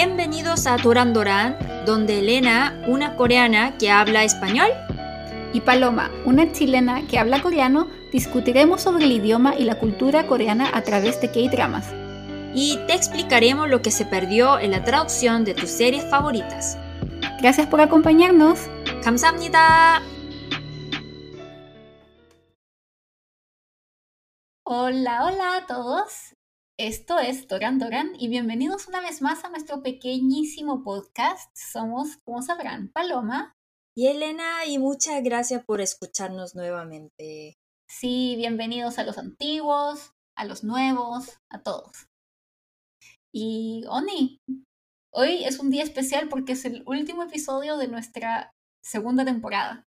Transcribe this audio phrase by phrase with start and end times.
[0.00, 4.68] Bienvenidos a Doran Doran, donde Elena, una coreana que habla español,
[5.52, 10.70] y Paloma, una chilena que habla coreano, discutiremos sobre el idioma y la cultura coreana
[10.74, 11.92] a través de K-dramas.
[12.54, 16.78] y te explicaremos lo que se perdió en la traducción de tus series favoritas.
[17.40, 18.60] Gracias por acompañarnos.
[19.04, 20.00] 감사합니다.
[24.64, 26.34] Hola, hola a todos.
[26.83, 31.55] Esto es Doran Doran y bienvenidos una vez más a nuestro pequeñísimo podcast.
[31.55, 33.55] Somos, como sabrán, Paloma.
[33.95, 37.59] Y Elena, y muchas gracias por escucharnos nuevamente.
[37.87, 42.07] Sí, bienvenidos a los antiguos, a los nuevos, a todos.
[43.31, 44.39] Y Oni,
[45.13, 49.85] hoy es un día especial porque es el último episodio de nuestra segunda temporada.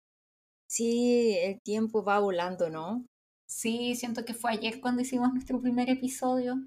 [0.70, 3.04] Sí, el tiempo va volando, ¿no?
[3.48, 6.62] Sí, siento que fue ayer cuando hicimos nuestro primer episodio.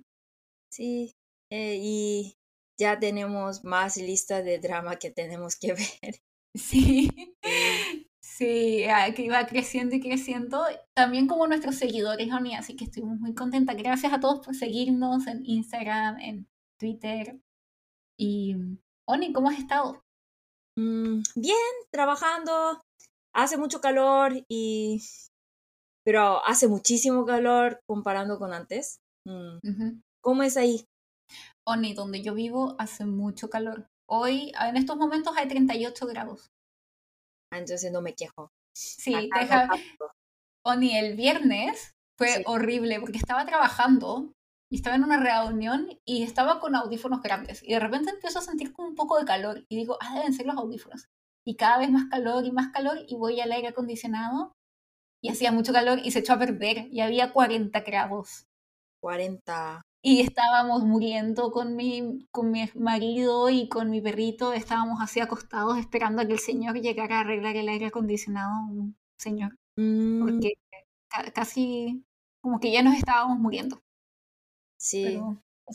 [0.70, 1.14] Sí,
[1.50, 2.36] eh, y
[2.78, 6.16] ya tenemos más lista de drama que tenemos que ver.
[6.54, 7.10] Sí,
[8.20, 10.64] sí, ah, que iba creciendo y creciendo.
[10.94, 13.76] También como nuestros seguidores, Oni, así que estuvimos muy contentas.
[13.76, 17.38] Gracias a todos por seguirnos en Instagram, en Twitter.
[18.18, 18.56] Y,
[19.06, 20.02] Oni, ¿cómo has estado?
[20.78, 21.56] Mm, bien,
[21.90, 22.80] trabajando.
[23.34, 25.02] Hace mucho calor y...
[26.04, 29.00] Pero hace muchísimo calor comparando con antes.
[29.26, 29.58] Mm.
[30.26, 30.84] ¿Cómo es ahí?
[31.64, 33.86] Oni, donde yo vivo hace mucho calor.
[34.10, 36.50] Hoy, en estos momentos, hay 38 grados.
[37.52, 38.50] Ah, Entonces no me quejo.
[38.76, 39.68] Sí, Acá deja.
[40.64, 42.42] Oni, el viernes fue Sí.
[42.44, 44.32] horrible porque estaba trabajando
[44.68, 48.42] y estaba en una reunión y estaba con audífonos grandes y de repente empiezo a
[48.42, 51.06] sentir como un poco de calor y digo, ah, deben ser los audífonos.
[51.46, 54.54] Y cada vez más calor y más calor y voy al aire acondicionado
[55.22, 58.46] y hacía mucho calor y se echó a perder y había 40 grados.
[59.00, 59.85] 40.
[60.08, 65.78] Y estábamos muriendo con mi, con mi marido y con mi perrito, estábamos así acostados
[65.78, 70.54] esperando a que el señor llegara a arreglar el aire acondicionado, un señor Mm, porque
[71.08, 72.04] ca- casi
[72.42, 73.82] como que ya nos estábamos muriendo.
[74.76, 75.28] sí.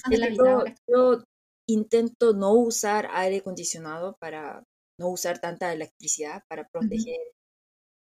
[0.09, 1.23] Es la yo, yo
[1.67, 4.63] intento no usar aire acondicionado para
[4.99, 7.17] no usar tanta electricidad para proteger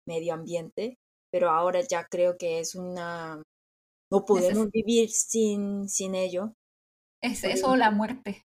[0.08, 0.98] medio ambiente,
[1.32, 3.44] pero ahora ya creo que es una...
[4.12, 6.54] No podemos vivir sin, sin ello.
[7.22, 8.44] Es eso o la muerte.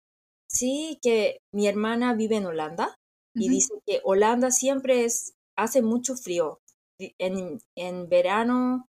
[0.50, 2.95] Sí, que mi hermana vive en Holanda
[3.35, 6.59] y dice que Holanda siempre es, hace mucho frío.
[7.19, 8.85] En, en verano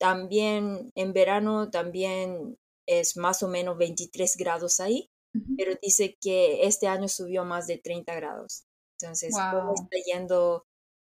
[0.00, 2.56] también, en verano también
[2.86, 5.08] es más o menos 23 grados ahí,
[5.56, 8.64] pero dice que este año subió más de 30 grados.
[9.00, 9.74] Entonces, ¿cómo Wow.
[9.74, 10.64] está yendo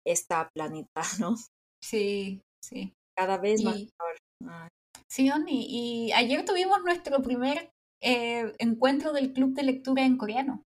[0.07, 1.35] esta planeta, no?
[1.83, 2.93] Sí, sí.
[3.17, 4.17] Cada vez más calor.
[4.49, 4.69] Ay,
[5.09, 7.71] sí, Oni, y ayer tuvimos nuestro primer
[8.01, 10.63] eh, encuentro del club de lectura en coreano.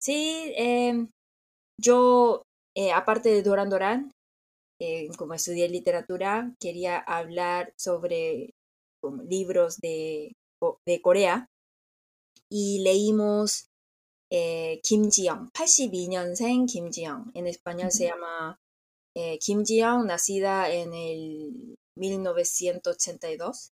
[0.00, 1.08] Sí, em,
[1.80, 2.42] yo,
[2.76, 4.12] eh, aparte de Doran Doran,
[4.80, 8.50] eh, como estudié literatura, quería hablar sobre
[9.02, 11.46] como, libros de, Co- de Corea
[12.50, 13.66] y leímos
[14.82, 17.30] Kim Ji-young, 82년생 Kim Ji-young.
[17.34, 18.56] En español se llama
[19.40, 23.72] Kim Ji-young, nacida en el 1982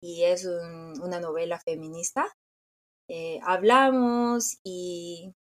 [0.00, 2.26] y es un- una novela feminista.
[3.08, 5.34] Eh, hablamos y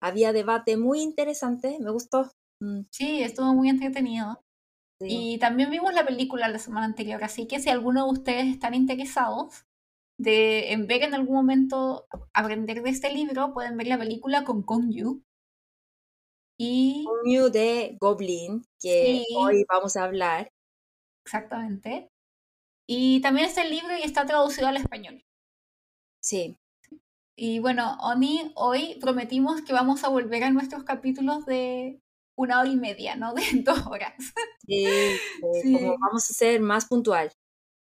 [0.00, 2.30] había debate muy interesante, me gustó.
[2.60, 4.40] Mm, Sí, estuvo muy entretenido.
[5.00, 5.08] sí.
[5.08, 8.74] Y también vimos la película la semana anterior, así que si alguno de ustedes están
[8.74, 9.66] interesados
[10.18, 14.62] de, en ver en algún momento aprender de este libro, pueden ver la película con
[14.64, 15.24] Kong Yu.
[16.58, 20.50] Y New de Goblin, que sí, hoy vamos a hablar.
[21.26, 22.08] Exactamente.
[22.88, 25.22] Y también está el libro y está traducido al español.
[26.22, 26.56] Sí,
[27.36, 32.00] Y bueno, Oni, hoy prometimos que vamos a volver a nuestros capítulos de
[32.36, 34.14] una hora y media, no de dos horas.
[34.66, 35.18] sí, eh,
[35.72, 37.32] como vamos a ser más puntual.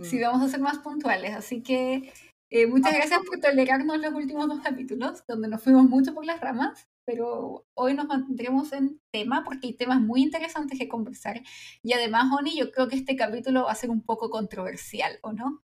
[0.02, 1.34] sí, vamos a ser más puntuales.
[1.34, 2.12] Así que
[2.50, 6.40] eh, muchas gracias por tolerarnos los últimos dos capítulos, donde nos fuimos mucho por las
[6.40, 11.40] ramas, pero hoy nos mantendremos en tema porque hay temas muy interesantes que conversar.
[11.82, 15.32] Y además, Oni, yo creo que este capítulo va a ser un poco controversial, ¿o
[15.32, 15.62] no?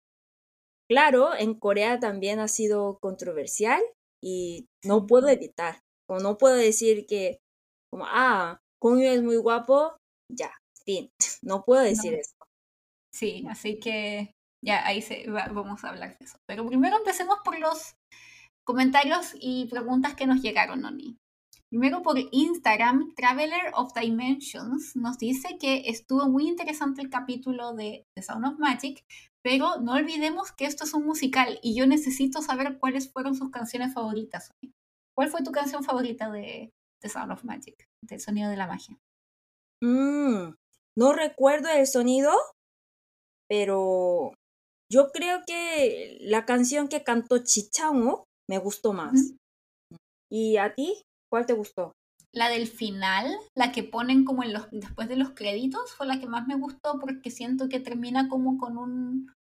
[0.89, 3.81] Claro, en Corea también ha sido controversial
[4.23, 5.79] y no puedo evitar,
[6.09, 7.39] o no puedo decir que,
[7.91, 9.97] como, ah, Yu es muy guapo,
[10.33, 10.51] ya,
[10.85, 11.09] fin.
[11.43, 12.17] No puedo decir No.
[12.19, 12.33] eso.
[13.13, 14.31] Sí, así que
[14.63, 16.37] ya ahí se va- vamos a hablar de eso.
[16.47, 17.95] Pero primero empecemos por los
[18.65, 21.17] comentarios y preguntas que nos llegaron, Oni.
[21.69, 28.05] Primero por Instagram, Traveler of Dimensions nos dice que estuvo muy interesante el capítulo de
[28.15, 29.03] The Sound of Magic,
[29.43, 33.51] pero no olvidemos que esto es un musical y yo necesito saber cuáles fueron sus
[33.51, 34.51] canciones favoritas.
[35.13, 36.71] ¿Cuál fue tu canción favorita de
[37.01, 38.97] The Sound of Magic, del sonido de la magia?
[39.83, 40.53] Mm,
[40.97, 42.31] no recuerdo el sonido,
[43.49, 44.33] pero
[44.89, 49.33] yo creo que la canción que cantó Chichango me gustó más.
[50.31, 51.01] ¿Y a ti?
[51.29, 51.93] ¿Cuál te gustó?
[52.33, 56.19] La del final, la que ponen como en los, después de los créditos, fue la
[56.19, 59.33] que más me gustó porque siento que termina como con un...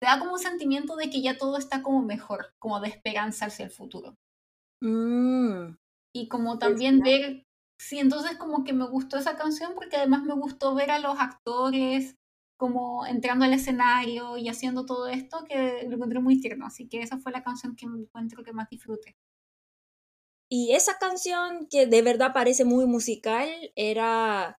[0.00, 3.46] Te da como un sentimiento de que ya todo está como mejor, como de esperanza
[3.46, 4.16] hacia el futuro.
[4.80, 5.76] Mm.
[6.14, 7.44] Y como también ver...
[7.80, 11.18] Sí, entonces como que me gustó esa canción porque además me gustó ver a los
[11.18, 12.16] actores
[12.56, 16.66] como entrando al escenario y haciendo todo esto que lo encontré muy tierno.
[16.66, 19.16] Así que esa fue la canción que me encuentro que más disfruté.
[20.54, 24.58] Y esa canción que de verdad parece muy musical era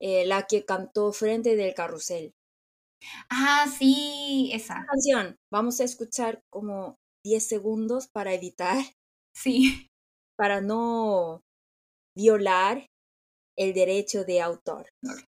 [0.00, 2.32] eh, la que cantó Frente del Carrusel.
[3.28, 4.86] Ah, sí, esa.
[4.86, 5.36] canción.
[5.50, 6.94] Vamos a escuchar como
[7.24, 8.76] 10 segundos para evitar.
[9.34, 9.88] Sí.
[10.38, 11.40] Para no
[12.14, 12.86] violar
[13.56, 14.90] el derecho de autor.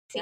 [0.09, 0.21] Sí.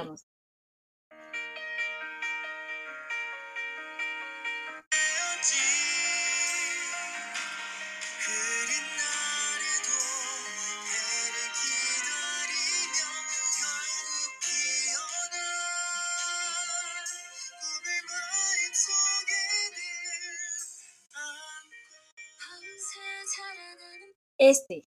[24.50, 24.84] Este.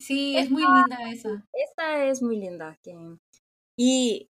[0.00, 1.46] Sí, es muy linda esa.
[1.52, 2.78] Esta es muy linda.
[3.78, 4.28] Y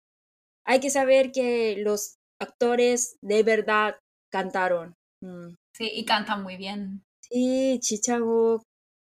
[0.65, 3.99] hay que saber que los actores de verdad
[4.31, 4.95] cantaron.
[5.21, 5.55] Mm.
[5.75, 7.03] Sí, y cantan muy bien.
[7.21, 8.63] Sí, Chichago.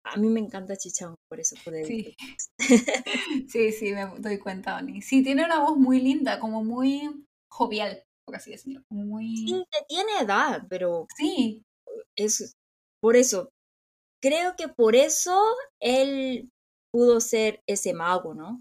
[0.04, 2.14] A mí me encanta Chichago, por eso sí.
[3.48, 5.02] sí, sí, me doy cuenta, Oni.
[5.02, 8.82] Sí, tiene una voz muy linda, como muy jovial, por así decirlo.
[8.88, 9.36] Muy...
[9.36, 11.06] Sí, tiene edad, pero.
[11.16, 11.64] Sí.
[12.14, 12.54] Es
[13.00, 13.50] por eso,
[14.26, 15.40] creo que por eso
[15.80, 16.50] él
[16.92, 18.60] pudo ser ese mago, ¿no?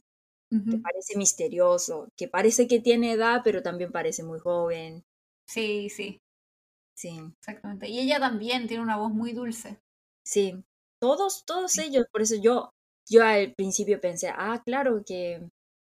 [0.52, 5.04] Que parece misterioso, que parece que tiene edad, pero también parece muy joven.
[5.50, 6.20] Sí, sí.
[6.96, 7.20] Sí.
[7.42, 7.90] Exactamente.
[7.90, 9.80] Y ella también tiene una voz muy dulce.
[10.26, 10.64] Sí.
[11.02, 12.70] Todos, todos ellos, por eso yo,
[13.10, 15.46] yo al principio pensé, ah, claro que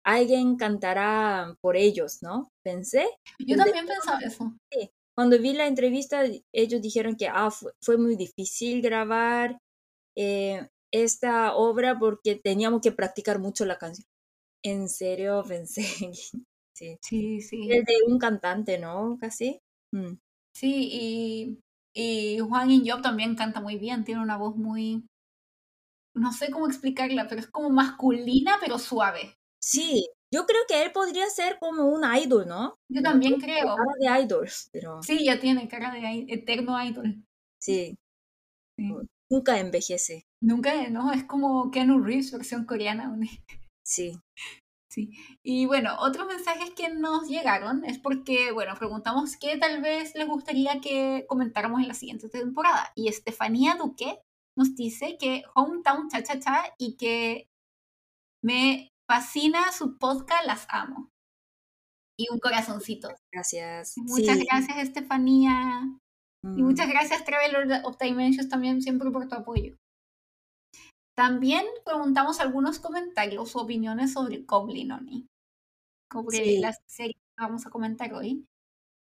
[0.04, 2.50] alguien cantará por ellos, ¿no?
[2.62, 3.08] Pensé.
[3.40, 4.52] Yo también pensaba eso.
[4.74, 4.90] Sí.
[5.20, 6.24] Cuando vi la entrevista,
[6.54, 9.60] ellos dijeron que ah, fue, muy difícil grabar
[10.16, 14.08] eh, esta obra porque teníamos que practicar mucho la canción.
[14.64, 15.84] En serio, pensé.
[16.74, 16.98] sí.
[17.02, 17.70] sí, sí.
[17.70, 19.18] El de un cantante, ¿no?
[19.20, 19.60] Casi.
[19.92, 20.14] Mm.
[20.56, 21.60] Sí, y,
[21.94, 25.04] y Juan In Job también canta muy bien, tiene una voz muy,
[26.16, 29.36] no sé cómo explicarla, pero es como masculina, pero suave.
[29.62, 32.76] Sí, yo creo que él podría ser como un idol, ¿no?
[32.90, 33.76] Yo también creo.
[33.76, 35.02] Cara de idols, pero...
[35.02, 37.24] Sí, ya tiene cara de eterno idol.
[37.62, 37.98] Sí.
[39.30, 40.26] Nunca envejece.
[40.42, 43.16] Nunca, no, es como Keanu Reeves, versión coreana.
[43.82, 44.20] Sí.
[44.92, 45.10] Sí.
[45.42, 50.28] Y bueno, otros mensajes que nos llegaron es porque, bueno, preguntamos qué tal vez les
[50.28, 52.92] gustaría que comentáramos en la siguiente temporada.
[52.94, 54.20] Y Estefanía Duque
[54.56, 57.50] nos dice que Hometown Cha Cha Cha y que
[58.44, 61.10] me fascina su podcast, las amo.
[62.18, 63.10] Y un corazoncito.
[63.34, 63.96] Gracias.
[63.98, 65.82] Muchas gracias, Estefanía.
[66.44, 66.92] Y muchas mm.
[66.92, 69.76] gracias, Traveler of Dimensions, también siempre por tu apoyo.
[71.18, 75.28] También preguntamos algunos comentarios o opiniones sobre Goblin Oni,
[76.14, 78.46] sobre la serie que vamos a comentar hoy.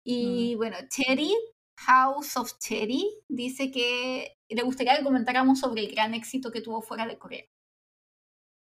[0.06, 0.58] Y mm.
[0.58, 1.34] bueno, Cherry,
[1.80, 6.82] House of Cherry, dice que le gustaría que comentáramos sobre el gran éxito que tuvo
[6.82, 7.46] fuera de Corea.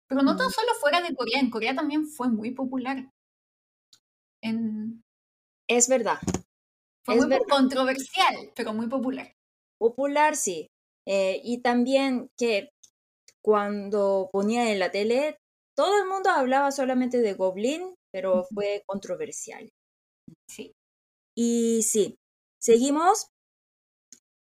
[0.08, 3.12] Pero no tan solo fuera de Corea, en Corea también fue muy popular.
[4.42, 5.04] En...
[5.70, 6.20] Es verdad.
[7.06, 9.34] Fue muy controversial, pero muy popular.
[9.80, 10.68] Popular, sí.
[11.06, 12.70] Eh, y también que
[13.42, 15.38] cuando ponía en la tele,
[15.76, 19.70] todo el mundo hablaba solamente de Goblin, pero fue controversial.
[20.50, 20.74] Sí.
[21.36, 22.16] Y sí,
[22.62, 23.28] seguimos.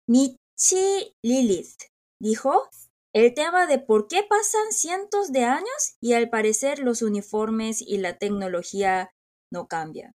[0.07, 1.75] Michi Lilith
[2.21, 2.69] dijo,
[3.13, 7.97] el tema de por qué pasan cientos de años y al parecer los uniformes y
[7.97, 9.13] la tecnología
[9.51, 10.13] no cambian.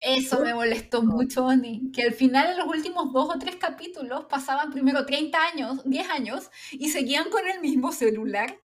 [0.00, 4.24] Eso me molestó mucho, Oni, que al final en los últimos dos o tres capítulos
[4.24, 8.60] pasaban primero 30 años, 10 años, y seguían con el mismo celular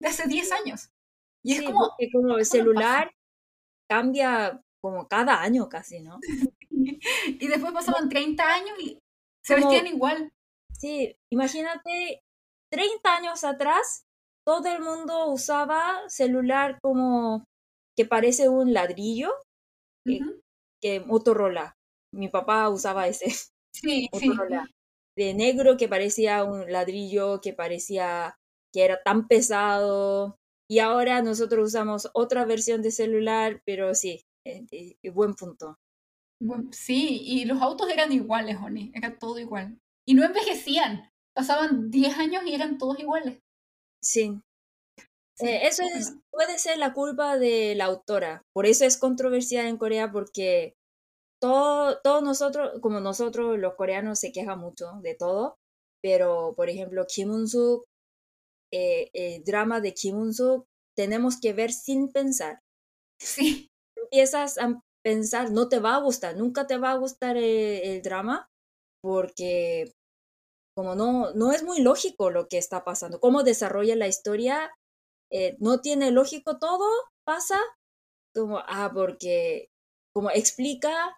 [0.00, 0.90] de hace 10 años.
[1.42, 1.90] Y es como...
[2.12, 3.12] como el celular
[3.88, 6.20] cambia como cada año casi, ¿no?
[6.70, 8.98] y después pasaban 30 años y
[9.42, 10.32] se vestían igual.
[10.72, 12.23] Sí, imagínate
[12.74, 14.04] 30 años atrás,
[14.44, 17.44] todo el mundo usaba celular como
[17.96, 19.30] que parece un ladrillo,
[20.04, 20.18] eh,
[20.82, 21.76] que, Motorola.
[22.12, 23.26] Mi papá usaba ese
[23.72, 24.68] sí, Motorola.
[25.16, 28.34] De negro que parecía un ladrillo, que parecía
[28.72, 30.36] que era tan pesado.
[30.68, 35.76] Y ahora nosotros usamos otra versión de celular, pero sí, eh, eh, buen punto.
[36.72, 39.78] sí, y los autos eran iguales, Oni, era todo igual.
[40.04, 43.40] Y no envejecían, pasaban 10 años y eran todos iguales.
[44.02, 44.40] Sí.
[45.40, 48.42] Eh, eso es, puede ser la culpa de la autora.
[48.52, 50.74] Por eso es controversial en Corea, porque
[51.40, 55.56] todos todo nosotros, como nosotros los coreanos, se quejan mucho de todo.
[56.02, 57.84] Pero, por ejemplo, Kim Un-suk,
[58.72, 62.60] eh, el drama de Kim Un-suk, tenemos que ver sin pensar.
[63.20, 63.68] Sí.
[63.96, 68.48] Empiezas a pensar, no te va a gustar, nunca te va a gustar el drama,
[69.02, 69.92] porque
[70.76, 74.70] como no, no es muy lógico lo que está pasando, cómo desarrolla la historia,
[75.32, 76.86] eh, no tiene lógico todo,
[77.24, 77.58] pasa
[78.34, 79.68] como, ah, porque
[80.14, 81.16] como explica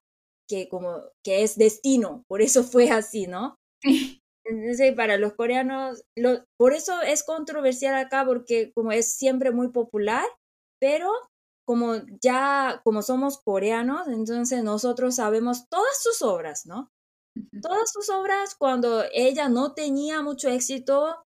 [0.49, 3.57] que como que es destino, por eso fue así, ¿no?
[4.45, 9.71] Entonces, para los coreanos, lo, por eso es controversial acá, porque como es siempre muy
[9.73, 10.25] popular,
[10.81, 11.11] pero
[11.67, 16.91] como ya, como somos coreanos, entonces nosotros sabemos todas sus obras, ¿no?
[17.61, 21.25] Todas sus obras, cuando ella no tenía mucho éxito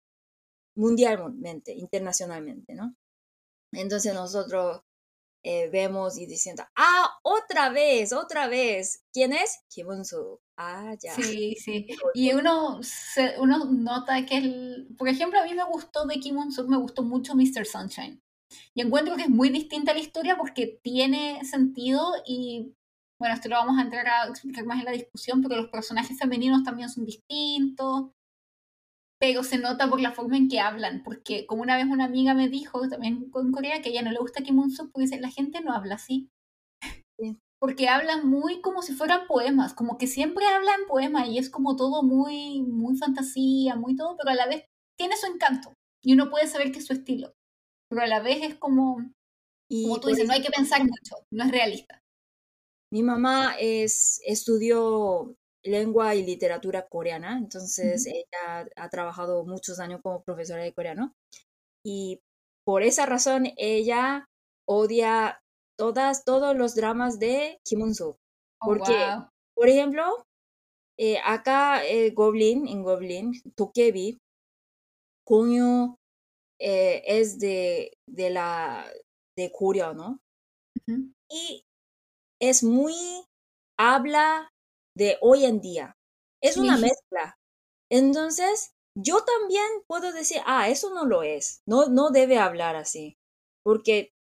[0.75, 2.95] mundialmente, internacionalmente, ¿no?
[3.73, 4.81] Entonces nosotros
[5.43, 9.03] eh, vemos y diciendo, ah, otra vez, otra vez.
[9.13, 9.59] ¿Quién es?
[9.69, 10.41] Kim Un-soo.
[10.57, 11.13] Ah, ya.
[11.15, 11.87] Sí, sí.
[12.13, 12.79] Y uno,
[13.37, 17.03] uno nota que, el, por ejemplo, a mí me gustó de Kim Un-soo, me gustó
[17.03, 17.65] mucho Mr.
[17.65, 18.21] Sunshine.
[18.73, 22.73] Y encuentro que es muy distinta la historia porque tiene sentido y
[23.19, 26.17] bueno, esto lo vamos a entrar a explicar más en la discusión, pero los personajes
[26.17, 28.11] femeninos también son distintos,
[29.19, 32.33] pero se nota por la forma en que hablan, porque como una vez una amiga
[32.33, 35.19] me dijo también en Corea que a ella no le gusta Kim Un-suk porque dice,
[35.19, 36.29] la gente no habla así.
[37.59, 41.75] Porque hablan muy como si fueran poemas, como que siempre hablan poemas y es como
[41.75, 46.29] todo muy, muy fantasía, muy todo, pero a la vez tiene su encanto y uno
[46.29, 47.33] puede saber que es su estilo,
[47.89, 48.97] pero a la vez es como,
[49.71, 51.99] como tú dices, no hay que pensar mucho, no es realista.
[52.91, 60.23] Mi mamá es, estudió lengua y literatura coreana, entonces ella ha trabajado muchos años como
[60.23, 61.13] profesora de coreano
[61.85, 62.21] y
[62.65, 64.25] por esa razón ella
[64.67, 65.39] odia
[65.77, 68.17] todas, todos los dramas de Kim Un-suk.
[68.61, 68.95] Oh, porque,
[69.55, 70.03] por ejemplo,
[70.99, 74.17] eh, acá eh, Goblin, en Goblin, Tokebi,
[75.27, 75.95] Gongyu
[76.59, 78.85] eh, es de, de la
[79.37, 80.19] de Corea, ¿no?
[81.29, 81.63] Y
[82.39, 82.95] es muy,
[83.77, 84.49] habla
[84.95, 85.95] de hoy en día.
[86.41, 87.37] Es una mezcla.
[87.91, 91.61] Entonces, yo también puedo decir, ah, eso no lo es.
[91.67, 93.17] No, no debe hablar así.
[93.63, 94.11] Porque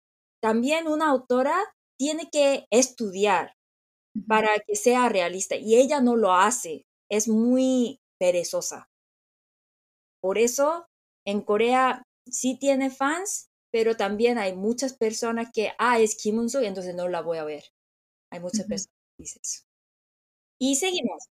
[0.43, 1.57] también una autora
[1.99, 3.55] tiene que estudiar
[4.29, 6.85] para que sea realista y ella no lo hace.
[7.11, 8.89] Es muy perezosa.
[10.21, 10.87] Por eso,
[11.25, 16.63] en Corea sí tiene fans, pero también hay muchas personas que, ah, es Kim Un-soo,
[16.63, 17.65] entonces no la voy a ver.
[18.37, 19.63] Hay muchas personas dicen eso.
[20.61, 21.25] Y seguimos.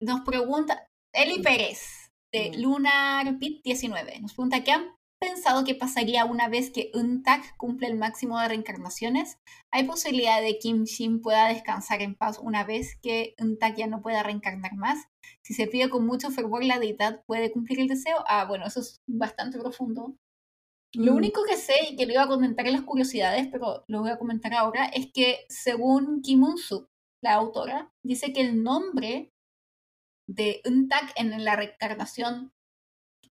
[0.00, 4.20] Nos pregunta Eli Pérez, de Lunar Pit 19.
[4.20, 8.38] Nos pregunta, ¿qué han pensado que pasaría una vez que un tag cumple el máximo
[8.38, 9.38] de reencarnaciones?
[9.70, 13.76] ¿Hay posibilidad de que Kim Shin pueda descansar en paz una vez que un tag
[13.76, 14.98] ya no pueda reencarnar más?
[15.42, 18.22] Si se pide con mucho fervor la deidad, ¿puede cumplir el deseo?
[18.26, 20.14] Ah, bueno, eso es bastante profundo.
[20.94, 21.16] Lo mm.
[21.16, 24.10] único que sé y que le iba a comentar en las curiosidades, pero lo voy
[24.10, 26.88] a comentar ahora, es que según Kim Un-suk,
[27.22, 29.30] la autora, dice que el nombre
[30.28, 32.52] de Untak en la reencarnación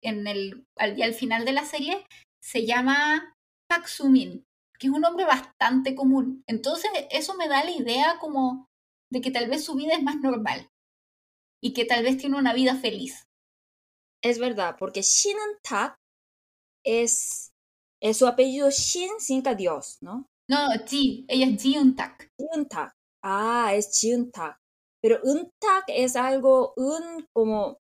[0.01, 2.05] en el, al, al final de la serie
[2.43, 3.35] se llama
[3.69, 4.45] Pak Sumin,
[4.79, 6.43] que es un nombre bastante común.
[6.47, 8.67] Entonces eso me da la idea como
[9.11, 10.69] de que tal vez su vida es más normal
[11.61, 13.23] y que tal vez tiene una vida feliz.
[14.23, 15.95] Es verdad, porque Shin Tak
[16.87, 17.51] es,
[18.01, 20.27] es, su apellido Shin significa Dios, ¿no?
[20.49, 22.31] No, Ji, ella es Ji Tak.
[22.37, 22.97] Ji Tak.
[23.23, 24.57] Ah, es Jiuntak.
[25.01, 27.79] Pero Untak es algo, un como,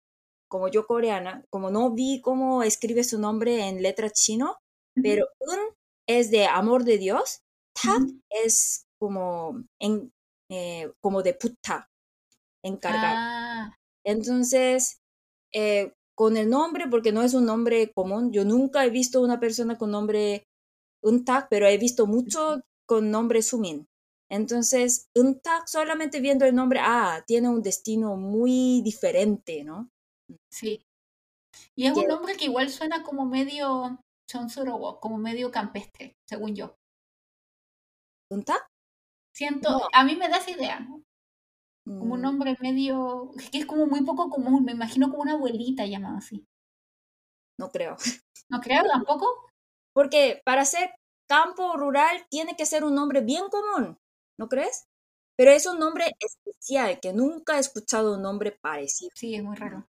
[0.49, 4.57] como yo coreana, como no vi cómo escribe su nombre en letra chino,
[4.95, 5.59] pero un
[6.07, 7.43] es de amor de Dios,
[7.75, 10.13] tak es como, en,
[10.51, 11.91] eh, como de puta,
[12.63, 13.15] encargar.
[13.17, 13.79] Ah.
[14.05, 15.01] Entonces,
[15.53, 15.93] eh,
[16.23, 19.77] con el nombre, porque no es un nombre común, yo nunca he visto una persona
[19.77, 20.47] con nombre
[21.03, 23.89] Untak, pero he visto mucho con nombre Sumin.
[24.31, 29.91] Entonces, un tag solamente viendo el nombre, ah, tiene un destino muy diferente, ¿no?
[30.49, 30.87] Sí.
[31.75, 33.99] Y es un nombre que igual suena como medio
[34.29, 36.77] Chonsorobo, como medio campestre, según yo.
[38.31, 38.65] ¿Un tag?
[39.35, 41.03] Siento, a mí me da esa idea, ¿no?
[41.85, 42.23] Como un mm.
[42.23, 46.47] nombre medio, que es como muy poco común, me imagino como una abuelita llamada así.
[47.59, 47.97] no creo.
[48.49, 49.27] ¿No creo tampoco?
[49.95, 50.91] Porque para ser
[51.29, 53.99] campo rural tiene que ser un nombre bien común,
[54.39, 54.85] ¿no crees?
[55.37, 59.11] Pero es un nombre especial, que nunca he escuchado un nombre parecido.
[59.15, 59.87] Sí, es muy raro.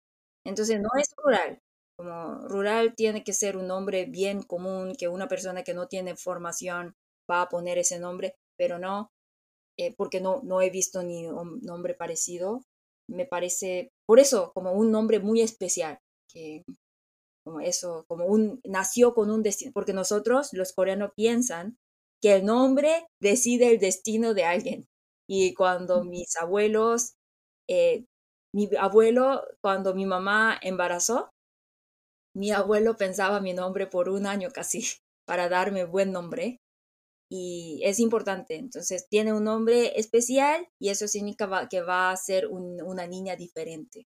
[0.44, 1.58] Entonces no es rural.
[1.96, 6.16] Como rural tiene que ser un nombre bien común, que una persona que no tiene
[6.16, 6.94] formación
[7.30, 9.10] va a poner ese nombre, pero no,
[9.80, 12.62] eh, porque no, no he visto ni un nombre parecido.
[13.08, 15.98] Me parece, por eso, como un nombre muy especial,
[16.30, 16.64] que
[17.44, 21.78] como eso, como un, nació con un destino, porque nosotros, los coreanos, piensan
[22.22, 24.86] que el nombre decide el destino de alguien.
[25.26, 27.14] Y cuando mis abuelos,
[27.66, 28.04] eh,
[28.54, 31.30] mi abuelo, cuando mi mamá embarazó,
[32.36, 34.84] mi abuelo pensaba mi nombre por un año casi
[35.26, 36.58] para darme buen nombre.
[37.32, 42.48] Y es importante, entonces tiene un nombre especial y eso significa que va a ser
[42.48, 44.08] una niña diferente.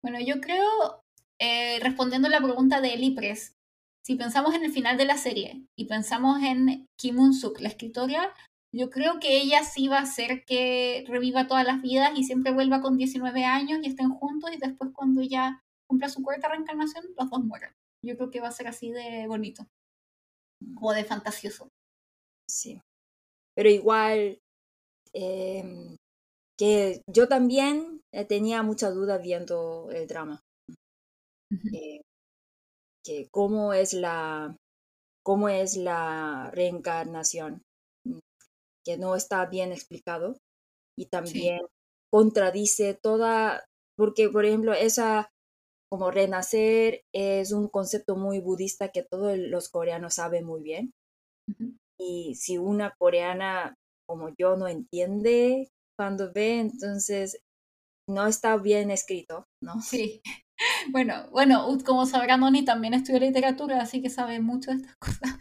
[0.00, 1.02] Bueno, yo creo
[1.40, 3.56] eh, respondiendo a la pregunta de Elipres,
[4.04, 8.32] si pensamos en el final de la serie y pensamos en Kim Un-suk, la escritora,
[8.72, 12.52] yo creo que ella sí va a hacer que reviva todas las vidas y siempre
[12.52, 17.04] vuelva con 19 años y estén juntos y después cuando ella cumpla su cuarta reencarnación,
[17.16, 17.74] los dos mueran.
[18.02, 19.66] Yo creo que va a ser así de bonito,
[20.74, 21.68] como de fantasioso.
[22.48, 22.80] Sí,
[23.54, 24.38] pero igual
[25.14, 25.96] em,
[26.58, 30.40] que yo también eh, tenía mucha duda viendo el drama.
[31.72, 32.00] Eh,
[33.04, 34.56] que cómo es la
[35.24, 37.62] cómo es la reencarnación,
[38.06, 38.18] mm,
[38.84, 40.36] que no está bien explicado
[40.96, 41.60] y también
[42.10, 43.64] contradice toda,
[43.96, 45.30] porque por ejemplo esa
[45.94, 50.90] como renacer es un concepto muy budista que todos los coreanos saben muy bien.
[51.96, 53.76] Y si una coreana
[54.08, 57.38] como yo no entiende cuando ve, entonces
[58.08, 59.80] no está bien escrito, ¿no?
[59.80, 60.20] Sí.
[60.92, 65.36] Bueno, bueno, como sabrá Noni también estudió literatura, así que sabe mucho de estas cosas.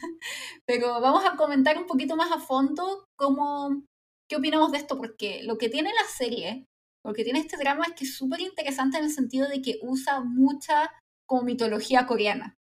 [0.65, 3.83] Pero vamos a comentar un poquito más a fondo cómo,
[4.27, 6.65] qué opinamos de esto, porque lo que tiene la serie,
[7.05, 10.21] lo que tiene este drama que es súper interesante en el sentido de que usa
[10.21, 10.91] mucha
[11.27, 12.55] como mitología coreana,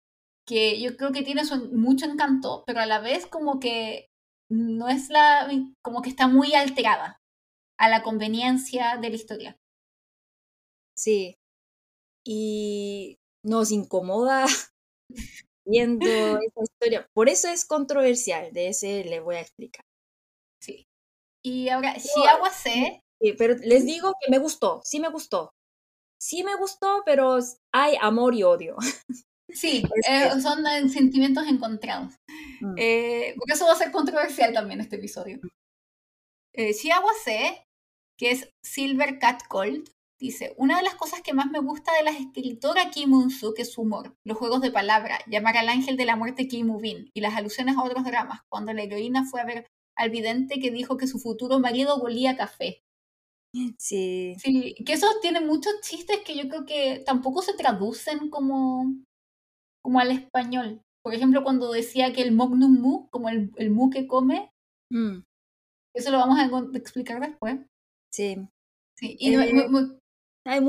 [0.46, 4.08] que yo creo que tiene mucho encanto, pero a la vez como que
[4.50, 5.48] no es la,
[5.82, 7.20] como que está muy alterada
[7.78, 9.56] a la conveniencia de la historia.
[10.96, 11.36] Sí,
[12.26, 14.46] y nos incomoda
[15.64, 17.08] viendo esta historia.
[17.14, 19.84] Por eso es controversial, de ese le voy a explicar.
[20.60, 20.86] Sí.
[21.42, 22.50] Y ahora, si agua.
[23.20, 25.52] Sí, pero les digo que me gustó, sí me gustó.
[26.18, 27.38] Sí me gustó, pero
[27.72, 28.76] hay amor y odio.
[29.52, 32.12] Sí, eh, son sentimientos encontrados.
[32.60, 32.74] Mm.
[32.76, 35.40] Eh, porque eso va a ser controversial también este episodio.
[35.42, 35.48] Mm.
[36.52, 37.66] Eh, sé
[38.16, 42.02] que es Silver Cat Cold, Dice, una de las cosas que más me gusta de
[42.02, 46.04] la escritora Kim Un-suk es su humor, los juegos de palabra, llamar al ángel de
[46.04, 49.46] la muerte Kim U-bin y las alusiones a otros dramas, cuando la heroína fue a
[49.46, 52.82] ver al vidente que dijo que su futuro marido volía café.
[53.78, 54.36] Sí.
[54.38, 58.94] Sí, que eso tiene muchos chistes que yo creo que tampoco se traducen como,
[59.82, 60.82] como al español.
[61.02, 64.50] Por ejemplo, cuando decía que el mognum mu, como el, el mu que come,
[64.90, 65.22] mm.
[65.94, 67.58] eso lo vamos a explicar después.
[68.12, 68.36] Sí.
[68.98, 69.38] Sí, y eh,
[70.44, 70.60] hay,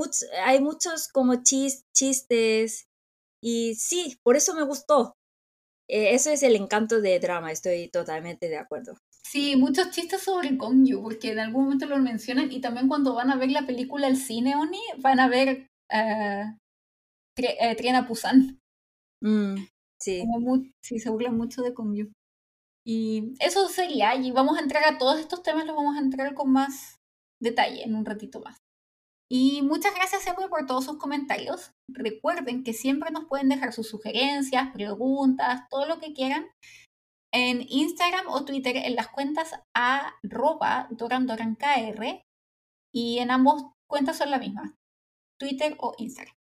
[0.44, 2.86] hay muchos como chistes
[3.44, 5.14] y sí, por eso me gustó.
[5.90, 8.98] Eh, eso es el encanto de drama, estoy totalmente de acuerdo.
[9.24, 13.30] Sí, muchos chistes sobre Gongyu, porque en algún momento lo mencionan y también cuando van
[13.30, 16.58] a ver la película El Cine Oni, van a ver uh,
[17.78, 18.60] Triana Pusan.
[19.22, 19.56] Mm,
[20.00, 20.24] sí.
[20.82, 22.12] sí, se burlan mucho de Gongyu.
[22.86, 26.34] Y eso sería, y vamos a entrar a todos estos temas, los vamos a entrar
[26.34, 27.00] con más
[27.40, 28.58] detalle en un ratito más.
[29.30, 31.72] Y muchas gracias siempre por todos sus comentarios.
[31.88, 36.48] Recuerden que siempre nos pueden dejar sus sugerencias, preguntas, todo lo que quieran
[37.34, 42.24] en Instagram o Twitter en las cuentas arroba dorandorankr
[42.94, 44.76] y en ambos cuentas son la misma,
[45.40, 46.36] Twitter o Instagram.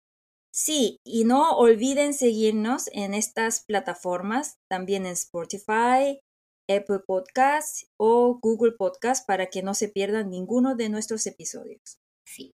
[0.54, 6.20] Sí, y no olviden seguirnos en estas plataformas, también en Spotify,
[6.68, 11.98] Apple Podcasts o Google Podcasts para que no se pierdan ninguno de nuestros episodios.
[12.26, 12.52] Sí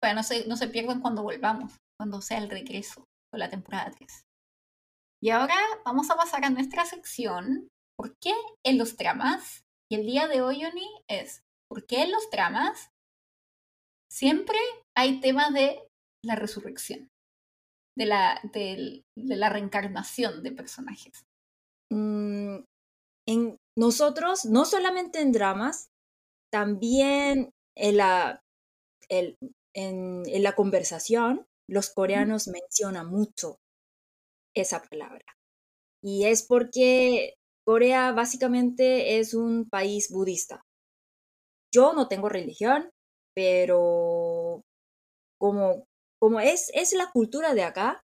[0.00, 3.90] para no se, no se pierdan cuando volvamos, cuando sea el regreso o la temporada
[3.96, 4.24] 3.
[5.20, 8.32] Y ahora vamos a pasar a nuestra sección, ¿por qué
[8.64, 9.64] en los dramas?
[9.90, 12.90] Y el día de hoy, Oni, es, ¿por qué en los dramas
[14.10, 14.58] siempre
[14.96, 15.88] hay tema de
[16.24, 17.08] la resurrección?
[17.96, 21.24] De la, de, la reencarnación de personajes.
[21.90, 22.58] Mm,
[23.26, 25.88] en nosotros, no solamente en dramas,
[26.52, 28.40] también en la,
[29.08, 29.36] el,
[29.74, 33.58] en, la conversación, los coreanos mencionan mucho
[34.62, 35.24] esa palabra.
[36.02, 37.34] Y es porque
[37.66, 40.62] Corea básicamente es un país budista.
[41.72, 42.90] Yo no tengo religión,
[43.34, 44.62] pero
[45.38, 45.84] como,
[46.18, 48.02] como es, es la cultura de acá,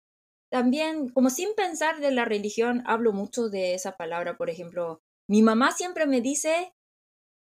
[0.51, 4.37] también, como sin pensar de la religión, hablo mucho de esa palabra.
[4.37, 6.73] Por ejemplo, mi mamá siempre me dice,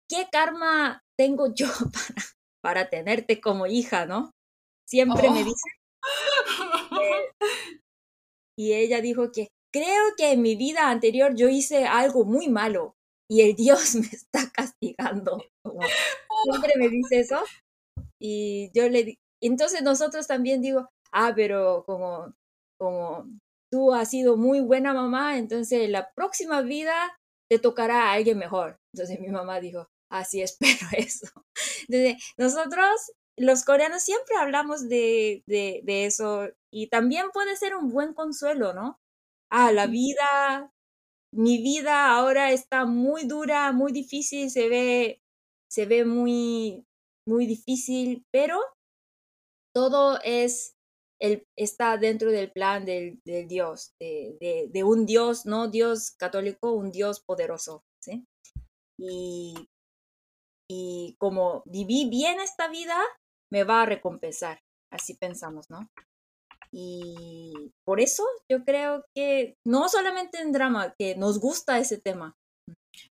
[0.09, 2.25] ¿qué karma tengo yo para,
[2.63, 4.31] para tenerte como hija, no?
[4.87, 5.45] Siempre me oh.
[5.45, 5.69] dice.
[8.57, 12.95] y ella dijo que creo que en mi vida anterior yo hice algo muy malo
[13.29, 15.43] y el Dios me está castigando.
[16.51, 17.43] siempre me dice eso.
[18.21, 22.35] Y yo le entonces nosotros también digo, ah, pero como,
[22.79, 23.27] como
[23.71, 26.95] tú has sido muy buena mamá, entonces la próxima vida
[27.51, 28.79] te tocará a alguien mejor.
[28.95, 31.27] Entonces mi mamá dijo, así espero eso.
[31.89, 37.91] Entonces nosotros, los coreanos, siempre hablamos de, de, de eso y también puede ser un
[37.91, 39.01] buen consuelo, ¿no?
[39.51, 40.73] Ah, la vida,
[41.33, 45.21] mi vida ahora está muy dura, muy difícil, se ve,
[45.69, 46.85] se ve muy,
[47.27, 48.61] muy difícil, pero
[49.75, 50.75] todo es
[51.21, 56.13] el, está dentro del plan del, del Dios, de, de, de, un Dios, no Dios
[56.19, 57.85] católico, un Dios poderoso.
[58.01, 58.25] ¿sí?
[58.99, 59.69] Y,
[60.69, 63.01] y como viví bien esta vida,
[63.55, 64.59] me va a recompensar.
[64.93, 65.89] Así pensamos, ¿no?
[66.73, 72.35] Y por eso yo creo que no solamente en drama, que nos gusta ese tema.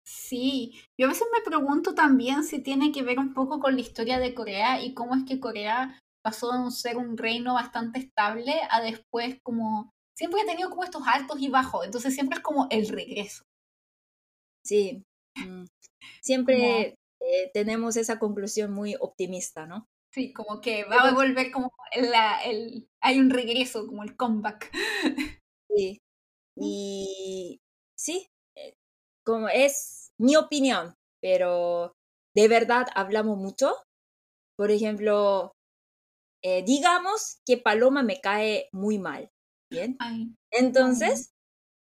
[0.05, 3.81] Sí, yo a veces me pregunto también si tiene que ver un poco con la
[3.81, 8.55] historia de Corea y cómo es que Corea pasó de ser un reino bastante estable
[8.71, 12.67] a después como siempre ha tenido como estos altos y bajos, entonces siempre es como
[12.71, 13.45] el regreso.
[14.67, 15.05] Sí,
[15.37, 15.65] mm,
[16.21, 19.87] siempre eh, tenemos esa conclusión muy optimista, ¿no?
[20.15, 24.71] Sí, como que va a volver como la, el, hay un regreso, como el comeback.
[25.77, 26.01] Sí,
[26.57, 27.61] y
[27.99, 28.75] sí, eh,
[29.27, 31.97] como es mi opinión, pero
[32.33, 33.75] de verdad hablamos mucho.
[34.57, 35.51] Por ejemplo,
[36.45, 39.33] eh, digamos que Paloma me cae muy mal,
[39.69, 39.99] ¿bien?
[40.53, 41.33] Entonces,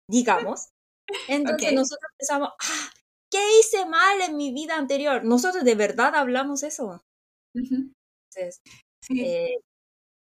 [0.07, 0.69] digamos,
[1.27, 2.91] entonces nosotros pensamos, ah,
[3.31, 5.25] ¿qué hice mal en mi vida anterior?
[5.25, 7.01] Nosotros de verdad hablamos eso.
[8.35, 8.61] Entonces,
[9.09, 9.55] eh,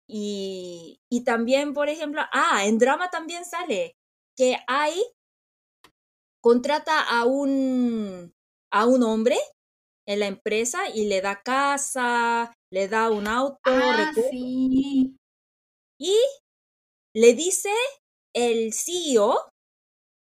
[0.08, 3.96] y, y también, por ejemplo, ah, en drama también sale
[4.38, 4.94] que hay,
[6.42, 8.34] contrata a un,
[8.72, 9.38] a un hombre
[10.08, 15.18] en la empresa y le da casa, le da un auto, ah, sí.
[16.00, 16.16] y
[17.16, 17.70] le dice
[18.36, 19.50] el CEO,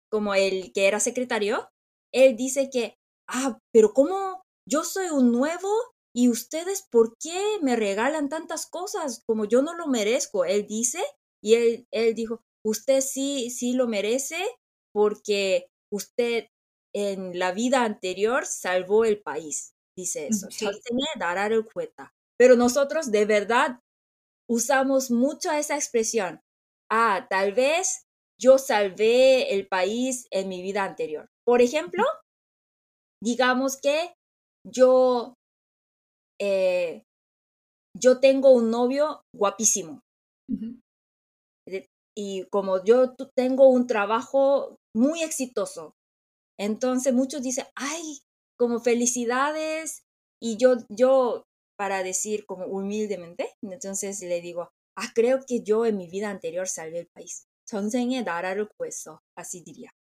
[0.10, 1.70] como el que era secretario,
[2.14, 2.96] él dice que,
[3.30, 5.70] ah, pero ¿cómo yo soy un nuevo
[6.18, 10.46] y ustedes por qué me regalan tantas cosas como yo no lo merezco?
[10.46, 11.04] Él dice,
[11.44, 14.44] y él, él dijo, usted sí, sí lo merece
[14.92, 16.48] porque usted
[16.96, 20.48] en la vida anterior salvó el país, dice eso.
[22.40, 23.80] Pero nosotros de verdad
[24.50, 26.42] usamos mucho esa expresión.
[26.90, 28.06] Ah, tal vez
[28.42, 31.28] yo salvé el país en mi vida anterior.
[31.46, 32.04] Por ejemplo,
[33.22, 34.14] digamos que
[34.66, 35.34] yo,
[36.41, 37.05] eh,
[37.99, 40.01] yo tengo un novio guapísimo.
[42.15, 45.95] Y como yo tengo un trabajo muy exitoso,
[46.59, 48.21] entonces muchos dicen, ay,
[48.59, 50.03] como felicidades.
[50.41, 51.45] Y yo, yo,
[51.79, 56.69] para decir como humildemente, entonces le digo, ah, creo que yo en mi vida anterior
[56.69, 57.47] salvé el país.
[57.73, 59.21] 전생에 나라를 구했어.
[59.35, 59.91] Así diría.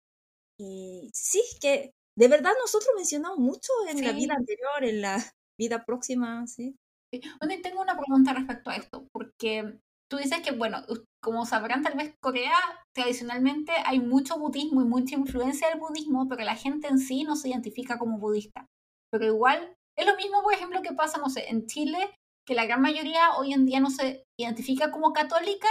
[0.59, 5.84] Y sí, que de verdad nosotros mencionamos mucho en la vida anterior, en la vida
[5.86, 6.76] próxima, sí.
[7.13, 7.22] sí.
[7.63, 10.84] tengo una pregunta respecto a esto, porque tú dices que, bueno,
[11.22, 12.56] como sabrán, tal vez Corea
[12.96, 17.36] tradicionalmente hay mucho budismo y mucha influencia del budismo, pero la gente en sí no
[17.36, 18.65] se identifica como budista.
[19.12, 21.98] Pero igual es lo mismo, por ejemplo, que pasa, no sé, en Chile,
[22.46, 25.67] que la gran mayoría hoy en día no se identifica como católica,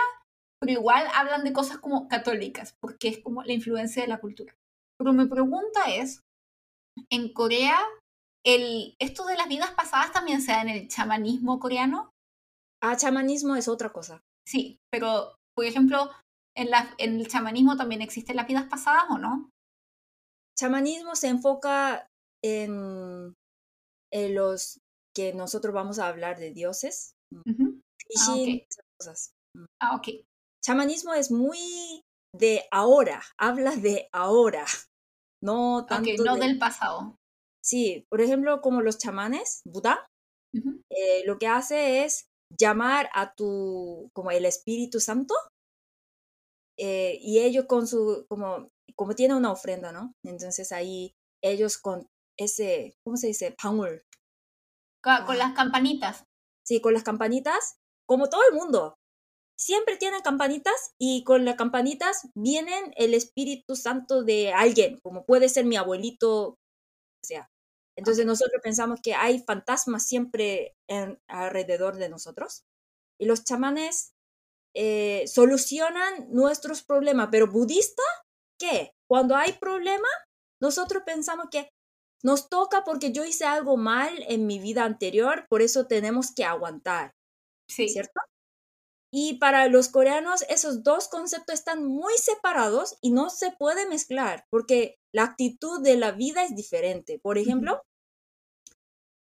[0.60, 4.54] pero igual hablan de cosas como católicas, porque es como la influencia de la cultura.
[4.98, 6.20] Pero mi pregunta es,
[7.10, 7.78] en Corea,
[8.46, 12.12] el, ¿esto de las vidas pasadas también se da en el chamanismo coreano?
[12.80, 14.22] Ah, chamanismo es otra cosa.
[14.46, 16.10] Sí, pero por ejemplo,
[16.56, 19.50] ¿en, la, ¿en el chamanismo también existen las vidas pasadas o no?
[20.56, 22.06] Chamanismo se enfoca
[22.42, 23.34] en,
[24.12, 24.78] en los
[25.14, 27.14] que nosotros vamos a hablar de dioses.
[27.34, 27.80] Uh
[28.20, 28.36] ah,
[28.98, 29.32] cosas.
[29.54, 29.64] Mm.
[29.80, 30.08] Ah, ok.
[30.62, 34.64] Chamanismo es muy de ahora, habla de ahora,
[35.42, 37.16] no tanto no del pasado.
[37.66, 40.06] Sí, por ejemplo, como los chamanes, Buda,
[40.54, 42.26] eh, lo que hace es
[42.56, 45.34] llamar a tu, como el Espíritu Santo,
[46.78, 50.12] eh, y ellos con su, como, como tiene una ofrenda, ¿no?
[50.24, 52.06] Entonces ahí ellos con
[52.38, 53.56] ese, ¿cómo se dice?
[53.60, 54.04] Power.
[55.02, 56.22] Con, con las campanitas.
[56.64, 58.94] Sí, con las campanitas, como todo el mundo.
[59.58, 65.48] Siempre tienen campanitas y con las campanitas vienen el Espíritu Santo de alguien, como puede
[65.48, 66.56] ser mi abuelito, o
[67.24, 67.48] sea.
[67.96, 72.64] Entonces nosotros pensamos que hay fantasmas siempre en, alrededor de nosotros.
[73.18, 74.12] Y los chamanes
[74.74, 78.02] eh, solucionan nuestros problemas, pero budista,
[78.58, 78.92] ¿qué?
[79.08, 80.08] Cuando hay problema,
[80.60, 81.70] nosotros pensamos que
[82.22, 86.44] nos toca porque yo hice algo mal en mi vida anterior, por eso tenemos que
[86.44, 87.12] aguantar.
[87.68, 87.88] Sí.
[87.88, 88.20] ¿Cierto?
[89.18, 94.44] Y para los coreanos esos dos conceptos están muy separados y no se puede mezclar
[94.50, 97.18] porque la actitud de la vida es diferente.
[97.18, 97.80] Por ejemplo,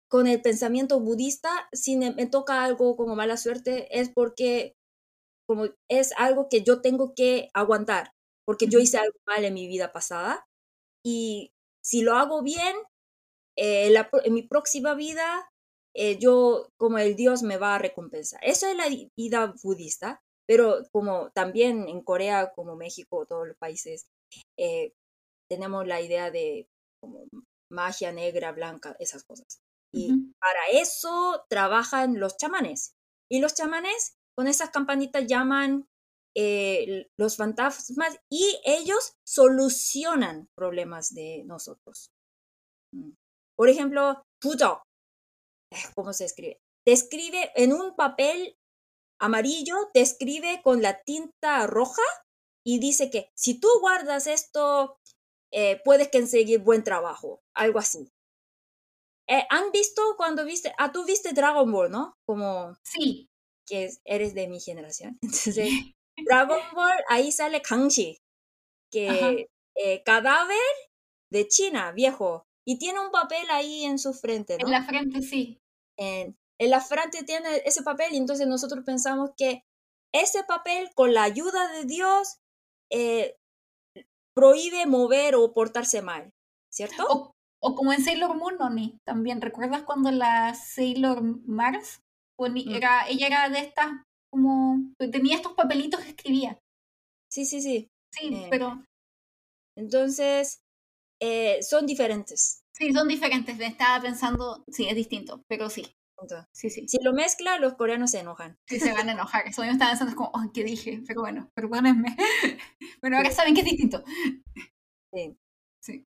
[0.10, 4.73] con el pensamiento budista, si me, toca algo como mala suerte, es porque
[5.47, 8.13] como es algo que yo tengo que aguantar,
[8.47, 10.43] porque yo hice algo mal en mi vida pasada.
[11.06, 11.51] Y
[11.84, 12.75] si lo hago bien,
[13.56, 15.52] eh, en mi próxima vida
[15.95, 18.39] eh, yo como el Dios me va a recompensar.
[18.43, 24.08] Eso es la vida budista, pero como también en Corea, como México, todos los países,
[24.58, 24.93] eh,
[25.49, 26.67] tenemos la idea de
[27.01, 27.25] como
[27.71, 29.60] magia negra, blanca, esas cosas.
[29.95, 32.95] Y para eso trabajan los chamanes.
[33.29, 35.86] Y los chamanes con esas campanitas llaman
[36.36, 42.10] eh, los fantasmas y ellos solucionan problemas de nosotros.
[42.91, 43.12] Mm.
[43.56, 44.82] Por ejemplo, puto,
[45.95, 46.59] ¿cómo se escribe?
[46.86, 48.57] Te escribe en un papel
[49.19, 52.01] amarillo, te escribe con la tinta roja
[52.65, 54.97] y dice que si tú guardas esto,
[55.51, 58.12] eh, puedes conseguir buen trabajo, algo así.
[59.27, 62.15] Eh, ¿Han visto cuando viste, ah, tú viste Dragon Ball, ¿no?
[62.25, 62.75] Como...
[62.83, 63.29] Sí.
[63.65, 65.17] Que eres de mi generación.
[65.21, 65.69] Entonces,
[66.25, 68.17] Dragon Ball, ahí sale Kangxi,
[68.91, 70.57] que eh, cadáver
[71.31, 74.65] de China, viejo, y tiene un papel ahí en su frente, ¿no?
[74.65, 75.62] En la frente, sí
[75.97, 79.63] en, la frente tiene ese papel y entonces nosotros pensamos que
[80.13, 82.38] ese papel con la ayuda de Dios
[82.91, 83.36] eh,
[84.34, 86.32] prohíbe mover o portarse mal,
[86.71, 87.34] ¿cierto?
[87.60, 89.41] O, como en Sailor Moon, Noni, también.
[89.41, 92.01] ¿Recuerdas cuando la Sailor Mars,
[92.38, 92.73] mm.
[92.75, 93.91] era, ella era de estas,
[94.32, 96.60] como, tenía estos papelitos que escribía?
[97.32, 97.89] Sí, sí, sí.
[98.12, 98.86] Sí, eh, pero...
[99.75, 100.62] Entonces,
[101.25, 102.65] eh, son diferentes.
[102.73, 103.57] Sí, son diferentes.
[103.57, 105.86] Estaba pensando, sí, es distinto, pero sí.
[106.51, 106.88] Sí, sí.
[106.88, 108.57] Si lo mezcla, los coreanos se enojan.
[108.67, 109.47] Sí, se van a enojar.
[109.47, 111.01] Eso yo estaba pensando, es como, oh, ¿qué dije?
[111.07, 112.15] Pero bueno, perdónenme.
[113.01, 114.03] bueno, ahora saben que es distinto.
[115.13, 115.38] Sí.
[115.81, 116.05] Sí.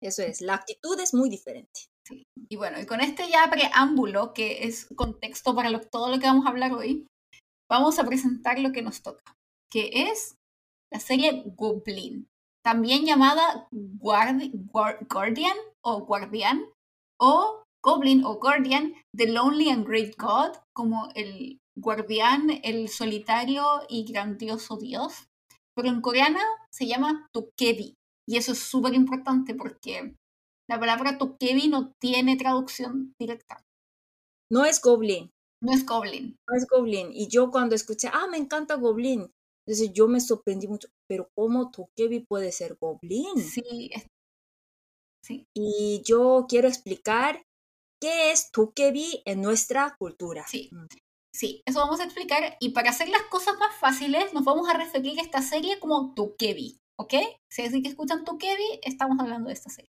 [0.00, 0.40] Eso es.
[0.40, 1.80] La actitud es muy diferente.
[2.04, 2.24] Sí.
[2.48, 6.26] Y bueno, y con este ya preámbulo, que es contexto para lo, todo lo que
[6.26, 7.06] vamos a hablar hoy,
[7.68, 9.36] vamos a presentar lo que nos toca,
[9.70, 10.36] que es
[10.92, 12.28] la serie Goblin
[12.66, 14.50] también llamada Guardian
[15.84, 16.66] o Guardian
[17.16, 24.04] o Goblin o Guardian, The Lonely and Great God, como el guardián, el solitario y
[24.10, 25.28] grandioso Dios.
[25.76, 26.40] Pero en coreano
[26.72, 27.94] se llama Tukebi.
[28.28, 30.16] Y eso es súper importante porque
[30.68, 33.62] la palabra Tukebi no tiene traducción directa.
[34.50, 35.30] No es Goblin.
[35.62, 36.34] No es Goblin.
[36.48, 37.12] No es Goblin.
[37.12, 39.30] Y yo cuando escuché, ah, me encanta Goblin,
[39.66, 43.36] entonces yo me sorprendí mucho, pero ¿cómo Tokebi puede ser goblin?
[43.38, 43.90] Sí,
[45.24, 45.44] sí.
[45.54, 47.42] Y yo quiero explicar
[48.00, 50.46] qué es Tokebi en nuestra cultura.
[50.46, 50.70] Sí.
[50.72, 50.86] Mm.
[51.34, 52.56] Sí, eso vamos a explicar.
[52.60, 56.14] Y para hacer las cosas más fáciles, nos vamos a referir a esta serie como
[56.14, 57.14] Tokebi, ¿ok?
[57.50, 59.90] Si es que escuchan Tokebi, estamos hablando de esta serie.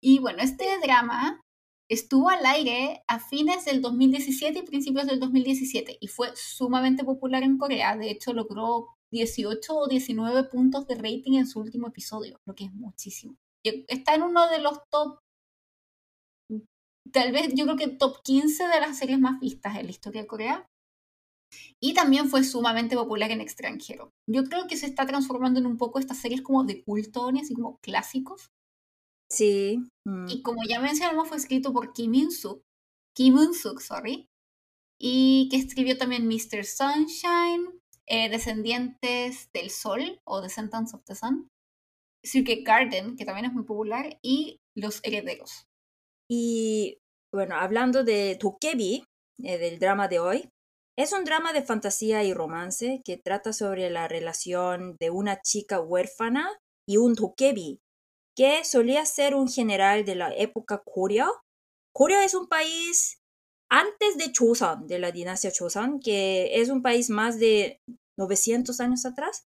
[0.00, 1.40] Y bueno, este drama
[1.88, 7.42] Estuvo al aire a fines del 2017 y principios del 2017 y fue sumamente popular
[7.42, 7.96] en Corea.
[7.96, 12.64] De hecho, logró 18 o 19 puntos de rating en su último episodio, lo que
[12.64, 13.36] es muchísimo.
[13.64, 15.20] Está en uno de los top,
[17.10, 20.22] tal vez yo creo que top 15 de las series más vistas en la historia
[20.22, 20.66] de Corea.
[21.80, 24.12] Y también fue sumamente popular en extranjero.
[24.26, 27.54] Yo creo que se está transformando en un poco estas series como de culto, así
[27.54, 28.50] como clásicos.
[29.30, 29.78] Sí.
[30.04, 30.26] Mm.
[30.28, 32.62] Y como ya mencionamos, fue escrito por Kim In-suk,
[33.14, 34.28] Kim In-suk, sorry,
[34.98, 36.64] y que escribió también Mr.
[36.64, 41.48] Sunshine, eh, Descendientes del Sol o Descendants of the Sun,
[42.24, 45.66] Circuit Garden, que también es muy popular, y Los Herederos.
[46.30, 46.98] Y
[47.32, 49.04] bueno, hablando de Tokebi,
[49.42, 50.48] eh, del drama de hoy,
[50.96, 55.80] es un drama de fantasía y romance que trata sobre la relación de una chica
[55.80, 56.50] huérfana
[56.88, 57.78] y un Tokebi,
[58.38, 61.28] que solía ser un general de la época Corea.
[61.92, 63.20] Corea es un país
[63.68, 67.80] antes de Choson, de la dinastía Choson, que es un país más de
[68.16, 69.48] 900 años atrás,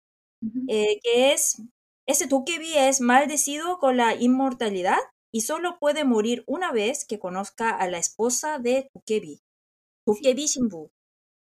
[0.69, 1.62] eh, que es,
[2.08, 5.00] ese Tokebi es maldecido con la inmortalidad
[5.34, 9.41] y solo puede morir una vez que conozca a la esposa de Tokebi,
[10.06, 10.91] Tokebi Shinbu.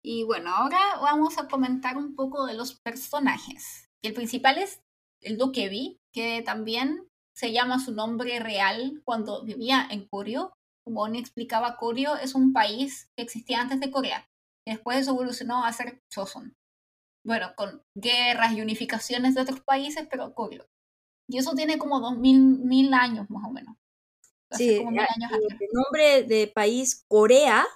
[0.05, 3.91] Y bueno, ahora vamos a comentar un poco de los personajes.
[4.03, 4.79] El principal es
[5.21, 10.53] el Dokebi, que también se llama su nombre real cuando vivía en Koryo.
[10.85, 14.29] Como Oni explicaba, Koryo es un país que existía antes de Corea.
[14.67, 16.55] Y después evolucionó a ser Choson.
[17.25, 20.67] Bueno, con guerras y unificaciones de otros países, pero Koryo.
[21.29, 23.77] Y eso tiene como dos mil, años más o menos.
[24.53, 27.67] sí, el nombre de país Corea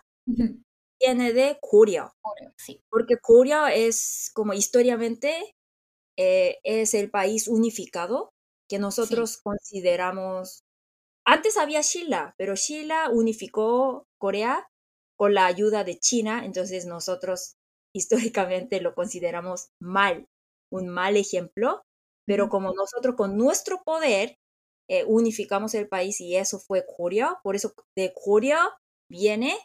[1.01, 2.12] viene de Corea.
[2.57, 2.83] sí.
[2.90, 5.57] Porque Corea es como históricamente
[6.18, 8.35] eh, es el país unificado
[8.68, 10.62] que nosotros consideramos.
[11.26, 14.68] Antes había Shila, pero Shila unificó Corea
[15.16, 17.57] con la ayuda de China, entonces nosotros
[17.94, 20.26] históricamente lo consideramos mal,
[20.70, 21.83] un mal ejemplo,
[22.26, 24.37] pero como nosotros con nuestro poder
[24.90, 28.68] eh, unificamos el país y eso fue Corea, por eso de Corea
[29.11, 29.59] viene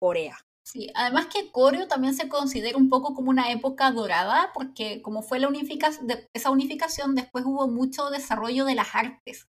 [0.00, 0.38] Corea.
[0.64, 5.22] Sí, además que Corea también se considera un poco como una época dorada, porque como
[5.22, 9.48] fue la unificación, esa unificación, después hubo mucho desarrollo de las artes.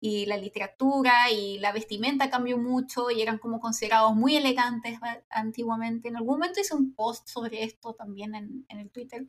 [0.00, 4.98] Y la literatura y la vestimenta cambió mucho y eran como considerados muy elegantes
[5.30, 6.08] antiguamente.
[6.08, 9.26] En algún momento hice un post sobre esto también en, el Twitter,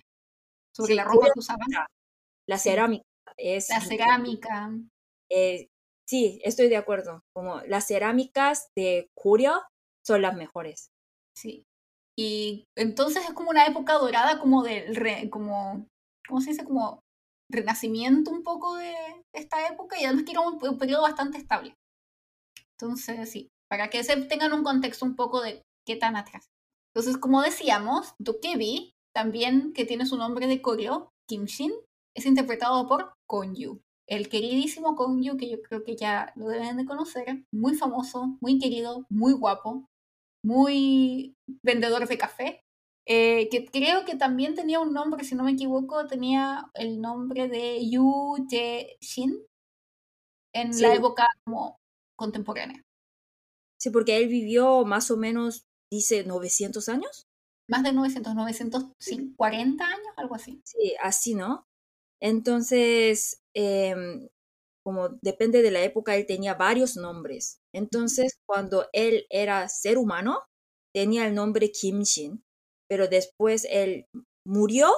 [0.71, 1.67] sobre la ropa que usaban.
[2.45, 3.05] La cerámica
[3.37, 3.69] es...
[3.69, 4.71] La cerámica.
[5.29, 5.69] Eh,
[6.05, 7.23] sí, estoy de acuerdo.
[7.33, 9.61] Como las cerámicas de Corea
[10.05, 10.91] son las mejores.
[11.37, 11.67] Sí.
[12.17, 15.85] Y entonces es como una época dorada como del re, como,
[16.27, 16.65] ¿cómo se dice?
[16.65, 17.01] Como
[17.49, 18.95] renacimiento un poco de
[19.33, 21.75] esta época y además que era un, periodo bastante estable.
[22.71, 26.47] Entonces, sí, para que se tengan un contexto un poco de qué tan atrás.
[26.91, 31.71] Entonces, como decíamos, Dokebi, también que tiene su nombre de Koryo, Kim Shin,
[32.15, 33.79] es interpretado por Konyu.
[34.07, 38.57] El queridísimo Konyu, que yo creo que ya lo deben de conocer, muy famoso, muy
[38.57, 39.85] querido, muy guapo,
[40.43, 42.61] muy vendedor de café,
[43.05, 47.47] eh, que creo que también tenía un nombre, si no me equivoco, tenía el nombre
[47.47, 49.45] de Yu Jae-shin
[50.53, 51.77] en la época como
[52.17, 52.81] contemporánea.
[53.79, 57.27] Sí, porque él vivió más o menos, dice, 900 años.
[57.69, 60.61] Más de 900, 940 años, algo así.
[60.65, 61.65] Sí, así, ¿no?
[62.19, 64.27] Entonces, em,
[64.83, 67.59] como depende de la época, él tenía varios nombres.
[67.77, 70.43] Entonces, cuando él era ser humano,
[70.95, 72.43] tenía el nombre Kim Shin,
[72.89, 74.07] pero después él
[74.47, 74.91] murió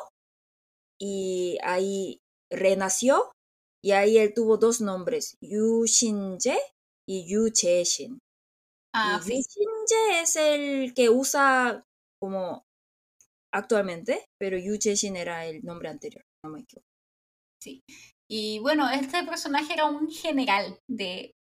[0.98, 3.32] y ahí renació
[3.84, 6.60] y ahí él tuvo dos nombres, Yu Shin-jae
[7.08, 8.20] y Yu Jae-shin.
[8.94, 11.84] Ah, Yu Shin-jae es el que usa
[12.22, 12.64] como
[13.54, 16.88] actualmente, pero Yu Jae-shin era el nombre anterior, no me equivoco.
[17.62, 17.82] Sí.
[18.30, 21.34] Y bueno, este personaje era un general de,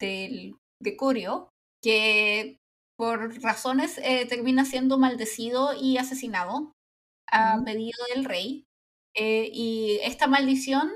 [0.00, 1.50] de, de Curio
[1.82, 2.58] que
[2.96, 6.72] por razones eh, termina siendo maldecido y asesinado
[7.30, 8.66] a pedido del rey.
[9.14, 10.90] Eh, y esta maldición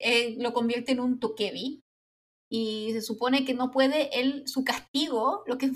[0.00, 1.82] eh, lo convierte en un tokebi.
[2.52, 5.70] Y se supone que no puede él, su castigo, lo que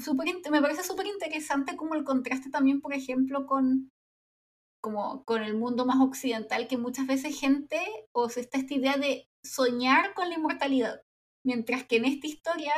[0.51, 3.91] me parece súper interesante como el contraste también, por ejemplo, con
[4.81, 7.81] como con el mundo más occidental, que muchas veces gente
[8.13, 11.01] o se está esta idea de soñar con la inmortalidad,
[11.43, 12.75] mientras que en esta historia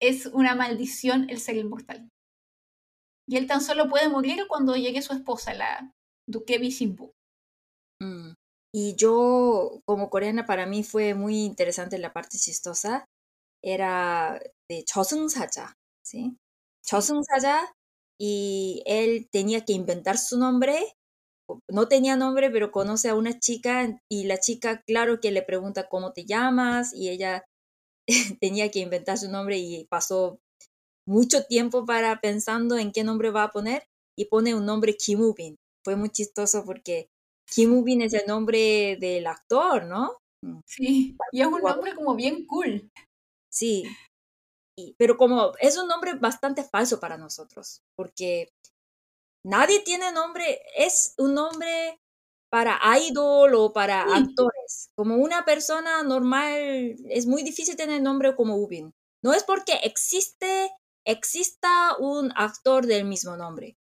[0.00, 2.08] es una maldición el ser inmortal.
[3.28, 5.92] Y él tan solo puede morir cuando llegue su esposa, la
[6.28, 7.12] Dukebi Shinbu.
[8.00, 8.34] Mm.
[8.74, 13.04] Y yo, como coreana, para mí fue muy interesante la parte chistosa.
[13.64, 14.38] Era
[14.70, 16.36] de Saja, ¿sí?
[16.84, 17.74] Saja,
[18.20, 20.96] y él tenía que inventar su nombre
[21.68, 25.88] no tenía nombre, pero conoce a una chica y la chica, claro que le pregunta
[25.88, 27.44] cómo te llamas y ella
[28.40, 30.38] tenía que inventar su nombre y pasó
[31.06, 33.86] mucho tiempo para pensando en qué nombre va a poner
[34.18, 35.56] y pone un nombre Kimubin.
[35.84, 37.08] Fue muy chistoso porque
[37.48, 40.18] Kimubin es el nombre del actor, ¿no?
[40.42, 40.58] Mm.
[40.66, 42.90] Sí, y es un nombre como bien cool.
[43.52, 43.84] Sí,
[44.98, 48.50] pero como es un nombre bastante falso para nosotros, porque
[49.46, 52.00] Nadie tiene nombre, es un nombre
[52.50, 54.90] para idol o para actores.
[54.96, 58.92] Como una persona normal, es muy difícil tener nombre como Ubin.
[59.22, 60.70] No es porque existe,
[61.04, 63.76] exista un actor del mismo nombre,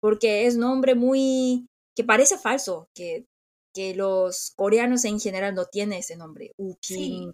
[0.00, 3.26] porque es nombre muy, que parece falso, que,
[3.74, 6.52] que los coreanos en general no tienen ese nombre.
[6.58, 7.32] Upin,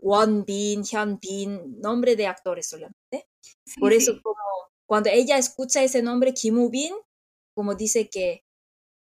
[0.00, 3.28] Wonbin, Hyunbin, nombre de actores solamente.
[3.78, 4.36] Por eso como
[4.86, 6.94] cuando ella escucha ese nombre Kim Ubin,
[7.54, 8.44] como dice que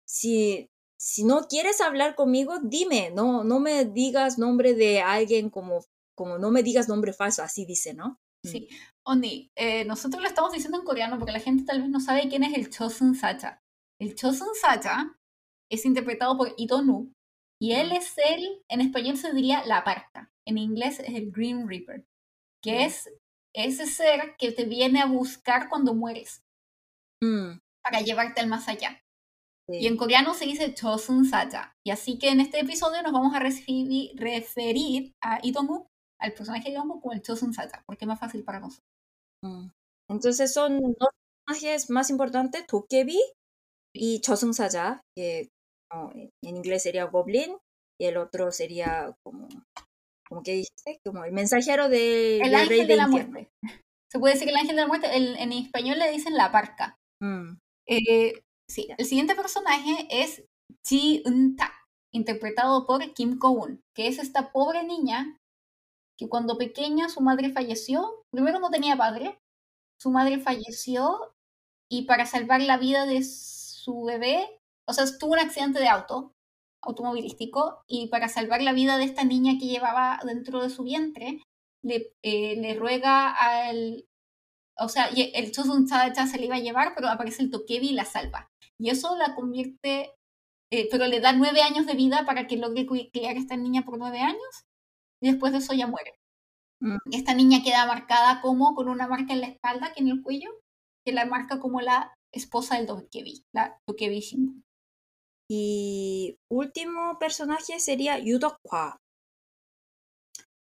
[0.05, 0.69] si,
[1.03, 5.83] si no quieres hablar conmigo, dime, no, no me digas nombre de alguien como,
[6.15, 8.21] como no me digas nombre falso, así dice, ¿no?
[8.45, 8.47] Mm.
[8.47, 8.69] Sí.
[9.05, 12.29] Oni, eh, nosotros lo estamos diciendo en coreano porque la gente tal vez no sabe
[12.29, 13.61] quién es el Chosun Sacha.
[13.99, 15.13] El Chosun Sacha
[15.69, 17.11] es interpretado por Itonu
[17.61, 21.67] y él es el, en español se diría la parca, en inglés es el Green
[21.67, 22.05] Reaper,
[22.61, 23.09] que es
[23.53, 26.45] ese ser que te viene a buscar cuando mueres
[27.21, 27.59] mm.
[27.83, 29.03] para llevarte al más allá.
[29.69, 31.73] Y en coreano se dice Chosun Sacha.
[31.85, 35.87] Y así que en este episodio nos vamos a referir, referir a Itonu,
[36.19, 38.87] al personaje de Itonu, como el Chosun Sacha, porque es más fácil para nosotros.
[39.43, 39.69] Mm.
[40.09, 41.09] Entonces son dos
[41.45, 43.19] personajes más importantes, Tokebi
[43.95, 45.49] y Chosun Sacha, que
[46.43, 47.55] en inglés sería Goblin,
[48.01, 49.47] y el otro sería como,
[50.27, 53.49] como que dijiste, como el mensajero de, el ángel de, la muerte.
[54.11, 56.97] Se puede decir el ángel de la muerte, en español le dicen la parca.
[57.21, 57.57] Mm.
[57.87, 58.41] Eh,
[58.73, 60.43] sí, el siguiente personaje es
[60.85, 61.73] Ji Eun-tak,
[62.11, 65.37] interpretado por Kim Ko-un, que es esta pobre niña
[66.17, 69.39] que cuando pequeña su madre falleció, primero no tenía padre,
[69.99, 71.33] su madre falleció
[71.89, 74.47] y para salvar la vida de su bebé
[74.85, 76.33] o sea, tuvo un accidente de auto,
[76.81, 81.41] automovilístico, y para salvar la vida de esta niña que llevaba dentro de su vientre,
[81.83, 84.05] le, eh, le ruega al...
[84.79, 87.93] O sea, el Chosun Chacha se le iba a llevar, pero aparece el Tokebi y
[87.93, 88.49] la salva.
[88.79, 90.11] Y eso la convierte,
[90.71, 93.83] eh, pero le da nueve años de vida para que logre criar a esta niña
[93.83, 94.65] por nueve años,
[95.21, 96.13] y después de eso ya muere.
[96.81, 96.97] Mm.
[97.11, 100.49] Esta niña queda marcada como con una marca en la espalda, que en el cuello,
[101.05, 104.61] que la marca como la esposa del Tokebi, la Shinbu.
[105.49, 108.97] Y último personaje sería Yudokwa.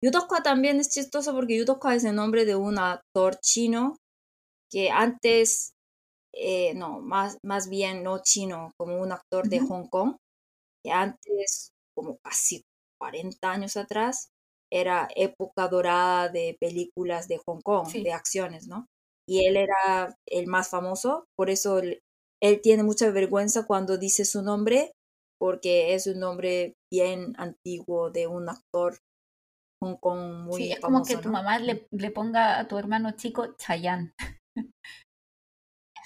[0.02, 3.96] Yudokwa también es chistoso porque Yudokwa es el nombre de un actor chino
[4.70, 5.74] que antes,
[6.34, 10.16] eh, no, más, más bien no chino, como un actor de Hong Kong,
[10.84, 12.62] que antes, como casi
[13.00, 14.28] 40 años atrás,
[14.72, 18.86] era época dorada de películas de Hong Kong, de acciones, ¿no?
[19.28, 24.42] Y él era el más famoso, por eso él tiene mucha vergüenza cuando dice su
[24.42, 24.92] nombre
[25.40, 28.98] porque es un nombre bien antiguo de un actor
[29.82, 33.12] Hong Kong muy sí, es como que tu mamá le, le, ponga a tu hermano
[33.12, 34.12] chico Chayanne.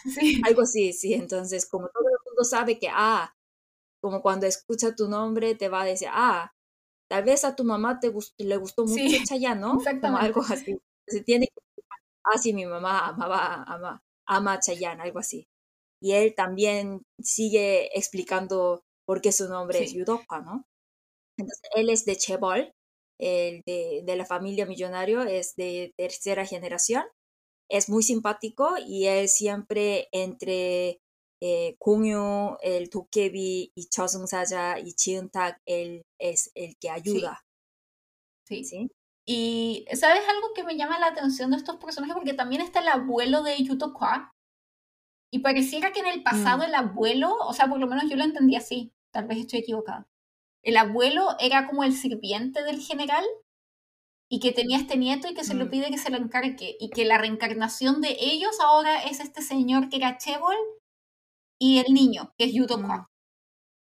[0.04, 0.40] sí.
[0.44, 1.14] Algo así, sí.
[1.14, 3.34] Entonces, como todo el mundo sabe que, ah,
[4.02, 6.52] como cuando escucha tu nombre te va a decir, ah,
[7.10, 9.78] tal vez a tu mamá te le gustó mucho Chayanne, ¿no?
[10.00, 10.78] Como algo así.
[11.08, 11.82] Se tiene que,
[12.24, 15.46] ah, sí, mi mamá amaba, ama, ama Chayanne, algo así
[16.04, 20.66] y él también sigue explicando por qué su nombre es Yudoka, ¿no?
[21.38, 22.72] Entonces, él es de Chebol,
[23.18, 27.04] el de, de, la familia millonario, es de tercera generación,
[27.68, 31.00] es muy simpático y él siempre entre
[31.40, 31.76] eh,
[32.62, 37.44] el Tokebi y Chosun Saja y Chiuntak, él es el que ayuda.
[38.46, 38.64] Sí.
[38.64, 38.90] sí.
[39.26, 42.14] Y ¿sabes algo que me llama la atención de estos personajes?
[42.14, 44.34] Porque también está el abuelo de Yutokwa,
[45.34, 46.66] y pareciera que en el pasado mm.
[46.66, 50.06] el abuelo, o sea, por lo menos yo lo entendí así, tal vez estoy equivocada.
[50.62, 53.24] El abuelo era como el sirviente del general
[54.30, 55.70] y que tenía este nieto y que se le mm.
[55.70, 59.88] pide que se lo encargue y que la reencarnación de ellos ahora es este señor
[59.88, 60.56] que era Chebol
[61.60, 63.06] y el niño, que es Yuto mm.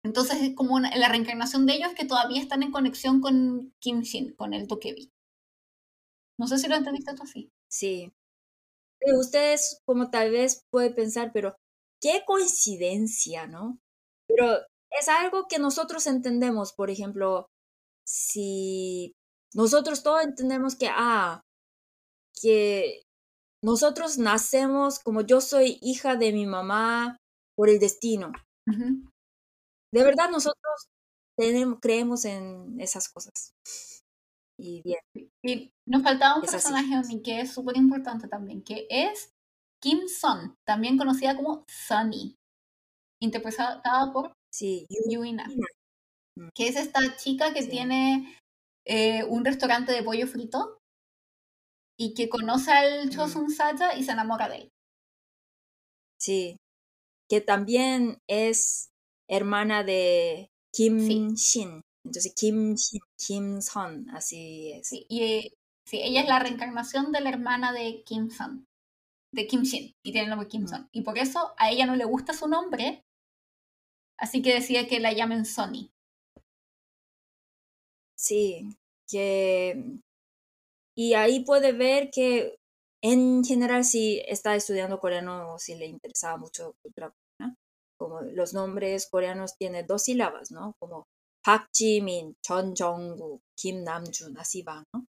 [0.03, 4.35] Entonces es como la reencarnación de ellos que todavía están en conexión con Kim Shin,
[4.35, 5.11] con el Tokebi.
[6.37, 7.49] No sé si lo entendiste tú así.
[7.67, 8.11] Sí,
[9.13, 11.55] ustedes como tal vez pueden pensar, pero
[12.01, 13.79] qué coincidencia, ¿no?
[14.27, 14.57] Pero
[14.91, 17.47] es algo que nosotros entendemos, por ejemplo,
[18.05, 19.15] si
[19.55, 21.41] nosotros todos entendemos que, ah,
[22.39, 23.03] que
[23.63, 27.17] nosotros nacemos como yo soy hija de mi mamá
[27.57, 28.31] por el destino.
[28.67, 30.89] De verdad nosotros
[31.37, 33.53] tenemos, creemos en esas cosas.
[34.59, 34.99] Y bien.
[35.43, 39.29] Y nos faltaba un personaje que es súper importante también, que es
[39.81, 42.35] Kim Son, también conocida como Sunny,
[43.21, 46.49] interpretada por sí, Yuina, mm.
[46.53, 48.37] que es esta chica que tiene
[48.85, 50.79] eh, un restaurante de pollo frito
[51.97, 54.71] y que conoce al Chosun Sacha y se enamora de él.
[56.19, 56.57] Sí,
[57.29, 58.89] que también es
[59.29, 61.81] hermana de Kim Shin.
[62.05, 62.75] Entonces Kim,
[63.17, 64.87] Kim Son, así es.
[64.87, 65.51] Sí, y
[65.87, 68.65] sí, ella es la reencarnación de la hermana de Kim Son,
[69.33, 70.87] de Kim Shin, y tiene el nombre Kim Son.
[70.91, 73.01] Y por eso a ella no le gusta su nombre,
[74.19, 75.89] así que decide que la llamen Sony.
[78.25, 78.67] Sí,
[79.07, 79.99] que...
[80.97, 82.55] Y ahí puede ver que
[83.03, 87.55] en general, si está estudiando coreano o si le interesaba mucho cultura coreana,
[87.99, 90.73] como los nombres coreanos tienen dos sílabas, ¿no?
[90.79, 91.03] Como
[91.43, 95.05] Park Ji-min, Chon Jong-gu, Kim Nam-jun, así van, ¿no?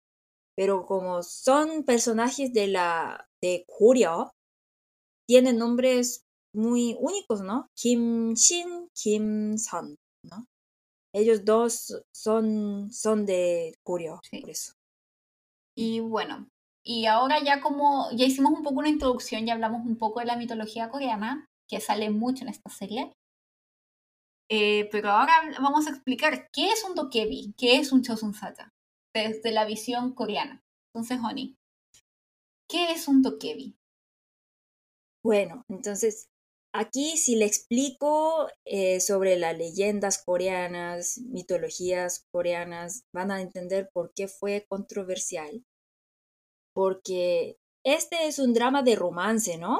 [0.55, 4.32] Pero como son personajes de la de Corea,
[5.28, 6.22] tienen nombres
[6.55, 7.68] muy únicos, ¿no?
[7.78, 10.45] Kim Shin, Kim Son, ¿no?
[11.14, 14.74] Ellos dos son, son de Corea, por eso.
[15.76, 16.47] Y bueno,
[16.84, 20.26] y ahora ya como ya hicimos un poco una introducción, ya hablamos un poco de
[20.26, 23.14] la mitología coreana, que sale mucho en esta serie.
[24.49, 28.74] Eh, pero ahora vamos a explicar qué es un dokebi, qué es un chosun sata,
[29.14, 30.62] desde la visión coreana.
[30.93, 31.55] Entonces, Honey,
[32.68, 33.78] ¿qué es un dokebi?
[35.24, 36.30] Bueno, entonces
[36.74, 44.13] aquí si le explico eh, sobre las leyendas coreanas, mitologías coreanas, van a entender por
[44.13, 45.63] qué fue controversial
[46.74, 49.80] porque este es un drama de romance, ¿no?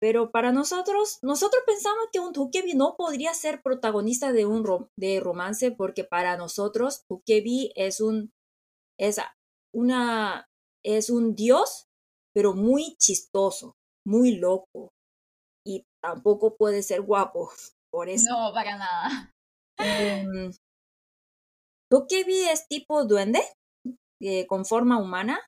[0.00, 5.20] Pero para nosotros, nosotros pensamos que un Tokebi no podría ser protagonista de un de
[5.20, 8.32] romance porque para nosotros Tokebi es un
[8.98, 9.20] es
[9.72, 10.48] una
[10.84, 11.86] es un dios,
[12.34, 14.92] pero muy chistoso, muy loco
[16.02, 17.50] tampoco puede ser guapo,
[17.90, 18.30] por eso.
[18.30, 19.32] No, para nada.
[19.78, 20.52] Um,
[21.90, 23.40] Tokebi es tipo duende,
[24.20, 25.40] eh, con forma humana,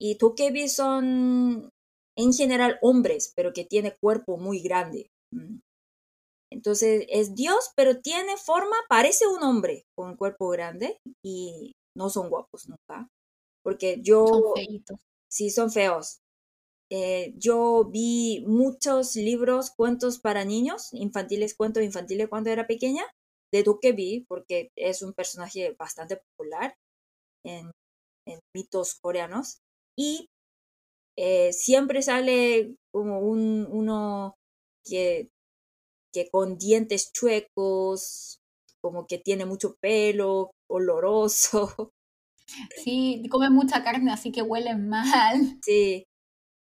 [0.00, 1.70] y Tokebi son
[2.16, 5.08] en general hombres, pero que tiene cuerpo muy grande.
[5.32, 5.58] Mm.
[6.50, 12.30] Entonces es Dios, pero tiene forma, parece un hombre con cuerpo grande y no son
[12.30, 13.08] guapos nunca.
[13.62, 14.26] Porque yo...
[14.26, 15.00] Son feitos.
[15.30, 16.20] Sí, son feos.
[16.90, 23.04] Eh, yo vi muchos libros, cuentos para niños, infantiles, cuentos infantiles cuando era pequeña,
[23.52, 26.74] de Tokebi, porque es un personaje bastante popular
[27.44, 27.70] en,
[28.26, 29.58] en mitos coreanos
[29.96, 30.28] y
[31.16, 34.34] eh, siempre sale como un, uno
[34.84, 35.30] que,
[36.12, 38.40] que con dientes chuecos,
[38.82, 41.92] como que tiene mucho pelo, oloroso.
[42.74, 45.60] Sí, come mucha carne, así que huele mal.
[45.62, 46.07] Sí,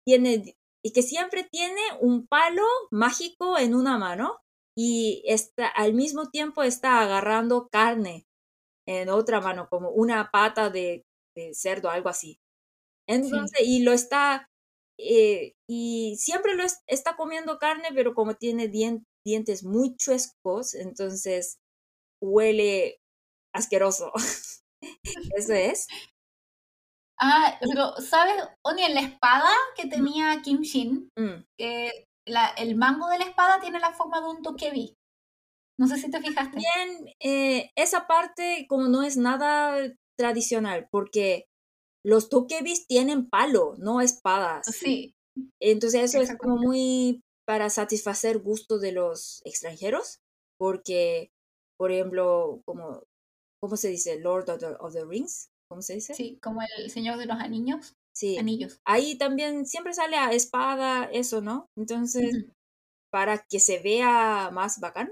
[0.08, 0.56] tiene,
[0.86, 4.40] y que siempre tiene un palo mágico en una mano
[4.78, 8.26] y está, al mismo tiempo está agarrando carne
[8.88, 11.04] en otra mano, como una pata de,
[11.36, 12.40] de cerdo, algo así.
[13.08, 14.50] Entonces, y lo está,
[15.00, 21.58] eh, y siempre lo está comiendo carne, pero como tiene dientes muy chuescos, entonces
[22.22, 23.00] huele
[23.54, 24.12] asqueroso.
[25.36, 25.88] Eso es.
[27.20, 31.44] Ah, pero ¿sabes, Oni, en la espada que tenía Kim Shin, mm.
[32.28, 34.94] la, el mango de la espada tiene la forma de un tokebi.
[35.80, 36.58] No sé si te fijaste.
[36.58, 39.78] Bien, eh, esa parte como no es nada
[40.18, 41.46] tradicional, porque
[42.04, 44.66] los tokebis tienen palo, no espadas.
[44.66, 45.14] Sí.
[45.62, 50.20] Entonces eso es como muy para satisfacer gusto de los extranjeros,
[50.58, 51.30] porque,
[51.78, 53.04] por ejemplo, como,
[53.62, 54.20] ¿cómo se dice?
[54.20, 56.14] Lord of the, Rings, ¿cómo se dice?
[56.14, 57.94] Sí, como el Señor de los Anillos.
[58.14, 58.38] Sí.
[58.38, 58.80] Anillos.
[58.86, 61.68] Ahí también siempre sale a espada, eso, ¿no?
[61.78, 62.46] Entonces,
[63.12, 65.12] para que se vea más bacán.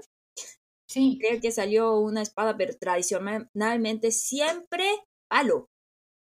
[0.88, 1.18] Sí.
[1.20, 4.86] Creo que salió una espada, pero tradicionalmente siempre
[5.28, 5.66] palo.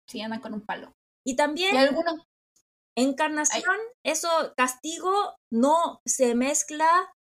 [0.07, 0.93] Sí, andan con un palo.
[1.25, 2.21] Y también ¿Y algunos?
[2.97, 6.89] encarnación, eso castigo no se mezcla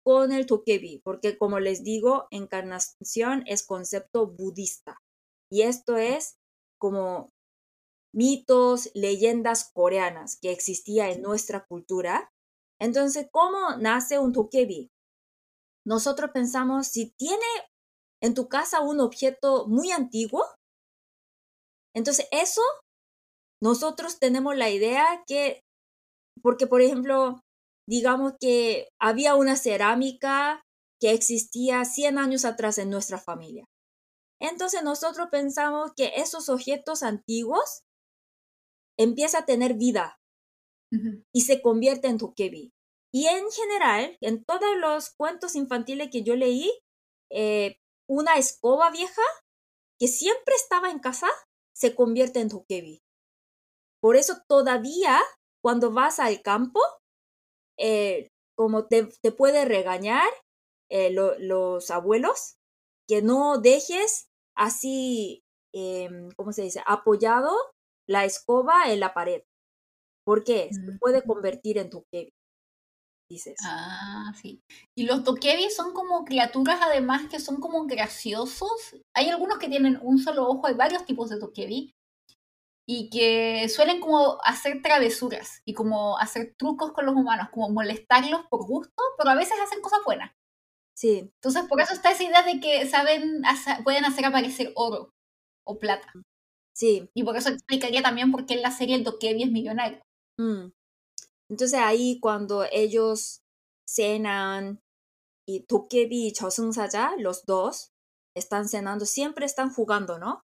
[0.04, 4.98] con el tokebi, porque como les digo, encarnación es concepto budista.
[5.52, 6.38] Y esto es
[6.82, 7.30] como
[8.14, 12.32] mitos, leyendas coreanas que existía en nuestra cultura.
[12.82, 14.90] Entonces, ¿cómo nace un tokebi?
[15.86, 17.46] Nosotros pensamos, si tiene
[18.22, 20.44] en tu casa un objeto muy antiguo,
[21.94, 22.62] entonces, eso,
[23.62, 25.62] nosotros tenemos la idea que,
[26.42, 27.42] porque por ejemplo,
[27.88, 30.62] digamos que había una cerámica
[31.02, 33.66] que existía 100 años atrás en nuestra familia.
[34.42, 37.84] Entonces nosotros pensamos que esos objetos antiguos
[38.98, 40.20] empiezan a tener vida
[41.32, 42.74] y se convierte en tokebi.
[43.14, 46.70] Y en general, en todos los cuentos infantiles que yo leí,
[47.30, 47.78] eh,
[48.10, 49.22] una escoba vieja
[50.00, 51.28] que siempre estaba en casa
[51.74, 53.00] se convierte en tokebi.
[54.02, 55.22] Por eso todavía
[55.62, 56.82] cuando vas al campo,
[57.78, 60.28] eh, como te, te, puede regañar
[60.90, 62.58] eh, los abuelos,
[63.08, 64.31] que no dejes
[64.66, 65.44] así,
[65.74, 67.52] em, ¿cómo se dice?, apoyado
[68.08, 69.44] la escoba en la pared.
[70.26, 72.32] porque Se puede convertir en tokebi.
[73.30, 73.56] Dices.
[73.64, 74.62] Ah, sí.
[74.96, 78.96] Y los tokebi son como criaturas además que son como graciosos.
[79.16, 81.94] Hay algunos que tienen un solo ojo, hay varios tipos de tokebi.
[82.88, 88.42] y que suelen como hacer travesuras y como hacer trucos con los humanos, como molestarlos
[88.50, 90.32] por gusto, pero a veces hacen cosas buenas.
[91.02, 91.32] Sí.
[91.34, 93.42] Entonces, por eso está esa idea de que saben,
[93.84, 95.12] pueden hacer aparecer oro
[95.66, 96.14] o plata.
[96.76, 97.10] Sí.
[97.16, 99.08] Y por eso explicaría también por qué en la serie el
[99.42, 100.00] es millonario.
[100.38, 100.68] Mm.
[101.50, 103.42] Entonces ahí cuando ellos
[103.90, 104.80] cenan
[105.48, 107.90] y Dokebi y Saja, los dos,
[108.36, 110.44] están cenando, siempre están jugando, ¿no?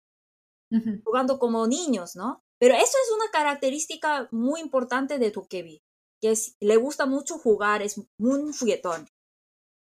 [1.05, 2.41] Jugando como niños, ¿no?
[2.59, 5.83] Pero eso es una característica muy importante de Dokebi,
[6.19, 9.07] que le gusta mucho jugar, es un juguetón.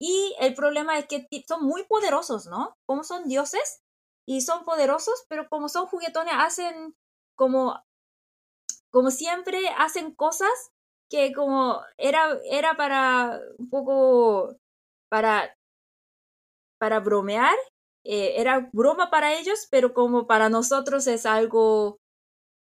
[0.01, 2.77] Y el problema es que son muy poderosos, ¿no?
[2.87, 3.83] Como son dioses
[4.27, 6.95] y son poderosos, pero como son juguetones, hacen
[7.37, 7.83] como,
[8.91, 10.73] como siempre, hacen cosas
[11.11, 14.57] que como era, era para un poco,
[15.11, 15.57] para,
[16.79, 17.57] para bromear,
[18.05, 21.99] eh, era broma para ellos, pero como para nosotros es algo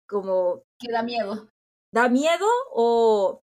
[0.09, 0.63] como...
[0.79, 1.51] Que da miedo.
[1.93, 3.43] Da miedo o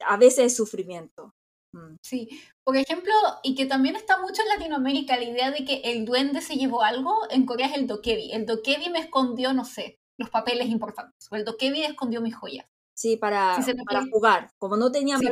[0.00, 1.34] a veces sufrimiento.
[1.72, 1.96] Mm.
[2.02, 2.28] Sí,
[2.64, 3.12] por ejemplo,
[3.42, 6.82] y que también está mucho en Latinoamérica la idea de que el duende se llevó
[6.82, 8.32] algo, en Corea es el dokebi.
[8.32, 12.66] El dokebi me escondió, no sé, los papeles importantes, o el dokebi escondió mis joyas.
[12.94, 13.56] Sí, para,
[13.86, 14.50] para jugar.
[14.58, 15.28] Como no tenían sí,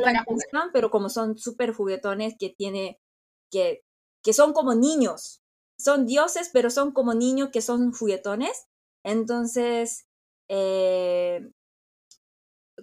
[0.71, 2.97] pero como son súper juguetones que tiene,
[3.51, 3.81] que,
[4.23, 5.41] que son como niños.
[5.77, 8.67] Son dioses, pero son como niños que son juguetones.
[9.03, 10.05] Entonces,
[10.47, 11.51] eh,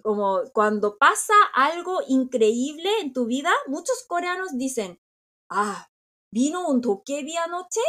[0.03, 4.99] como cuando pasa algo increíble en tu vida, muchos coreanos dicen,
[5.49, 5.89] ah,
[6.31, 7.81] vino un tokebi anoche.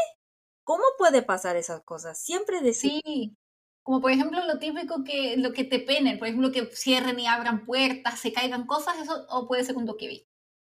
[0.64, 2.20] ¿Cómo puede pasar esas cosas?
[2.20, 3.00] Siempre decimos.
[3.04, 3.36] Sí,
[3.84, 7.28] como por ejemplo lo típico que lo que te penen, por ejemplo que cierren y
[7.28, 10.26] abran puertas, se caigan cosas, eso o puede ser un tokebi.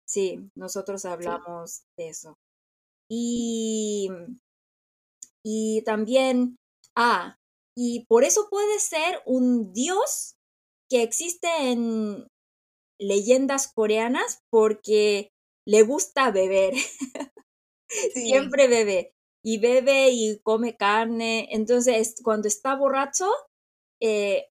[0.05, 2.37] Sí, nosotros hablamos de eso.
[3.09, 4.09] Y,
[5.43, 6.55] y también,
[6.95, 7.35] ah,
[7.75, 10.35] y por eso puede ser un dios
[10.89, 12.27] que existe en
[12.99, 15.31] leyendas coreanas porque
[15.65, 16.73] le gusta beber.
[18.13, 19.13] Siempre bebe.
[19.43, 21.47] Y bebe y come carne.
[21.51, 23.29] Entonces, cuando está borracho,
[24.01, 24.47] eh,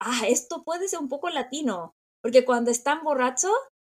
[0.00, 1.94] ah, esto puede ser un poco latino.
[2.22, 3.50] Porque cuando están borracho,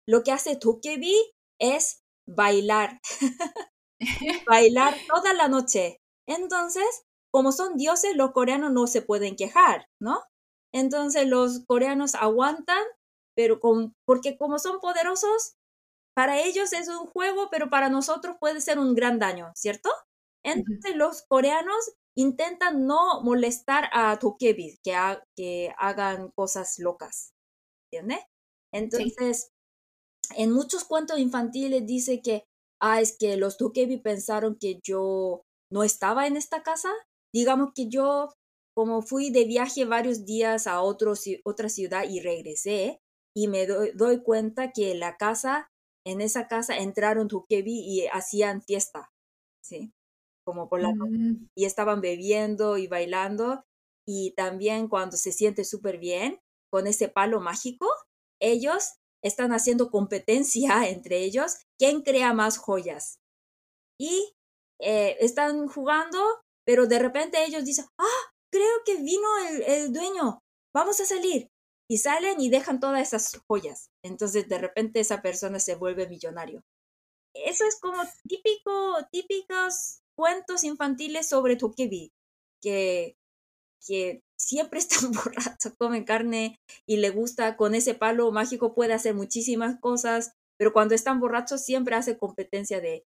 [0.07, 1.15] lo que hace Tokebi
[1.61, 3.01] es bailar.
[4.49, 6.01] bailar toda la noche.
[6.27, 10.23] Entonces, como son dioses, los coreanos no se pueden quejar, ¿no?
[10.75, 12.83] Entonces los coreanos aguantan,
[13.37, 15.55] pero con, porque como son poderosos,
[16.15, 19.89] para ellos es un juego, pero para nosotros puede ser un gran daño, ¿cierto?
[20.45, 24.95] Entonces los coreanos intentan no molestar a Tokebi, que,
[25.37, 27.33] que hagan cosas locas,
[27.93, 28.25] ¿entiendes?
[28.73, 29.51] Entonces,
[30.37, 32.45] en muchos cuentos infantiles dice que,
[32.81, 36.91] ah, es que los Tokebi pensaron que yo no estaba en esta casa.
[37.33, 38.35] Digamos que yo
[38.75, 41.15] como fui de viaje varios días a otro,
[41.45, 43.01] otra ciudad y regresé,
[43.37, 45.69] y me doy, cuenta que la casa,
[46.07, 49.11] en esa casa entraron Tukebi y hacían fiesta,
[49.65, 49.93] ¿sí?
[50.45, 51.49] Como por la mm.
[51.57, 53.65] Y estaban bebiendo y bailando,
[54.07, 56.39] y también cuando se siente súper bien
[56.71, 57.89] con ese palo mágico,
[58.41, 58.95] ellos
[59.25, 63.19] están haciendo competencia entre ellos, quién crea más joyas.
[63.99, 64.35] Y
[64.81, 66.19] eh, están jugando,
[66.67, 69.27] pero de repente ellos dicen, ah, creo que vino
[69.67, 70.39] el, dueño,
[70.73, 71.51] vamos a salir.
[71.91, 73.91] Y salen y dejan todas esas joyas.
[74.05, 76.63] Entonces de repente esa persona se vuelve millonario.
[77.35, 82.13] Eso es como típico, típicos cuentos infantiles sobre Tokebi,
[82.63, 83.17] que,
[83.85, 89.15] que siempre están borrachos, comen carne y le gusta con ese palo mágico puede hacer
[89.15, 93.05] muchísimas cosas, pero cuando están borrachos siempre hace competencia de,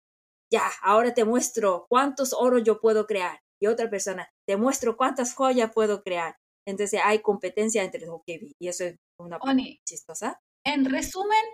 [0.53, 5.35] ya, ahora te muestro cuántos oros yo puedo crear y otra persona, te muestro cuántas
[5.35, 6.37] joyas puedo crear.
[6.67, 10.41] Entonces hay competencia entre los KB y eso es una parte chistosa.
[10.65, 11.45] En resumen,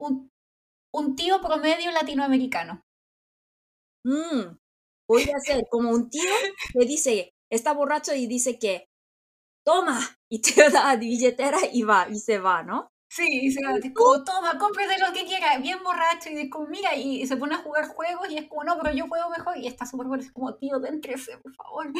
[0.00, 0.30] un,
[0.94, 2.82] un tío promedio latinoamericano.
[4.04, 4.56] Mm,
[5.06, 6.32] podría ser como un tío
[6.72, 8.86] que dice, está borracho y dice que,
[9.64, 10.00] toma,
[10.30, 12.88] y te da billetera y va, y se va, ¿no?
[13.08, 17.26] Sí, se va, como, toma, cómprate lo que quiera, bien borracho, y como, mira, y
[17.26, 19.86] se pone a jugar juegos, y es como, no, pero yo juego mejor, y está
[19.86, 21.92] súper bueno, es como, tío, déntrese, por favor.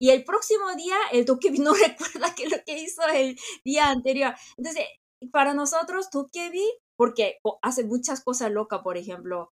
[0.00, 4.34] Y el próximo día, el Tokebi no recuerda que lo que hizo el día anterior.
[4.56, 4.86] Entonces,
[5.32, 6.64] para nosotros, Tokebi,
[6.96, 9.52] porque hace muchas cosas locas, por ejemplo,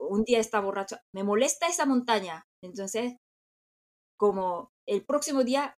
[0.00, 3.14] un día está borracho, me molesta esa montaña, entonces,
[4.18, 5.76] como el próximo día,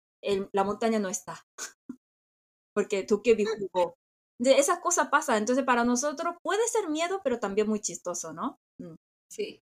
[0.54, 1.46] la montaña no está
[2.74, 3.96] porque Tokebi jugó
[4.40, 5.38] de esas cosas pasan.
[5.38, 8.58] Entonces, para nosotros puede ser miedo, pero también muy chistoso, ¿no?
[8.80, 8.96] Mm.
[9.32, 9.62] Sí.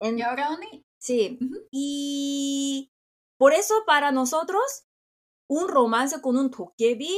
[0.00, 0.50] ¿Y ahora,
[1.00, 1.38] Sí.
[1.70, 2.90] Y
[3.38, 4.84] por eso, para nosotros,
[5.48, 7.16] un romance con un tokebi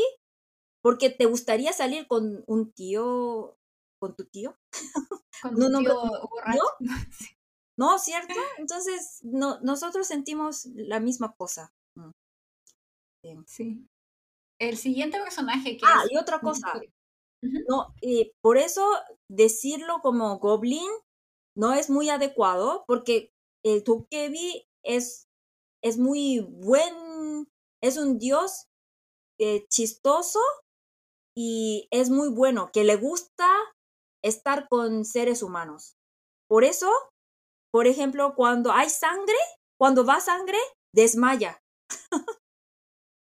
[0.82, 3.56] porque te gustaría salir con un tío,
[4.00, 4.56] con tu tío.
[5.42, 6.28] Con tu No, no, tío ¿no?
[6.28, 6.62] borracho.
[7.78, 7.98] ¿No?
[7.98, 8.34] ¿Cierto?
[8.58, 11.72] Entonces, no, nosotros sentimos la misma cosa.
[11.96, 12.10] Mm.
[13.22, 13.36] Sí.
[13.46, 13.86] Sí.
[14.60, 16.12] El siguiente personaje que Ah, es...
[16.12, 16.72] y otra cosa.
[17.68, 18.86] No, eh, por eso
[19.28, 20.90] decirlo como goblin
[21.56, 23.32] no es muy adecuado, porque
[23.64, 25.26] el tokebi es,
[25.82, 27.48] es muy buen,
[27.82, 28.66] es un dios
[29.38, 30.40] eh, chistoso
[31.36, 33.48] y es muy bueno, que le gusta
[34.22, 35.94] estar con seres humanos.
[36.48, 36.90] Por eso,
[37.72, 39.36] por ejemplo, cuando hay sangre,
[39.78, 40.58] cuando va sangre,
[40.94, 41.60] desmaya.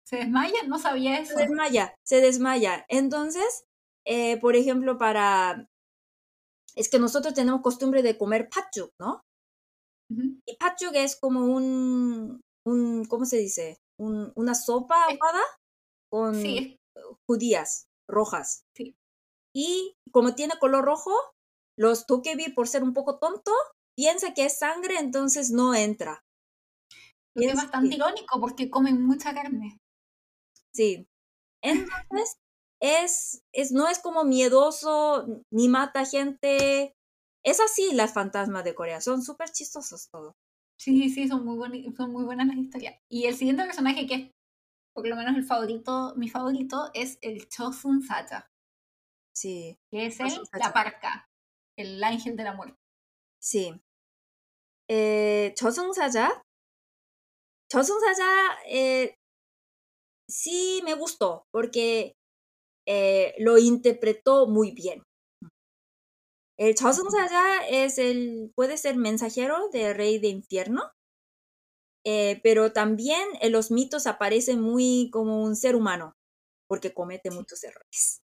[0.07, 0.63] ¿Se desmaya?
[0.67, 1.33] No sabía eso.
[1.35, 2.85] Se desmaya, se desmaya.
[2.89, 3.63] Entonces,
[4.05, 5.67] eh, por ejemplo, para...
[6.75, 9.21] Es que nosotros tenemos costumbre de comer patjuk, ¿no?
[10.45, 13.77] Y patjuk es como un, un ¿cómo se dice?
[13.99, 15.41] Un- una sopa ahogada
[16.11, 16.77] con Sí,
[17.27, 18.61] judías rojas.
[18.75, 18.93] Sí.
[19.55, 21.11] Y como tiene color rojo,
[21.77, 23.51] los tokebi, por ser un poco tonto,
[23.97, 26.21] piensa que es sangre, entonces no entra.
[27.35, 29.77] lo que es Es- bastante irónico porque comen mucha carne.
[30.75, 31.07] Sí.
[31.63, 32.37] Entonces,
[32.81, 36.93] es, es, no es como miedoso, ni mata gente.
[37.43, 40.33] Es así las fantasmas de Corea, son súper chistosos todos.
[40.77, 42.99] Sí, sí, son muy, son muy buenas las historias.
[43.09, 44.31] Y el siguiente personaje que es,
[44.93, 48.47] por lo menos el favorito, mi favorito, es el Chosun Sacha.
[49.33, 49.77] Sí.
[49.89, 51.29] Que es el, la parca,
[51.77, 52.77] el ángel de la muerte.
[53.41, 53.79] Sí.
[54.89, 56.41] Eh, Chosun Sacha.
[57.71, 59.15] Chosun Sacha eh,
[60.29, 62.15] sí me gustó porque
[62.87, 65.03] eh, lo interpretó muy bien.
[66.57, 70.91] El Chaosungsaya es el, puede ser mensajero del rey de infierno,
[72.05, 76.13] eh, pero también en los mitos aparece muy como un ser humano,
[76.69, 78.21] porque comete muchos errores.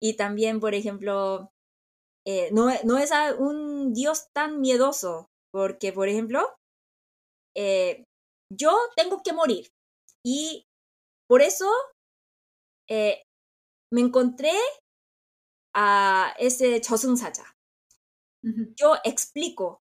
[0.00, 1.50] Y también, por ejemplo,
[2.24, 6.48] eh, no, no, es un dios tan miedoso, porque, por ejemplo,
[8.50, 9.68] yo tengo que morir,
[10.26, 10.66] y
[11.28, 11.70] por eso
[12.88, 13.22] eh,
[13.92, 14.58] me encontré
[15.72, 17.44] a ese Chosun Sacha.
[18.76, 19.82] Yo explico,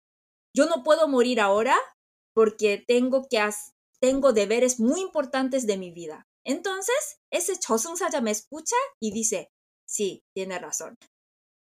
[0.56, 1.78] yo no puedo morir ahora
[2.36, 3.48] porque tengo, que
[4.00, 6.28] tengo deberes muy importantes de mi vida.
[6.44, 9.52] Entonces, ese Chosun Sacha me escucha y dice,
[9.88, 10.98] sí, tiene razón.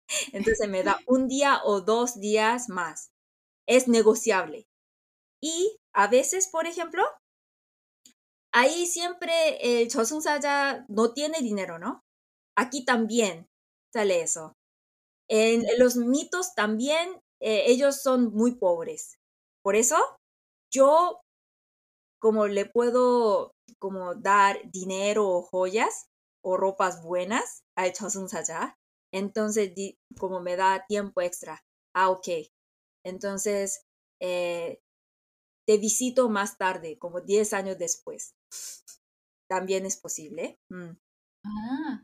[0.32, 3.10] Entonces me da un día o dos días más.
[3.66, 4.66] Es negociable.
[5.42, 7.04] Y a veces, por ejemplo,
[8.53, 12.03] ahí siempre el Chosun-saya no tiene dinero, ¿no?
[12.57, 13.48] Aquí también
[13.92, 14.55] sale eso.
[15.28, 19.16] En los mitos también eh, ellos son muy pobres.
[19.62, 19.96] Por eso
[20.72, 21.20] yo,
[22.20, 26.07] como le puedo como dar dinero o joyas
[26.44, 28.76] o ropas buenas al Chosun-saya,
[29.12, 29.72] entonces
[30.18, 31.61] como me da tiempo extra.
[31.94, 32.28] Ah, ok.
[33.05, 33.82] Entonces,
[34.20, 34.78] eh,
[35.78, 38.34] Visito más tarde, como 10 años después.
[39.48, 40.58] También es posible.
[40.70, 40.90] Mm.
[41.44, 42.02] Ah.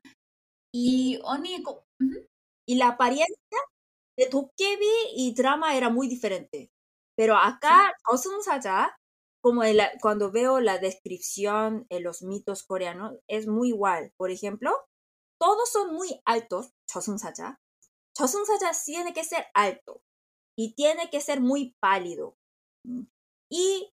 [0.73, 2.27] Y, y, uh -huh.
[2.69, 3.59] y la apariencia
[4.19, 6.71] de Dokebi y drama era muy diferente.
[7.17, 8.51] Pero acá, sí.
[8.51, 8.97] allá
[9.41, 9.63] como
[10.01, 14.13] cuando veo la descripción en los mitos coreanos, es muy igual.
[14.17, 14.71] Por ejemplo,
[15.41, 17.61] todos son muy altos, Chosun-saja.
[18.17, 20.03] Chosun-saja tiene que ser alto
[20.57, 22.37] y tiene que ser muy pálido.
[22.85, 23.05] Mm.
[23.51, 23.91] Y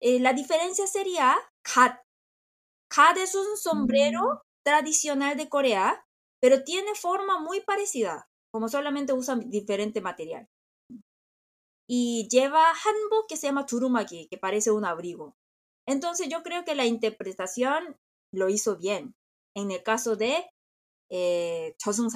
[0.00, 2.00] eh, la diferencia sería kat.
[2.88, 4.38] Kat es un sombrero mm.
[4.64, 6.04] tradicional de Corea,
[6.40, 10.48] pero tiene forma muy parecida, como solamente usan diferente material.
[11.88, 15.36] Y lleva hanbok que se llama turumaki, que parece un abrigo.
[15.86, 17.96] Entonces yo creo que la interpretación
[18.32, 19.14] lo hizo bien
[19.56, 20.44] en el caso de
[21.10, 22.10] eh, Chosung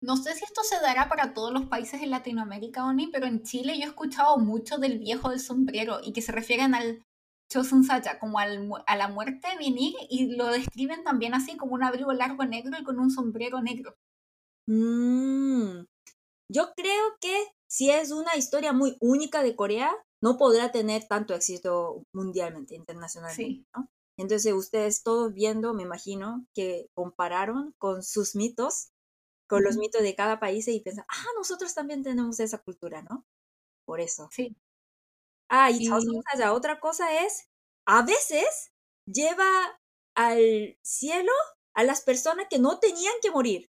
[0.00, 3.42] no sé si esto se dará para todos los países en Latinoamérica, Oni, pero en
[3.42, 7.04] Chile yo he escuchado mucho del viejo del sombrero y que se refieren al
[7.50, 11.84] Chosun Sacha, como al a la muerte venir, y lo describen también así como un
[11.84, 13.94] abrigo largo negro y con un sombrero negro.
[14.68, 15.84] Mm,
[16.50, 19.92] yo creo que si es una historia muy única de Corea,
[20.22, 23.44] no podrá tener tanto éxito mundialmente, internacionalmente.
[23.44, 23.66] Sí.
[23.76, 23.88] ¿no?
[24.18, 28.88] Entonces ustedes todos viendo, me imagino, que compararon con sus mitos,
[29.46, 33.24] con los mitos de cada país y piensan, ah, nosotros también tenemos esa cultura, ¿no?
[33.84, 34.28] Por eso.
[34.32, 34.56] Sí.
[35.48, 35.90] Ah, y, y...
[35.90, 37.48] otra cosa es,
[37.86, 38.72] a veces
[39.06, 39.80] lleva
[40.16, 41.32] al cielo
[41.74, 43.70] a las personas que no tenían que morir.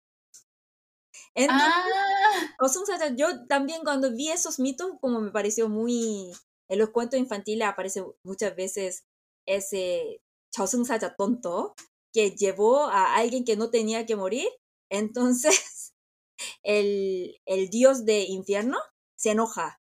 [1.35, 3.15] Entonces, ah.
[3.17, 6.33] yo también cuando vi esos mitos, como me pareció muy...
[6.71, 9.05] En los cuentos infantiles aparece muchas veces
[9.47, 10.21] ese
[10.55, 11.75] Chaosung Saya tonto
[12.13, 14.49] que llevó a alguien que no tenía que morir
[14.91, 15.95] entonces,
[16.63, 18.79] el, el dios de infierno
[19.19, 19.79] se enoja.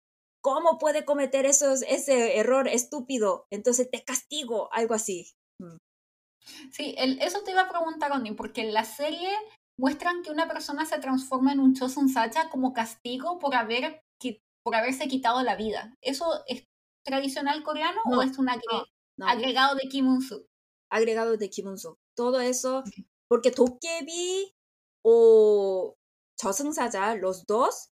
[0.43, 3.47] ¿Cómo puede cometer esos, ese error estúpido?
[3.51, 5.31] Entonces te castigo, algo así.
[5.61, 5.77] Mm.
[6.73, 9.31] Sí, el, eso te iba a preguntar, Oni, porque en la serie
[9.79, 14.03] muestran que una persona se transforma en un Chosun Sacha como castigo por, haber,
[14.65, 15.95] por haberse quitado la vida.
[16.03, 16.65] ¿Eso es
[17.05, 18.85] tradicional coreano no, o es un agre no,
[19.19, 19.29] no.
[19.29, 20.07] agregado de Kim
[20.91, 21.75] Agregado de Kim
[22.17, 22.83] Todo eso,
[23.29, 24.53] porque Tokebi
[25.04, 25.96] o
[26.40, 27.90] 저승사자, los dos,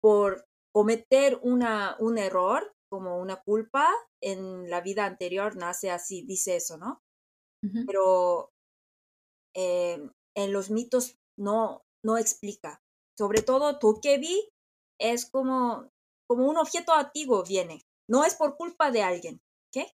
[0.00, 3.88] por cometer una, un error, como una culpa
[4.20, 7.00] en la vida anterior, nace así, dice eso, ¿no?
[7.86, 8.50] Pero
[9.54, 12.82] em, en los mitos no, no explica.
[13.16, 14.50] Sobre todo Tokebi
[15.00, 15.88] es como,
[16.28, 17.82] como un objeto antiguo viene.
[18.10, 19.40] No es por culpa de alguien.
[19.72, 19.94] ¿Qué?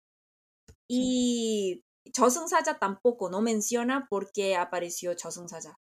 [0.88, 1.84] Y
[2.14, 5.76] 저승사자 tampoco, no menciona por qué apareció 저승사자.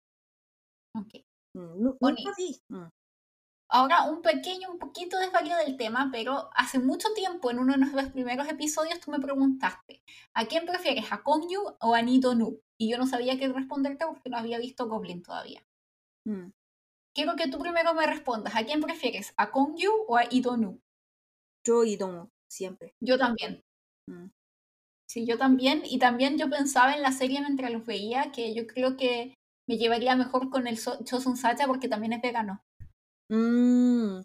[1.01, 1.25] Ok.
[1.55, 2.61] Mm, nunca vi.
[2.69, 2.89] Mm.
[3.71, 7.79] Ahora, un pequeño, un poquito desvarío del tema, pero hace mucho tiempo, en uno de
[7.81, 12.61] nuestros primeros episodios, tú me preguntaste, ¿a quién prefieres, a Kongyu o a Nito Nu?
[12.79, 15.63] Y yo no sabía qué responderte porque no había visto Goblin todavía.
[16.25, 16.51] Mm.
[17.15, 20.81] Quiero que tú primero me respondas, ¿a quién prefieres, a Kongyu o a Idonu?
[21.65, 22.95] Yo Idonu, siempre.
[23.01, 23.63] Yo también.
[24.07, 24.29] Mm.
[25.09, 25.83] Sí, yo también.
[25.85, 29.35] Y también yo pensaba en la serie mientras los veía que yo creo que
[29.69, 32.65] me llevaría mejor con el Chosun Sacha porque también es vegano.
[33.31, 34.23] Mm.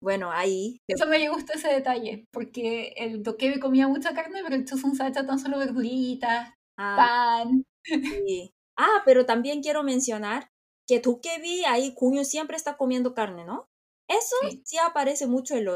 [0.00, 0.80] Bueno, ahí.
[0.88, 5.26] Eso me gustó ese detalle, porque el dokebi comía mucha carne, pero el Chosun Sacha
[5.26, 7.64] tan solo verduritas, ah, pan.
[7.84, 8.50] Sí.
[8.78, 10.50] Ah, pero también quiero mencionar
[10.86, 13.68] que dokebi ahí Cuño siempre está comiendo carne, ¿no?
[14.08, 15.66] Eso sí, aparece mucho en,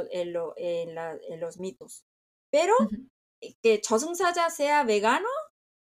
[0.57, 2.05] en, los mitos.
[2.53, 2.75] Pero
[3.63, 5.29] que Chosun Sacha sea vegano,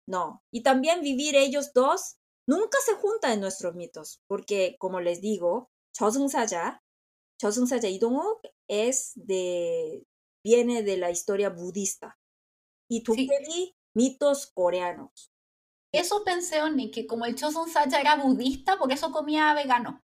[0.06, 0.42] no.
[0.52, 2.17] Y también vivir ellos dos
[2.47, 6.81] nunca se junta en nuestros mitos, porque como les digo, 저승사자,
[7.37, 10.05] 저승사자 이동욱 es de,
[10.43, 12.17] viene de la historia budista
[12.89, 15.31] y 도깨비 mitos coreanos.
[15.93, 20.01] Eso pensé, Oni, que como el Chosun Sacha era budista, por eso comía vegano.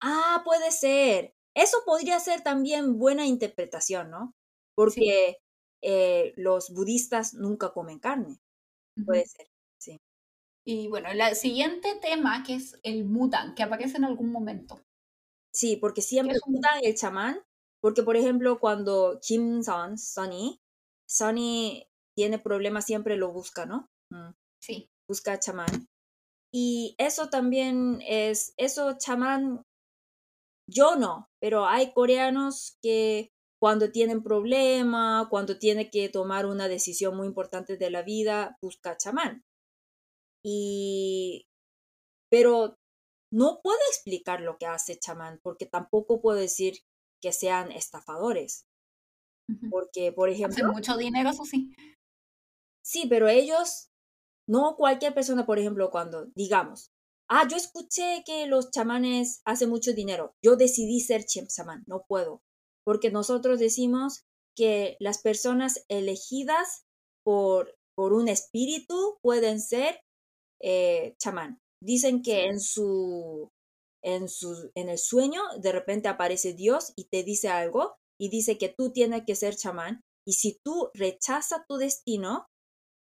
[0.00, 1.34] Ah, puede ser.
[1.54, 4.34] Eso podría ser también buena interpretación, ¿no?
[4.74, 5.38] Porque
[5.82, 8.40] eh, los budistas nunca comen carne.
[9.06, 9.51] Puede ser, sí.
[10.65, 14.81] Y bueno, el siguiente tema que es el mutan, que aparece en algún momento.
[15.53, 17.39] Sí, porque siempre juntan el chamán,
[17.81, 20.59] porque por ejemplo cuando Kim Son, Sonny,
[21.07, 23.89] Sonny tiene problemas, siempre lo busca, ¿no?
[24.09, 24.31] Mm.
[24.61, 24.89] Sí.
[25.07, 25.87] Busca chamán.
[26.51, 29.63] Y eso también es, eso chamán,
[30.69, 37.17] yo no, pero hay coreanos que cuando tienen problema, cuando tienen que tomar una decisión
[37.17, 39.43] muy importante de la vida, busca chamán.
[40.43, 41.47] Y,
[42.29, 42.77] pero
[43.31, 46.79] no puedo explicar lo que hace chamán, porque tampoco puedo decir
[47.21, 48.65] que sean estafadores.
[49.69, 50.65] Porque, por ejemplo...
[50.65, 51.73] Hacen mucho dinero, eso sí.
[52.83, 53.89] Sí, pero ellos,
[54.47, 56.91] no cualquier persona, por ejemplo, cuando digamos,
[57.29, 62.41] ah, yo escuché que los chamanes hacen mucho dinero, yo decidí ser chamán, no puedo,
[62.85, 64.25] porque nosotros decimos
[64.55, 66.85] que las personas elegidas
[67.23, 70.01] por, por un espíritu pueden ser
[70.63, 71.59] eh, chamán.
[71.81, 73.51] Dicen que en su,
[74.01, 78.57] en su, en el sueño de repente aparece Dios y te dice algo y dice
[78.57, 82.47] que tú tienes que ser chamán y si tú rechazas tu destino,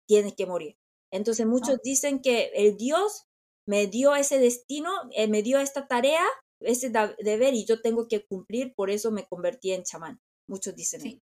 [0.07, 0.75] tienes que morir.
[1.11, 1.81] Entonces muchos ah.
[1.83, 3.23] dicen que el Dios
[3.65, 6.25] me dio ese destino, eh, me dio esta tarea,
[6.59, 10.19] ese deber y yo tengo que cumplir, por eso me convertí en chamán.
[10.49, 11.21] Muchos dicen sí.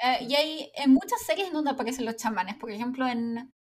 [0.00, 3.52] Eh, y hay en muchas series donde aparecen los chamanes, por ejemplo en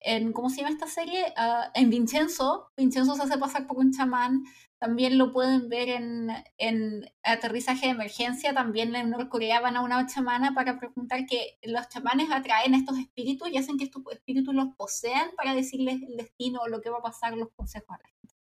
[0.00, 1.32] en, ¿cómo se llama esta serie?
[1.36, 2.70] Ah, en Vincenzo.
[2.76, 4.44] Vincenzo se hace pasar por un chamán.
[4.78, 8.54] También lo pueden ver en, en Aterrizaje de Emergencia.
[8.54, 12.98] También en Norcorea van a una chamana para preguntar que los chamanes atraen a estos
[12.98, 16.90] espíritus y hacen que estos espíritus los posean para decirles el destino o lo que
[16.90, 18.36] va a pasar, los consejos a la gente.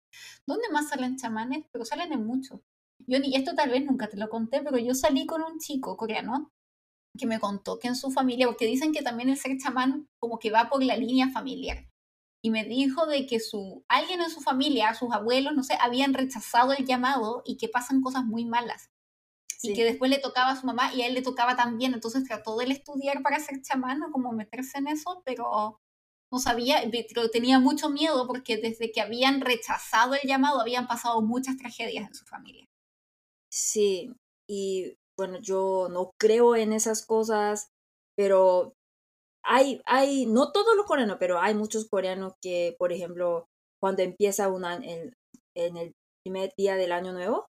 [0.46, 1.64] ¿Dónde más salen chamanes?
[1.72, 2.60] Pero salen en muchos.
[3.06, 5.96] Yo ni esto tal vez nunca te lo conté, pero yo salí con un chico
[5.96, 6.52] coreano
[7.16, 10.38] que me contó que en su familia, porque dicen que también el ser chamán como
[10.38, 11.86] que va por la línea familiar.
[12.42, 16.12] Y me dijo de que su, alguien en su familia, sus abuelos, no sé, habían
[16.12, 18.90] rechazado el llamado y que pasan cosas muy malas.
[19.62, 21.94] Y que después le tocaba a su mamá y a él le tocaba también.
[21.94, 25.80] Entonces trató de él estudiar para ser chamán o como meterse en eso, pero
[26.30, 31.22] no sabía, pero tenía mucho miedo porque desde que habían rechazado el llamado habían pasado
[31.22, 32.68] muchas tragedias en su familia.
[33.48, 34.10] Sí,
[34.46, 37.68] y bueno, yo no creo en esas cosas,
[38.16, 38.72] pero
[39.44, 43.46] hay, hay, no todos los coreanos, pero hay muchos coreanos que, por ejemplo,
[43.80, 45.12] cuando empieza en,
[45.56, 45.92] en el
[46.24, 47.46] primer día del año nuevo,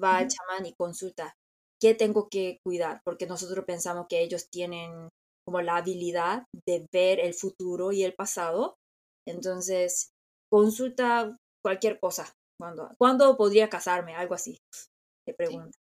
[0.00, 1.34] va al chamán y consulta
[1.80, 5.08] qué tengo que cuidar, porque nosotros pensamos que ellos tienen
[5.46, 8.76] como la habilidad de ver el futuro y el pasado.
[9.26, 10.10] Entonces,
[10.50, 12.32] consulta cualquier cosa.
[12.58, 14.14] ¿Cuándo, ¿cuándo podría casarme?
[14.14, 14.58] Algo así.
[15.26, 15.83] Te pregunta.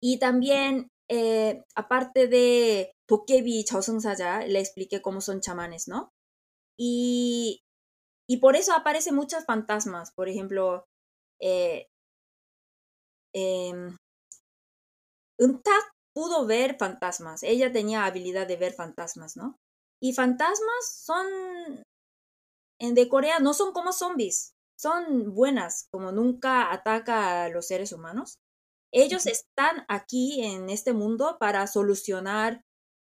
[0.00, 6.10] Y también, eh, aparte de Tokebi Chosengsaya, le expliqué cómo son chamanes, ¿no?
[6.78, 7.60] Y,
[8.28, 10.12] y por eso aparecen muchos fantasmas.
[10.12, 10.84] Por ejemplo,
[11.40, 11.86] eh,
[13.34, 13.96] eh,
[16.14, 17.44] pudo ver fantasmas.
[17.44, 19.56] Ella tenía habilidad de ver fantasmas, ¿no?
[20.02, 21.26] Y fantasmas son
[22.80, 27.92] en de Corea no son como zombies, son buenas, como nunca ataca a los seres
[27.92, 28.38] humanos.
[28.92, 32.62] Ellos están aquí en este mundo para solucionar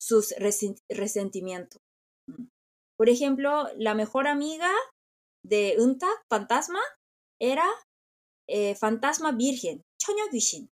[0.00, 0.34] sus
[0.88, 1.80] resentimientos.
[2.98, 4.70] Por ejemplo, la mejor amiga
[5.44, 6.80] de Untak, fantasma,
[7.40, 7.66] era
[8.48, 9.82] eh, fantasma virgen,
[10.32, 10.68] Gushin.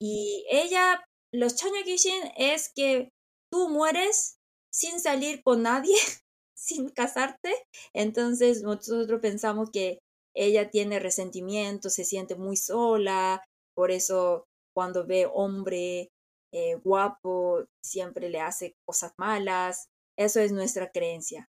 [0.00, 3.10] Y ella, los Gishin es que
[3.52, 4.36] tú mueres
[4.72, 5.94] sin salir con nadie,
[6.56, 7.54] sin casarte.
[7.94, 9.98] Entonces nosotros pensamos que
[10.34, 13.42] ella tiene resentimiento, se siente muy sola,
[13.80, 14.44] por eso
[14.76, 16.10] cuando ve hombre
[16.52, 19.88] eh, guapo siempre le hace cosas malas.
[20.18, 21.48] Eso es nuestra creencia.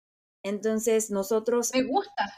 [0.41, 1.71] Entonces nosotros...
[1.73, 2.33] Me gusta.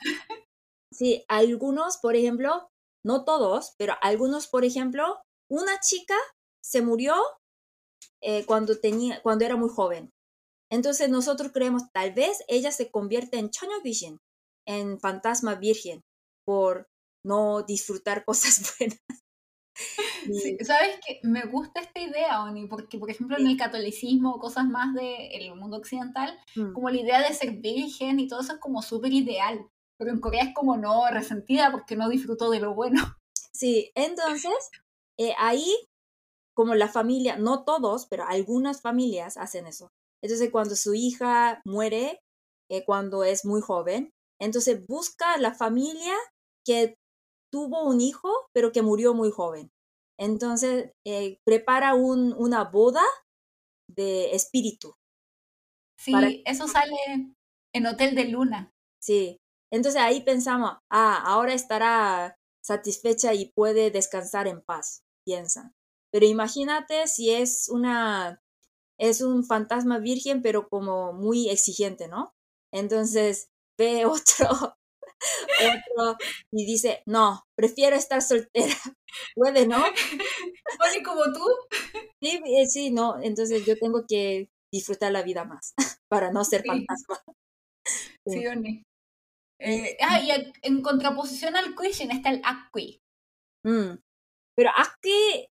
[0.92, 2.68] Sí, algunos, por ejemplo,
[3.06, 5.22] no todos, pero algunos, por ejemplo,
[5.52, 6.16] una chica
[6.64, 7.14] se murió
[8.24, 10.10] eh, cuando, tenía, cuando era muy joven.
[10.72, 13.52] Entonces nosotros creemos, tal vez ella se convierte en
[13.84, 14.18] Vision,
[14.66, 16.02] en fantasma virgen,
[16.44, 16.88] por
[17.24, 19.25] no disfrutar cosas buenas.
[20.66, 24.94] Sabes que me gusta esta idea, Oni, porque por ejemplo en el catolicismo, cosas más
[24.94, 26.74] del mundo occidental, mm.
[26.74, 29.68] como la idea de ser virgen y todo eso es como súper ideal,
[29.98, 33.02] pero en Corea es como no, resentida porque no disfrutó de lo bueno.
[33.52, 34.54] Sí, entonces
[35.18, 35.66] eh, ahí,
[36.54, 39.92] como la familia, no todos, pero algunas familias hacen eso.
[40.22, 42.20] Entonces, cuando su hija muere,
[42.70, 46.16] eh, cuando es muy joven, entonces busca la familia
[46.66, 46.96] que
[47.56, 49.72] tuvo un hijo, pero que murió muy joven.
[50.20, 53.04] Entonces, eh, prepara un, una boda
[53.90, 54.94] de espíritu.
[55.98, 56.98] Sí, eso sale
[57.74, 58.74] en Hotel de Luna.
[59.02, 59.38] Sí,
[59.72, 65.74] entonces ahí pensamos, ah, ahora estará satisfecha y puede descansar en paz piensan.
[66.12, 68.42] Pero imagínate si es una,
[69.00, 72.34] es un fantasma virgen, pero como muy exigente, ¿no?
[72.74, 73.48] Entonces
[73.80, 74.76] ve otro,
[75.60, 76.18] otro
[76.52, 78.76] y dice, no, prefiero estar soltera.
[79.36, 79.78] Puede, ¿no?
[80.86, 81.46] Oye, como tú.
[82.22, 83.22] Sí, eh, sí, no.
[83.22, 85.74] Entonces yo tengo que disfrutar la vida más
[86.10, 87.22] para no ser fantasma.
[88.28, 88.44] Sí,
[89.60, 90.32] eh, ah, y
[90.64, 93.00] en contraposición al Quishin está el Akui.
[93.64, 93.98] Mm.
[94.56, 95.48] Pero aquí,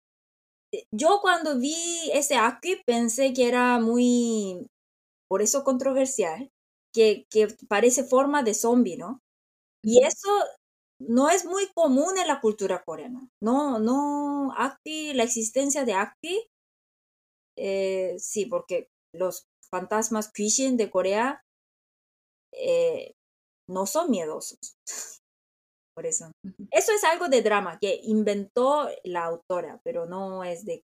[0.73, 4.67] eh, yo cuando vi ese aquí pensé que era muy,
[5.29, 6.51] por eso controversial,
[6.95, 9.21] que, que parece forma de zombie, ¿no?
[9.89, 10.29] Y eso
[11.01, 13.27] no es muy común en la cultura coreana.
[13.43, 16.47] No, no, Akti, la existencia de Akti,
[17.57, 21.41] eh, sí, porque los fantasmas Kishin de Corea
[22.53, 23.13] eh,
[23.67, 24.59] no son miedosos.
[26.05, 26.31] eso.
[26.71, 30.83] Eso es algo de drama que inventó la autora, pero no es de,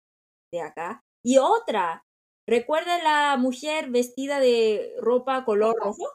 [0.53, 1.03] de acá.
[1.25, 2.05] Y otra,
[2.49, 6.09] ¿recuerda la mujer vestida de ropa color rojo?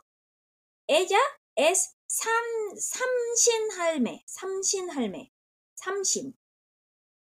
[0.89, 1.19] Ella
[1.57, 5.31] es Sam, Samshin Halme, Samshin Halme,
[5.75, 6.35] Samshin.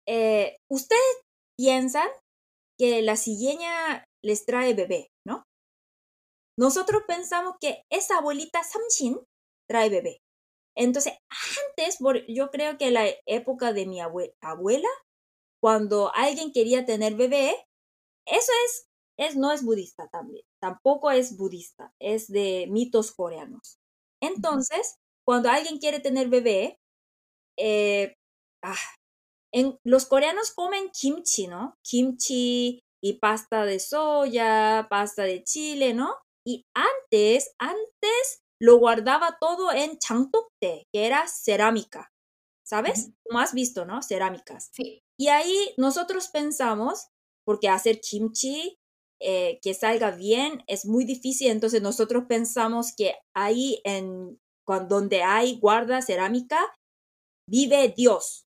[0.06, 1.22] Eh, Ustedes
[1.56, 2.08] piensan
[2.78, 5.44] que la cigüeña les trae bebé, ¿no?
[6.58, 9.18] Nosotros pensamos que esa abuelita Samshin
[9.68, 10.18] trae bebé.
[10.76, 11.14] Entonces,
[11.68, 14.88] antes, yo creo que la época de mi abuela,
[15.62, 17.54] cuando alguien quería tener bebé,
[18.26, 23.78] eso es, es, no es budista también, tampoco es budista, es de mitos coreanos.
[24.22, 24.96] Entonces,
[25.26, 26.78] cuando alguien quiere tener bebé,
[27.58, 28.14] eh,
[28.62, 28.76] ah,
[29.52, 31.74] en, los coreanos comen kimchi, ¿no?
[31.82, 36.16] Kimchi y pasta de soya, pasta de chile, ¿no?
[36.46, 42.10] Y antes, antes lo guardaba todo en changtokte, que era cerámica.
[42.66, 43.10] ¿Sabes?
[43.24, 44.02] Como has visto, ¿no?
[44.02, 44.70] Cerámicas.
[44.72, 45.00] Sí.
[45.18, 47.08] Y ahí nosotros pensamos,
[47.44, 48.78] porque hacer kimchi
[49.24, 54.38] eh, que salga bien es muy difícil, entonces nosotros pensamos que ahí en
[54.88, 56.58] donde hay guarda cerámica
[57.48, 58.44] vive Dios.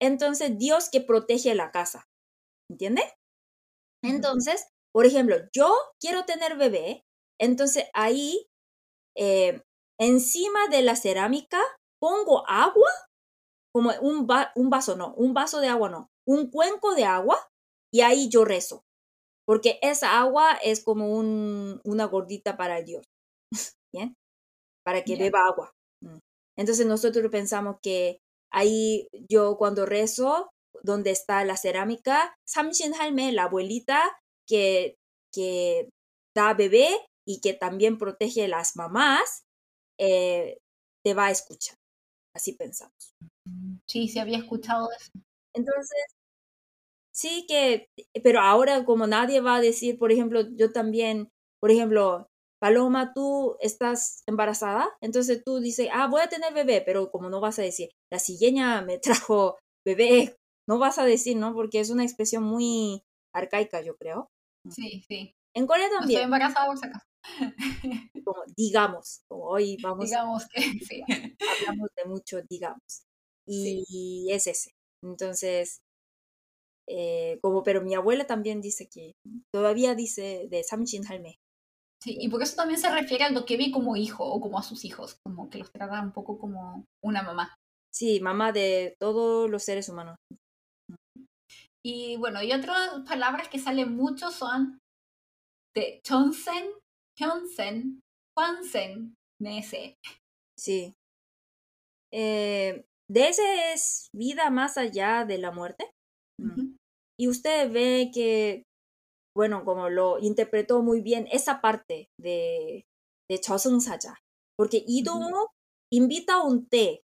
[0.00, 2.04] Entonces Dios que protege la casa.
[2.70, 3.02] ¿Entiende?
[4.04, 7.04] Entonces, por ejemplo, yo quiero tener bebé,
[7.40, 8.46] entonces ahí
[9.16, 9.62] eh,
[10.00, 11.60] encima de la cerámica
[12.00, 12.88] pongo agua,
[13.72, 17.38] como un, un vaso, no, un vaso de agua, no, un cuenco de agua
[17.92, 18.82] y ahí yo rezo,
[19.44, 23.04] porque esa agua es como un, una gordita para Dios,
[23.92, 24.14] ¿bien?
[24.84, 25.72] Para que beba agua.
[26.02, 26.18] Mm.
[26.56, 28.18] Entonces nosotros pensamos que
[28.52, 30.50] ahí yo cuando rezo,
[30.82, 34.02] donde está la cerámica, Samshin Halme, la abuelita
[34.46, 34.96] que,
[35.32, 35.88] que
[36.34, 36.88] da bebé
[37.26, 39.44] y que también protege a las mamás,
[39.98, 40.58] eh,
[41.04, 41.76] te va a escuchar.
[42.34, 43.14] Así pensamos.
[43.86, 45.10] Sí, sí había escuchado eso.
[45.54, 46.04] Entonces,
[47.22, 47.86] sí que,
[48.22, 51.28] pero ahora como nadie va a decir, por ejemplo, yo también,
[51.60, 52.26] por ejemplo,
[52.60, 57.40] Paloma, tú estás embarazada, entonces tú dices, ah, voy a tener bebé, pero como no
[57.40, 58.98] vas a decir, la siguiente me
[59.28, 60.36] trajo bebé,
[60.68, 61.54] no vas a decir, ¿no?
[61.54, 63.02] Porque es una expresión muy
[63.34, 64.28] arcaica, yo creo.
[64.68, 65.32] Sí, sí.
[65.54, 66.20] En Corea también.
[66.20, 67.06] estoy embarazada por si acaso.
[68.24, 70.06] Como digamos, como hoy vamos.
[70.06, 71.02] Digamos que sí.
[71.60, 73.04] Hablamos de mucho, digamos.
[73.46, 74.70] Y es ese.
[75.02, 75.80] Entonces,
[76.94, 79.12] eh, como, pero mi abuela también dice que
[79.50, 81.38] todavía dice de Samjin Halme.
[82.02, 84.84] Sí, y por eso también se refiere al vi como hijo o como a sus
[84.84, 87.56] hijos, como que los trata un poco como una mamá.
[87.94, 90.16] Sí, mamá de todos los seres humanos.
[91.84, 94.78] Y bueno, y otras palabras que salen mucho son
[95.74, 96.72] de Chonsen,
[97.18, 98.00] Hyunsen,
[98.36, 99.96] Hwansen, Nese.
[100.58, 100.92] Sí.
[102.12, 105.90] Eh, de ese es vida más allá de la muerte.
[106.38, 106.76] Mm.
[107.22, 108.64] Y usted ve que,
[109.32, 112.84] bueno, como lo interpretó muy bien esa parte de,
[113.30, 114.18] de Saja.
[114.58, 115.20] Porque Ido
[115.92, 117.04] invita un té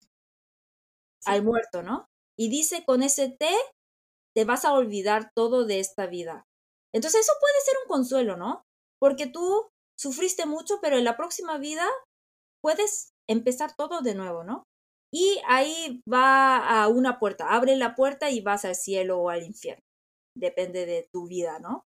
[1.25, 2.05] al muerto, ¿no?
[2.39, 3.51] Y dice, con ese té
[4.33, 6.45] te vas a olvidar todo de esta vida.
[6.93, 8.63] Entonces eso puede ser un consuelo, ¿no?
[9.01, 9.67] Porque tú
[9.99, 11.85] sufriste mucho, pero en la próxima vida
[12.63, 14.63] puedes empezar todo de nuevo, ¿no?
[15.13, 19.43] Y ahí va a una puerta, abre la puerta y vas al cielo o al
[19.43, 19.84] infierno.
[20.35, 21.85] Depende de tu vida, ¿no?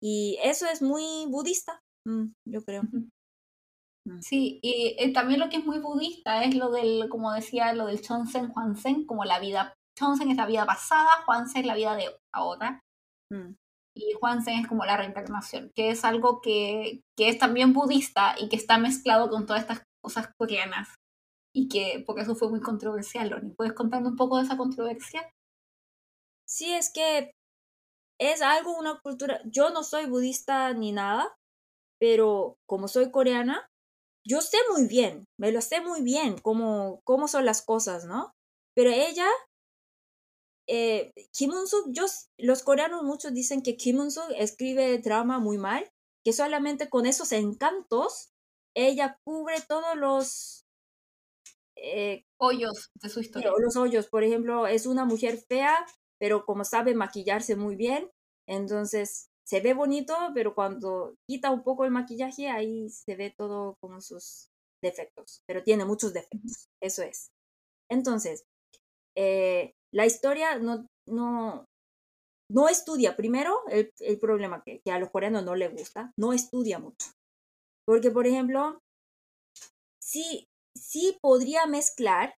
[0.00, 2.82] Y eso es muy budista, mm, yo creo.
[2.82, 4.20] Mm.
[4.20, 7.86] Sí, y eh, también lo que es muy budista es lo del, como decía, lo
[7.86, 11.96] del Chonsen Juansen, como la vida Chonsen es la vida pasada, Juansen es la vida
[11.96, 12.80] de ahora.
[13.32, 13.54] Mm.
[13.96, 18.48] Y Juansen es como la reencarnación, que es algo que, que, es también budista y
[18.50, 20.94] que está mezclado con todas estas cosas coreanas.
[21.54, 23.54] Y que por eso fue muy controversial, Loni.
[23.54, 25.26] ¿Puedes contarme un poco de esa controversia?
[26.46, 27.32] Sí, es que
[28.18, 29.40] es algo, una cultura.
[29.44, 31.36] Yo no soy budista ni nada,
[31.98, 33.68] pero como soy coreana,
[34.26, 38.32] yo sé muy bien, me lo sé muy bien cómo, cómo son las cosas, ¿no?
[38.74, 39.28] Pero ella
[40.68, 41.94] eh, Kim Un-suk,
[42.38, 45.88] los coreanos muchos dicen que Kim Un-suk escribe drama muy mal,
[46.24, 48.30] que solamente con esos encantos
[48.74, 50.66] ella cubre todos los
[51.76, 53.52] eh, hoyos de su historia.
[53.58, 55.86] Los hoyos, por ejemplo, es una mujer fea,
[56.18, 58.10] pero como sabe maquillarse muy bien,
[58.48, 63.76] entonces se ve bonito, pero cuando quita un poco el maquillaje, ahí se ve todo
[63.80, 64.48] como sus
[64.82, 67.30] defectos, pero tiene muchos defectos, eso es.
[67.90, 68.44] Entonces,
[69.16, 71.64] eh, la historia no, no,
[72.50, 76.32] no estudia, primero, el, el problema que, que, a los coreanos no les gusta, no
[76.32, 77.10] estudia mucho.
[77.86, 78.80] Porque, por ejemplo,
[80.02, 80.46] sí,
[80.76, 82.34] sí podría mezclar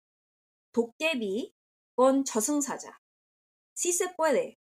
[0.75, 1.53] Dokkebi
[1.95, 2.99] con Chosun Saja
[3.77, 4.57] sí se puede,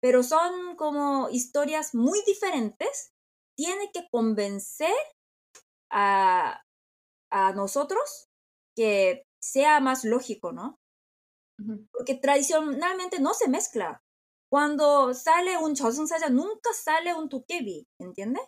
[0.00, 3.10] pero son como historias muy diferentes.
[3.56, 4.94] Tiene que convencer
[5.90, 6.62] a,
[7.30, 8.28] a nosotros
[8.76, 10.76] que sea más lógico, ¿no?
[11.92, 14.00] Porque tradicionalmente no se mezcla.
[14.50, 18.44] Cuando sale un Chosun-saya nunca sale un Tokebi, ¿entiendes?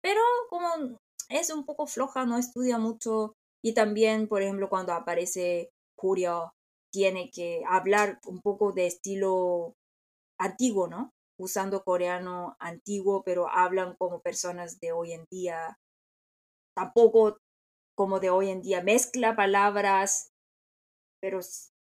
[0.00, 0.20] Pero
[0.50, 0.98] como
[1.30, 3.32] es un poco floja, no estudia mucho,
[3.64, 6.52] y también, por ejemplo, cuando aparece Julio
[6.94, 9.74] tiene que hablar un poco de estilo
[10.38, 11.10] antiguo, ¿no?
[11.36, 15.80] Usando coreano antiguo, pero hablan como personas de hoy en día.
[16.76, 17.38] Tampoco
[17.96, 20.30] como de hoy en día, mezcla palabras
[21.24, 21.40] pero...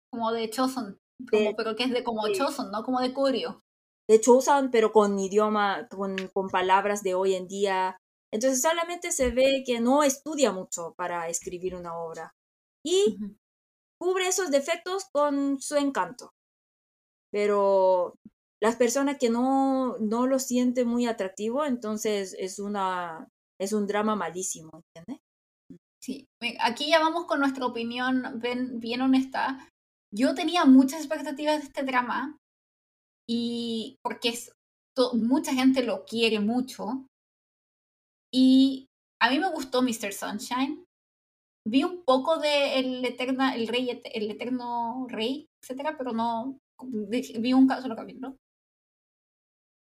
[0.08, 3.64] Como de Choson, pero que es de como Choson, no como de Curio.
[4.08, 7.98] De Choson, pero con idioma, con, con palabras de hoy en día.
[8.32, 12.36] Entonces solamente se ve que no estudia mucho para escribir una obra.
[12.84, 13.18] Y
[14.00, 16.30] cubre esos defectos con su encanto.
[17.32, 18.14] Pero
[18.62, 23.28] las personas que no, no lo sienten muy atractivo, entonces es, una,
[23.60, 25.22] es un drama malísimo, ¿entiendes?
[26.02, 26.28] Sí,
[26.60, 29.68] aquí ya vamos con nuestra opinión bien, honesta.
[30.14, 32.38] Yo tenía muchas expectativas de este drama
[33.28, 34.52] y porque es
[35.14, 37.06] mucha gente lo quiere mucho.
[38.32, 38.86] Y
[39.20, 40.12] a mí me gustó Mr.
[40.12, 40.85] Sunshine.
[41.68, 47.68] Vi un poco de el, el, rey, el eterno rey, etcétera, pero no vi un
[47.68, 48.36] solo capítulo.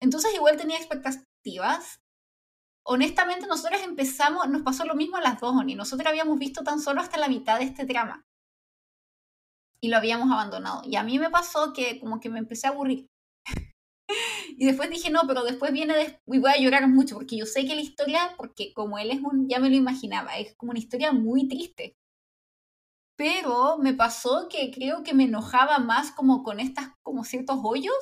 [0.00, 2.00] Entonces igual tenía expectativas.
[2.84, 6.80] Honestamente, nosotros empezamos, nos pasó lo mismo a las dos, y nosotros habíamos visto tan
[6.80, 8.24] solo hasta la mitad de este drama.
[9.80, 10.82] Y lo habíamos abandonado.
[10.84, 13.08] Y a mí me pasó que como que me empecé a aburrir.
[14.58, 16.20] y después dije, no, pero después viene de...
[16.26, 19.20] y voy a llorar mucho, porque yo sé que la historia, porque como él es
[19.20, 21.96] un, ya me lo imaginaba, es como una historia muy triste.
[23.16, 27.94] Pero me pasó que creo que me enojaba más como con estas, como ciertos hoyos,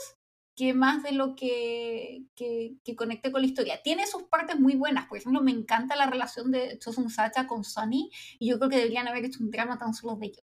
[0.57, 3.83] que más de lo que, que, que conecté con la historia.
[3.83, 7.65] Tiene sus partes muy buenas, por ejemplo, me encanta la relación de Chosun Sacha con
[7.65, 10.45] Sonny, y yo creo que deberían haber hecho un drama tan solo de ellos,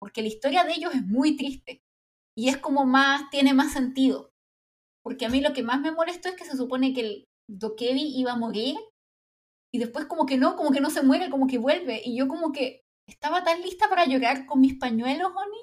[0.00, 1.82] porque la historia de ellos es muy triste,
[2.36, 4.31] y es como más, tiene más sentido,
[5.02, 8.18] porque a mí lo que más me molestó es que se supone que el Dokebi
[8.18, 8.76] iba a morir
[9.72, 12.00] y después como que no, como que no se muere, como que vuelve.
[12.04, 15.58] Y yo como que estaba tan lista para llorar con mis pañuelos, Oni.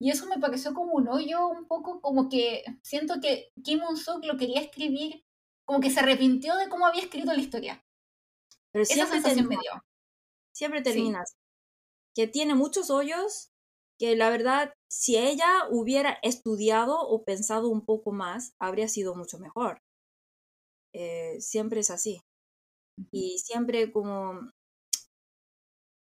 [0.00, 4.24] Y eso me pareció como un hoyo, un poco como que siento que Kim Un-suk
[4.24, 5.22] lo quería escribir,
[5.64, 7.84] como que se arrepintió de cómo había escrito la historia.
[8.72, 9.84] Pero siempre Esa sensación me dio.
[10.52, 11.36] Siempre terminas.
[12.14, 13.52] Que tiene muchos hoyos,
[13.98, 19.38] que la verdad si ella hubiera estudiado o pensado un poco más, habría sido mucho
[19.38, 19.78] mejor.
[20.94, 22.20] Eh, siempre es así.
[23.10, 24.50] Y siempre como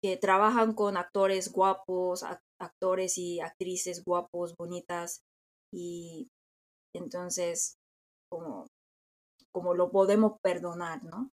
[0.03, 2.23] que trabajan con actores guapos,
[2.59, 5.21] actores y actrices guapos, bonitas,
[5.73, 6.27] y
[6.93, 7.77] entonces
[8.29, 8.67] como,
[9.51, 11.31] como lo podemos perdonar, ¿no?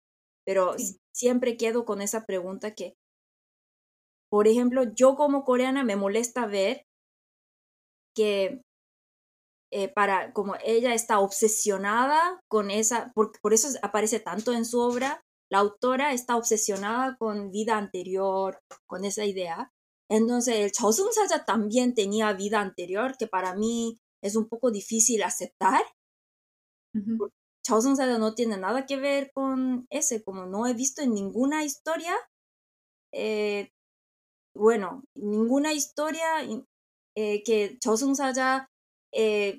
[0.46, 0.76] Pero
[1.16, 2.94] siempre quedo con esa pregunta que,
[4.30, 6.86] por ejemplo, yo como coreana me molesta ver
[8.16, 8.62] que
[9.72, 14.80] eh, para como ella está obsesionada con esa, por, por, eso aparece tanto en su
[14.80, 15.22] obra,
[15.52, 19.72] la autora está obsesionada con vida anterior, con esa idea.
[20.10, 25.82] Entonces, el Saja también tenía vida anterior, que para mí es un poco difícil aceptar.
[26.96, 27.30] Uh
[27.64, 32.16] Saja no tiene nada que ver con ese, como no he visto en ninguna historia,
[33.14, 33.70] eh,
[34.56, 36.44] bueno, ninguna historia
[37.19, 38.67] eh, que 저승사자
[39.13, 39.59] eh,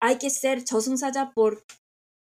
[0.00, 1.64] hay que ser 저승사자 por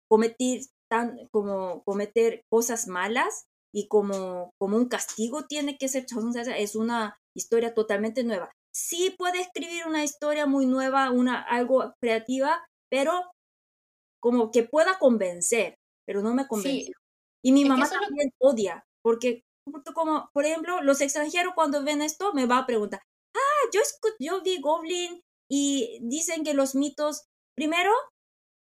[0.09, 6.57] cometer tan como cometer cosas malas y como como un castigo tiene que ser 저승사자
[6.57, 8.51] es una historia totalmente nueva.
[8.73, 13.25] Sí puede escribir una historia muy nueva, una algo creativa, pero
[14.21, 15.77] como que pueda convencer,
[16.07, 16.93] pero no me convence.
[17.43, 19.43] Y mi mamá también odia, porque
[19.95, 23.05] como, por ejemplo, los extranjeros cuando ven esto me va a preguntar, ah,
[23.72, 23.82] yo,
[24.20, 27.26] yo vi Goblin y dicen que los mitos,
[27.56, 27.92] primero,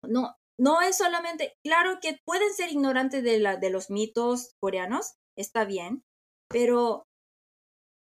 [0.03, 5.15] no, no es solamente, claro que pueden ser ignorantes de, la, de los mitos coreanos,
[5.37, 6.03] está bien,
[6.49, 7.05] pero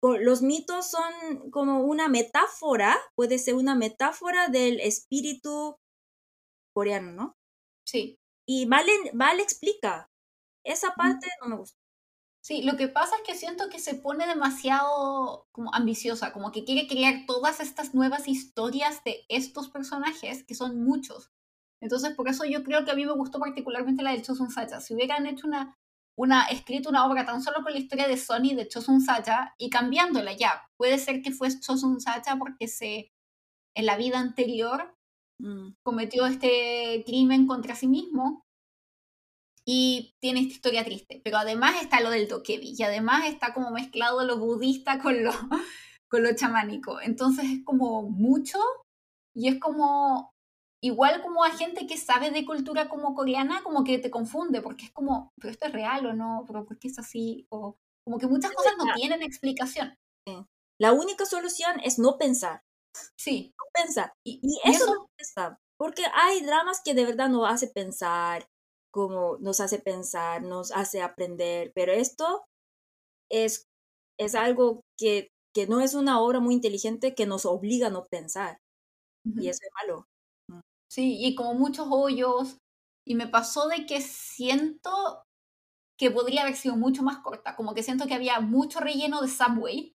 [0.01, 5.77] los mitos son como una metáfora, puede ser una metáfora del espíritu
[6.75, 7.35] coreano, ¿no?
[7.87, 8.17] Sí.
[8.47, 8.91] Y vale
[9.41, 10.07] explica.
[10.63, 11.77] Esa parte no me gusta.
[12.45, 16.63] Sí, lo que pasa es que siento que se pone demasiado como ambiciosa, como que
[16.63, 21.31] quiere crear todas estas nuevas historias de estos personajes, que son muchos.
[21.81, 24.79] Entonces, por eso yo creo que a mí me gustó particularmente la de Chosun Sacha.
[24.79, 25.75] Si hubieran hecho una,
[26.15, 29.71] una, escrito una obra tan solo con la historia de Sony de Chosun Sacha y
[29.71, 33.11] cambiándola ya, puede ser que fue Chosun Sacha porque se,
[33.75, 34.95] en la vida anterior
[35.39, 35.77] mm.
[35.81, 38.44] cometió este crimen contra sí mismo
[39.65, 41.21] y tiene esta historia triste.
[41.23, 45.31] Pero además está lo del Dokebi y además está como mezclado lo budista con lo,
[46.07, 47.01] con lo chamánico.
[47.01, 48.59] Entonces es como mucho
[49.35, 50.31] y es como
[50.83, 54.85] igual como a gente que sabe de cultura como coreana, como que te confunde porque
[54.85, 57.47] es como, pero esto es real o no, pero ¿por qué es así?
[57.49, 57.75] O
[58.05, 59.95] como que muchas cosas no tienen explicación.
[60.79, 62.61] La única solución es no pensar.
[63.17, 63.53] Sí.
[63.57, 64.13] No pensar.
[64.23, 65.59] Y, eso, no está.
[65.77, 68.47] Porque hay dramas que de verdad no hace pensar
[68.95, 72.45] como nos hace pensar, nos hace aprender, pero esto
[73.29, 73.65] es,
[74.17, 78.05] es algo que, que no es una obra muy inteligente que nos obliga a no
[78.05, 78.59] pensar.
[79.25, 80.05] Y eso es malo.
[80.49, 80.61] Mm.
[80.89, 82.57] Sí, y como muchos hoyos,
[83.05, 85.25] y me pasó de que siento
[85.99, 89.27] que podría haber sido mucho más corta, como que siento que había mucho relleno de
[89.27, 89.91] Subway,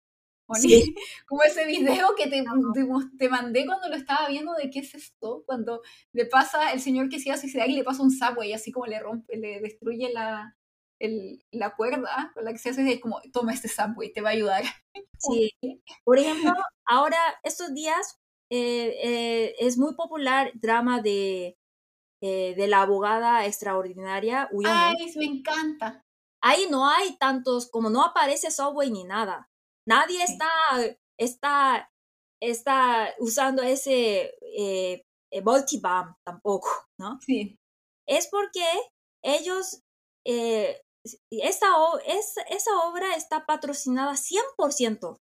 [1.28, 2.44] Como ese video que te,
[3.18, 5.82] te, mandé cuando lo estaba viendo de qué es esto, cuando
[6.14, 8.72] le pasa el señor que se iba a suicidar y le pasa un subway, así
[8.72, 10.56] como le rompe, le destruye la,
[11.00, 14.30] el, la cuerda con la que se hace, es como, toma este subway, te va
[14.30, 14.64] a ayudar.
[15.18, 15.50] Sí,
[16.04, 16.52] por ejemplo,
[16.86, 18.20] ahora estos días
[18.52, 21.58] eh, eh, es muy popular drama de
[22.28, 24.50] eh, de la abogada extraordinaria.
[24.66, 26.04] Ay, me encanta.
[26.42, 29.50] Ahí no hay tantos, como no aparece Subway ni nada.
[29.88, 30.50] Nadie está,
[31.20, 31.92] está,
[32.42, 37.20] está usando ese eh, eh multibam tampoco, ¿no?
[37.22, 37.58] Sí.
[38.08, 38.66] Es porque
[39.24, 39.82] ellos,
[40.26, 40.82] eh,
[41.32, 41.68] esa,
[42.08, 45.18] esa, esa obra está patrocinada 100%.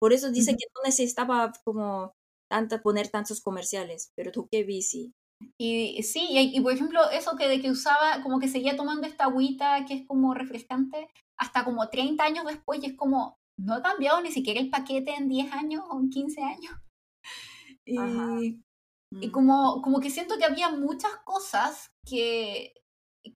[0.00, 2.12] Por eso dice que no necesitaba como
[2.50, 5.12] tanta, poner tantos comerciales, pero tú qué vi, sí.
[5.58, 9.24] Y sí, y, por ejemplo, eso que de que usaba, como que seguía tomando esta
[9.24, 11.08] agüita que es como refrescante,
[11.38, 15.14] hasta como 30 años después, y es como, no ha cambiado ni siquiera el paquete
[15.14, 16.72] en 10 años o en 15 años.
[17.86, 17.98] Y,
[19.10, 19.30] y mm.
[19.30, 22.72] como, como que siento que había muchas cosas que,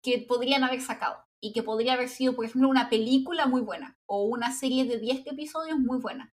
[0.01, 3.99] que podrían haber sacado y que podría haber sido, por ejemplo, una película muy buena
[4.07, 6.33] o una serie de 10 episodios muy buena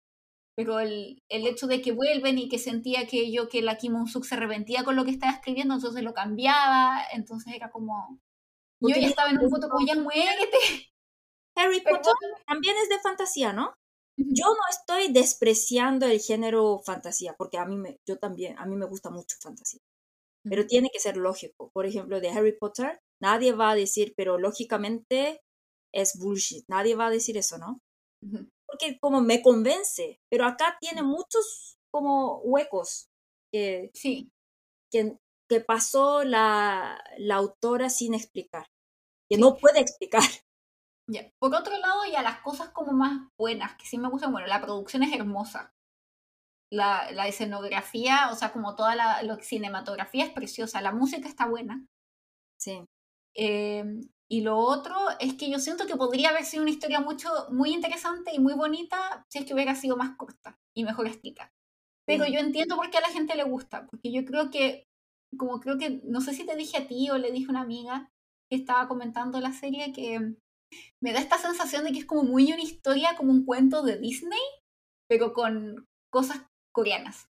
[0.60, 4.06] pero el, el, hecho de que vuelven y que sentía que yo, que la Kim
[4.06, 8.20] Suk se arrepentía con lo que estaba escribiendo, entonces lo cambiaba, entonces era como...
[8.80, 10.89] Yo ya estaba en un punto como, ya muérete.
[11.60, 12.12] Harry Potter
[12.46, 13.74] también es de fantasía, ¿no?
[14.16, 18.76] Yo no estoy despreciando el género fantasía, porque a mí me, yo también, a mí
[18.76, 19.80] me gusta mucho fantasía.
[20.44, 21.70] Pero tiene que ser lógico.
[21.72, 25.40] Por ejemplo, de Harry Potter, nadie va a decir, pero lógicamente
[25.94, 26.64] es bullshit.
[26.68, 27.80] Nadie va a decir eso, ¿no?
[28.70, 33.08] porque como me convence, pero acá tiene muchos como huecos
[33.52, 34.30] que, sí.
[34.92, 35.16] que,
[35.48, 38.66] que pasó la, la, autora sin explicar,
[39.28, 40.22] que no puede explicar.
[41.38, 44.60] Por otro lado, ya las cosas como más buenas, que sí me gustan, bueno, la
[44.60, 45.72] producción es hermosa.
[46.72, 51.46] La, la escenografía, o sea, como toda la, la, cinematografía es preciosa, la música está
[51.46, 51.84] buena.
[52.58, 52.84] Sí.
[53.34, 53.84] Eh,
[54.32, 57.72] y lo otro es que yo siento que podría haber sido una historia mucho, muy
[57.72, 61.52] interesante y muy bonita si es que hubiera sido más corta y mejor escrita.
[62.06, 64.86] Pero yo entiendo por qué a la gente le gusta, porque yo creo que,
[65.36, 67.60] como creo que, no sé si te dije a ti o le dije a una
[67.62, 68.10] amiga
[68.48, 70.34] que estaba comentando la serie, que
[71.00, 73.98] me da esta sensación de que es como muy una historia, como un cuento de
[73.98, 74.40] Disney,
[75.08, 77.26] pero con cosas coreanas.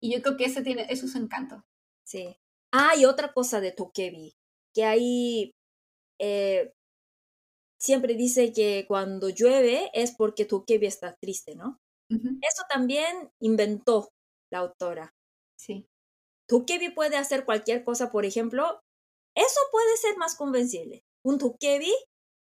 [0.00, 1.62] Y yo creo que ese tiene, eso es su encanto.
[2.06, 2.36] Sí.
[2.72, 4.34] Ah, y otra cosa de Tokebi,
[4.74, 5.52] que hay
[6.20, 6.72] eh,
[7.82, 11.80] siempre dice que cuando llueve es porque Tokebi está triste, ¿no?
[12.08, 14.10] Eso también inventó
[14.52, 15.14] la autora.
[15.58, 15.86] Sí.
[16.46, 18.82] Tokebi puede hacer cualquier cosa, por ejemplo,
[19.34, 21.02] eso puede ser más convencible.
[21.24, 21.90] Un Tokebi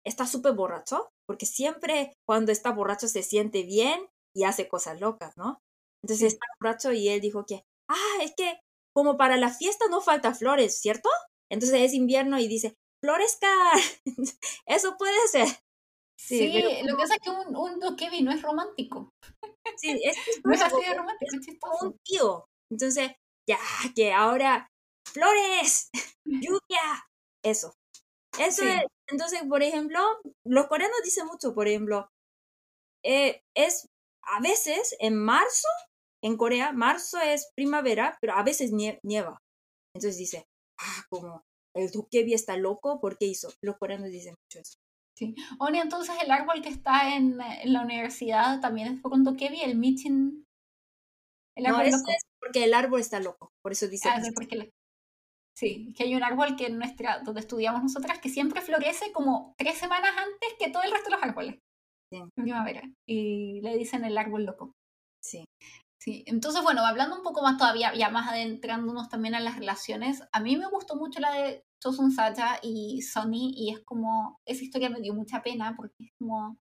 [0.05, 5.37] está súper borracho, porque siempre cuando está borracho se siente bien y hace cosas locas,
[5.37, 5.61] ¿no?
[6.03, 8.61] Entonces está borracho y él dijo que, ah, es que
[8.95, 11.09] como para la fiesta no falta flores, ¿cierto?
[11.51, 13.49] Entonces es invierno y dice, florezca.
[14.67, 15.49] Eso puede ser.
[16.19, 19.11] Sí, lo que pasa es que un, un dokebi no es romántico.
[19.77, 22.47] Sí, es no es así de romántico, es, un tío.
[22.71, 23.13] Entonces,
[23.49, 23.59] ya,
[23.95, 24.69] que ahora,
[25.07, 25.91] flores,
[26.25, 27.09] lluvia,
[27.43, 27.75] eso.
[28.39, 30.01] Eso es, entonces, por ejemplo,
[30.45, 32.09] los coreanos dicen mucho, por ejemplo,
[33.05, 33.87] eh, es
[34.23, 35.69] a veces en marzo,
[36.23, 39.39] en Corea, marzo es primavera, pero a veces nieva.
[39.95, 40.45] Entonces dice,
[40.79, 41.43] ah, como
[41.75, 43.49] el Dukebi está loco porque hizo.
[43.63, 44.79] Los coreanos dicen mucho eso.
[45.17, 45.35] Sí.
[45.59, 50.45] Oni, entonces el árbol que está en, la universidad también es con Dukebi, el Michin.
[51.57, 54.09] El árbol no, es porque el árbol está loco, por eso dice.
[54.09, 54.71] Ah, porque
[55.57, 59.55] Sí, que hay un árbol que en nuestra, donde estudiamos nosotras que siempre florece como
[59.59, 61.59] tres semanas antes que todo el resto de los árboles.
[62.11, 62.19] Sí.
[62.19, 62.83] En primavera.
[63.07, 64.73] Y le dicen el árbol loco.
[65.23, 65.45] Sí.
[66.03, 70.23] Sí, entonces bueno, hablando un poco más todavía, ya más adentrándonos también a las relaciones,
[70.33, 74.65] a mí me gustó mucho la de Chosun Sacha y Sonny y es como, esa
[74.65, 76.57] historia me dio mucha pena porque es como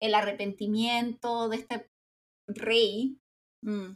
[0.00, 1.90] el arrepentimiento de este
[2.46, 3.18] rey
[3.62, 3.92] mm,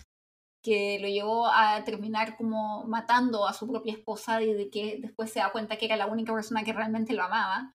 [0.62, 5.30] que lo llevó a terminar como matando a su propia esposa y de que después
[5.30, 7.74] se da cuenta que era la única persona que realmente lo amaba.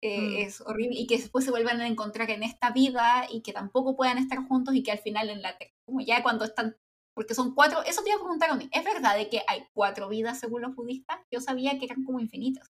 [0.00, 0.36] Eh, mm.
[0.46, 3.96] es horrible y que después se vuelvan a encontrar en esta vida y que tampoco
[3.96, 6.76] puedan estar juntos y que al final en la como ya cuando están
[7.18, 9.64] porque son cuatro, eso te iba a preguntar a mí, ¿es verdad de que hay
[9.74, 11.18] cuatro vidas según los budistas?
[11.32, 12.70] Yo sabía que eran como infinitas.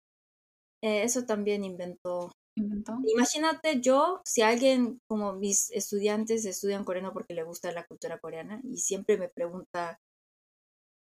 [0.82, 2.32] Eh, eso también inventó.
[2.58, 2.98] ¿Inventó?
[3.06, 8.60] Imagínate yo, si alguien, como mis estudiantes estudian coreano porque le gusta la cultura coreana
[8.64, 10.00] y siempre me pregunta,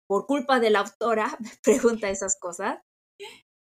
[0.08, 2.80] por culpa de la autora, me pregunta esas cosas,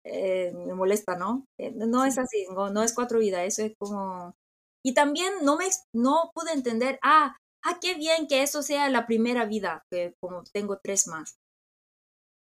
[0.04, 1.46] eh, me molesta, ¿no?
[1.60, 4.36] Eh, no es así, no, es cuatro vidas, eso es como...
[4.84, 9.06] Y también no, me, no pude entender, ah, ah, qué bien que eso sea la
[9.06, 11.38] primera vida, que como tengo tres más.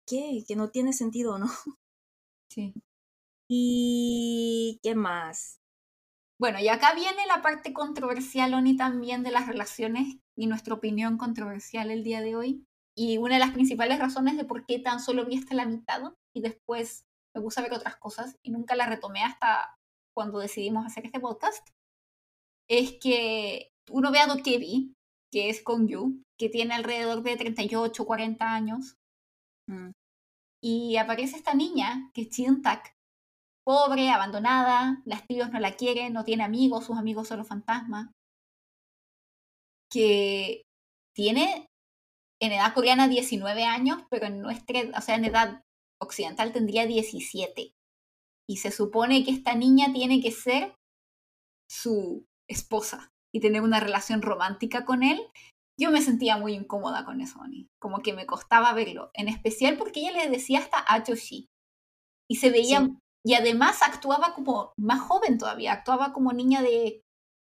[0.08, 0.44] ¿Qué?
[0.48, 1.48] Que no tiene sentido, ¿no?
[2.50, 2.74] Sí.
[3.50, 5.60] ¿Y qué más?
[6.40, 11.18] Bueno, y acá viene la parte controversial, Oni, también de las relaciones y nuestra opinión
[11.18, 12.66] controversial el día de hoy.
[12.98, 16.02] Y una de las principales razones de por qué tan solo vi hasta la mitad
[16.34, 17.06] y después
[17.36, 19.78] me puse a ver otras cosas y nunca la retomé hasta
[20.16, 21.68] cuando decidimos hacer este podcast,
[22.70, 24.94] es que uno ve a Dokebi,
[25.32, 28.98] que es con Yu, que tiene alrededor de 38, 40 años,
[29.68, 29.92] Mm.
[30.64, 32.95] y aparece esta niña, que es Chin Tak,
[33.66, 38.12] pobre, abandonada, las tíos no la quieren, no tiene amigos, sus amigos son los fantasmas,
[39.92, 40.62] que
[41.16, 41.68] tiene
[42.42, 45.62] en edad coreana 19 años, pero en nuestra, o sea, en edad
[46.02, 47.72] occidental tendría 17.
[48.48, 50.76] Y se supone que esta niña tiene que ser
[51.70, 55.20] su esposa y tener una relación romántica con él.
[55.80, 57.68] Yo me sentía muy incómoda con eso, Ani.
[57.82, 59.10] Como que me costaba verlo.
[59.14, 61.48] En especial porque ella le decía hasta Ayoshi.
[62.30, 62.82] Y se veía.
[62.82, 62.98] Sí.
[63.26, 65.74] Y además actuaba como más joven todavía.
[65.74, 67.02] Actuaba como niña de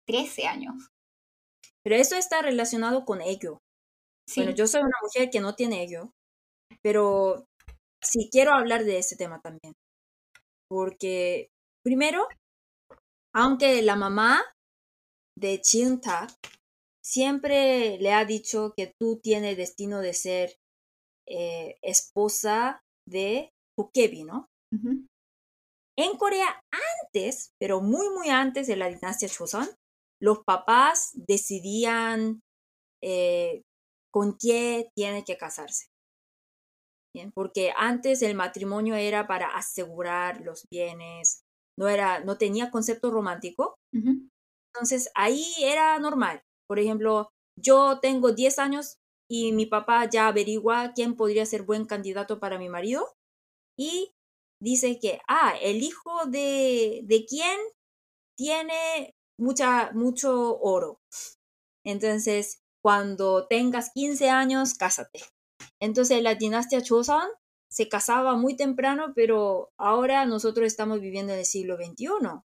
[0.07, 0.88] 13 años.
[1.84, 3.60] Pero eso está relacionado con ello.
[4.30, 4.41] Sí.
[4.41, 6.11] Bueno, yo soy una mujer que no tiene ello,
[6.81, 7.45] pero
[8.02, 9.73] sí quiero hablar de ese tema también.
[10.69, 11.49] Porque,
[11.84, 12.27] primero,
[13.34, 14.41] aunque la mamá
[15.38, 16.27] de Chinta
[17.06, 20.57] siempre le ha dicho que tú tienes destino de ser
[21.27, 24.48] eh, esposa de Pukebi, ¿no?
[25.97, 26.61] En Corea
[27.03, 29.67] antes, pero muy muy antes de la dinastía Joseon,
[30.21, 32.41] los papás decidían
[33.03, 33.61] eh,
[34.11, 35.87] con quién tiene que casarse.
[37.15, 41.41] Bien, porque antes el matrimonio era para asegurar los bienes,
[41.77, 43.75] no era, no tenía concepto romántico,
[44.73, 46.41] entonces ahí era normal.
[46.67, 47.29] Por ejemplo,
[47.59, 48.97] yo tengo 10 años
[49.29, 53.07] y mi papá ya averigua quién podría ser buen candidato para mi marido
[53.77, 54.11] y
[54.59, 57.59] dice que, ah, el hijo de, de quién
[58.38, 61.01] tiene mucha, mucho oro.
[61.85, 65.21] Entonces, cuando tengas 15 años, cásate.
[65.79, 67.29] Entonces, la dinastía Joseon
[67.69, 72.43] se casaba muy temprano, pero ahora nosotros estamos viviendo en el siglo XXI.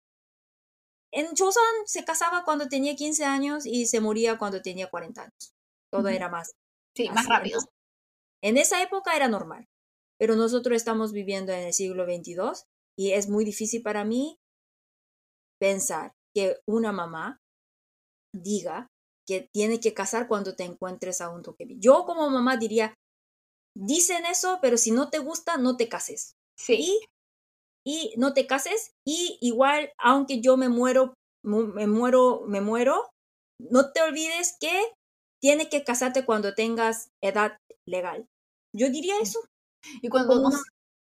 [1.11, 5.53] En Joseon se casaba cuando tenía 15 años y se moría cuando tenía 40 años.
[5.91, 6.55] Todo era más
[6.95, 7.59] Sí, más rápido.
[7.59, 7.69] Entonces,
[8.41, 9.67] en esa época era normal,
[10.19, 12.65] pero nosotros estamos viviendo en el siglo XXII
[12.97, 14.37] y es muy difícil para mí
[15.59, 17.39] pensar que una mamá
[18.33, 18.87] diga
[19.27, 21.77] que tiene que casar cuando te encuentres a un toquebi.
[21.79, 22.93] Yo como mamá diría,
[23.75, 26.33] dicen eso, pero si no te gusta, no te cases.
[26.57, 26.75] Sí.
[26.79, 27.05] Y,
[27.87, 31.13] y no te cases y igual, aunque yo me muero,
[31.43, 33.09] mu- me muero, me muero,
[33.59, 34.91] no te olvides que
[35.41, 38.27] tienes que casarte cuando tengas edad legal.
[38.75, 39.39] Yo diría eso.
[40.01, 40.49] Y cuando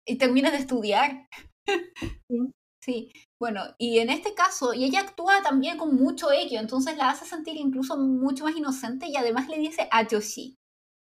[0.06, 1.28] y terminas de estudiar.
[2.28, 2.52] Sí.
[2.80, 7.08] Sí, bueno, y en este caso, y ella actúa también con mucho ello, entonces la
[7.10, 10.56] hace sentir incluso mucho más inocente y además le dice Ayoshi.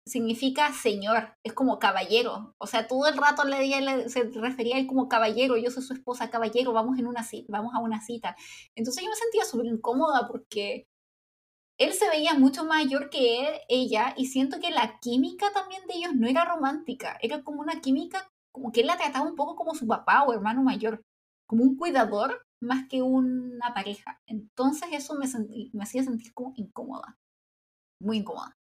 [0.06, 2.56] Significa señor, es como caballero.
[2.60, 5.84] O sea, todo el rato le, le- se refería a él como caballero, yo soy
[5.84, 8.36] su esposa, caballero, vamos, en una vamos a una cita.
[8.76, 10.88] Entonces yo me sentía súper incómoda porque
[11.80, 15.96] él se veía mucho mayor que él- ella y siento que la química también de
[15.96, 19.56] ellos no era romántica, era como una química como que él la trataba un poco
[19.56, 21.02] como su papá o hermano mayor,
[21.48, 24.20] como un cuidador más que una pareja.
[24.26, 27.18] Entonces eso me, sentí- me hacía sentir como incómoda,
[28.02, 28.56] muy incómoda.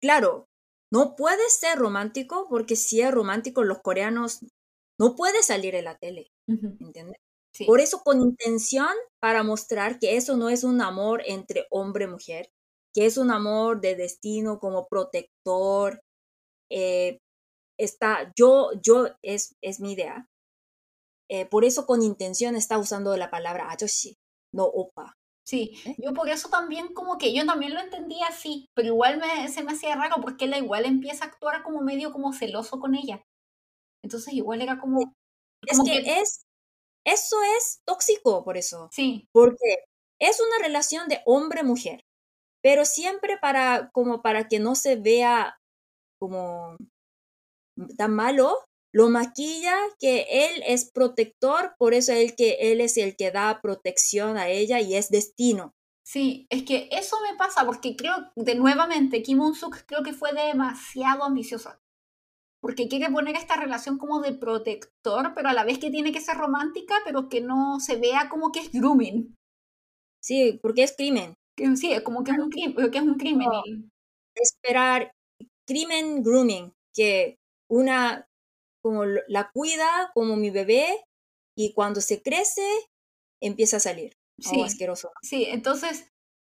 [0.00, 0.46] Claro,
[0.92, 4.40] no puede ser romántico porque si es romántico los coreanos
[4.98, 6.32] no puede salir en la tele,
[6.80, 7.18] ¿entiendes?
[7.56, 8.88] Sí, Por eso con intención
[9.20, 12.50] para mostrar que eso no es un amor entre hombre y mujer,
[12.94, 16.00] que es un amor de destino como protector.
[16.70, 17.18] eh,
[17.78, 20.26] está, yo, yo, es, es mi idea.
[21.30, 24.16] Eh, por eso con intención está usando la palabra ayoshi,
[24.52, 25.14] no opa.
[25.46, 25.72] sí.
[25.86, 25.96] ¿eh?
[25.98, 29.62] Yo por eso también como que yo también lo entendía así, pero igual me, se
[29.64, 33.22] me hacía raro porque él igual empieza a actuar como medio como celoso con ella.
[34.02, 35.14] Entonces igual era como...
[35.66, 36.45] Es que es,
[37.06, 38.88] eso es tóxico por eso.
[38.92, 39.84] Sí, porque
[40.20, 42.00] es una relación de hombre-mujer,
[42.62, 45.58] pero siempre para como para que no se vea
[46.18, 46.76] como
[47.96, 48.58] tan malo,
[48.92, 53.60] lo maquilla que él es protector, por eso él que él es el que da
[53.62, 55.72] protección a ella y es destino.
[56.02, 60.32] Sí, es que eso me pasa porque creo, de nuevamente, Kim Un-suk creo que fue
[60.32, 61.80] demasiado ambiciosa.
[62.60, 66.20] Porque quiere poner esta relación como de protector, pero a la vez que tiene que
[66.20, 69.34] ser romántica, pero que no se vea como que es grooming.
[70.22, 71.34] Sí, porque es crimen.
[71.56, 72.90] Que, sí, como que es un crimen.
[72.90, 73.62] Que es un crimen No.
[74.34, 75.12] Esperar
[75.66, 77.36] crimen grooming, que
[77.70, 78.26] una
[78.82, 81.04] como la cuida como mi bebé
[81.56, 82.66] y cuando se crece
[83.42, 84.12] empieza a salir.
[84.44, 85.10] Oh, sí, asqueroso.
[85.22, 86.08] sí, entonces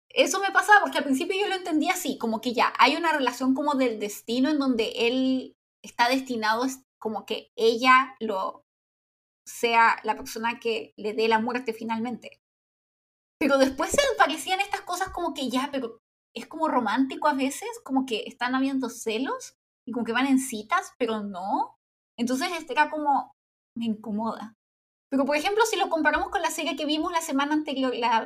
[0.09, 3.11] eso me pasaba porque al principio yo lo entendía así, como que ya hay una
[3.11, 6.65] relación como del destino en donde él está destinado,
[6.99, 8.64] como que ella lo
[9.45, 12.41] sea la persona que le dé la muerte finalmente.
[13.39, 15.99] Pero después se parecían estas cosas como que ya, pero
[16.34, 19.55] es como romántico a veces, como que están habiendo celos
[19.85, 21.76] y como que van en citas, pero no.
[22.18, 23.34] Entonces este era como,
[23.77, 24.55] me incomoda.
[25.11, 28.26] Pero por ejemplo, si lo comparamos con la serie que vimos la semana anterior, la,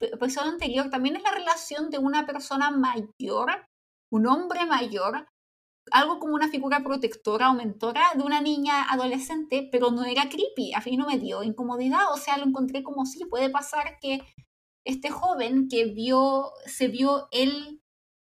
[0.00, 3.66] episodio anterior, también es la relación de una persona mayor,
[4.12, 5.26] un hombre mayor,
[5.92, 10.72] algo como una figura protectora o mentora de una niña adolescente, pero no era creepy,
[10.74, 14.22] a fin no me dio incomodidad, o sea, lo encontré como si puede pasar que
[14.84, 17.82] este joven que vio, se vio él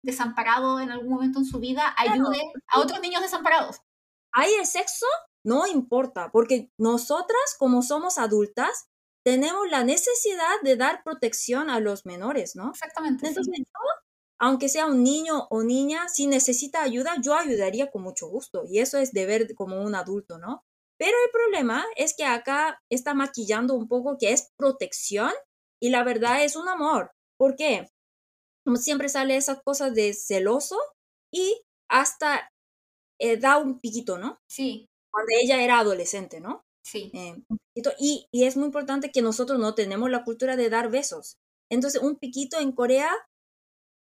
[0.05, 3.81] desamparado en algún momento en su vida, ayude a otros niños desamparados.
[4.33, 5.07] Hay el sexo,
[5.45, 8.89] no importa, porque nosotras como somos adultas,
[9.24, 12.70] tenemos la necesidad de dar protección a los menores, ¿no?
[12.70, 13.29] Exactamente.
[13.29, 13.65] Entonces,
[14.43, 18.64] aunque sea un niño o niña, si necesita ayuda, yo ayudaría con mucho gusto.
[18.69, 20.64] Y eso es deber como un adulto, ¿no?
[20.98, 25.31] Pero el problema es que acá está maquillando un poco que es protección
[25.81, 27.12] y la verdad es un amor.
[27.39, 27.89] ¿Por qué?
[28.64, 30.77] Como siempre sale esa cosa de celoso
[31.32, 32.51] y hasta
[33.20, 34.40] eh, da un piquito, ¿no?
[34.48, 34.86] Sí.
[35.12, 36.64] Cuando ella era adolescente, ¿no?
[36.82, 37.12] Sí.
[37.14, 37.36] Eh,
[38.01, 41.36] y, y es muy importante que nosotros no tenemos la cultura de dar besos.
[41.70, 43.09] Entonces, un piquito en Corea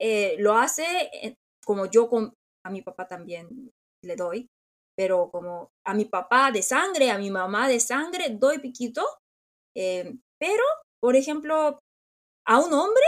[0.01, 3.70] eh, lo hace eh, como yo con, a mi papá también
[4.02, 4.48] le doy,
[4.97, 9.06] pero como a mi papá de sangre, a mi mamá de sangre, doy piquito.
[9.77, 10.64] Eh, pero,
[11.01, 11.78] por ejemplo,
[12.47, 13.05] a un hombre,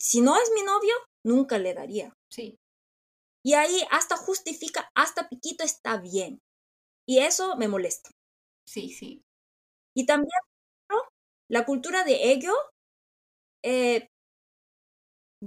[0.00, 0.94] si no es mi novio,
[1.26, 2.12] nunca le daría.
[2.30, 2.56] Sí.
[3.44, 6.40] Y ahí hasta justifica, hasta piquito está bien.
[7.06, 8.10] Y eso me molesta.
[8.66, 9.22] Sí, sí.
[9.94, 10.30] Y también
[11.48, 12.32] la cultura de
[13.62, 14.08] eh,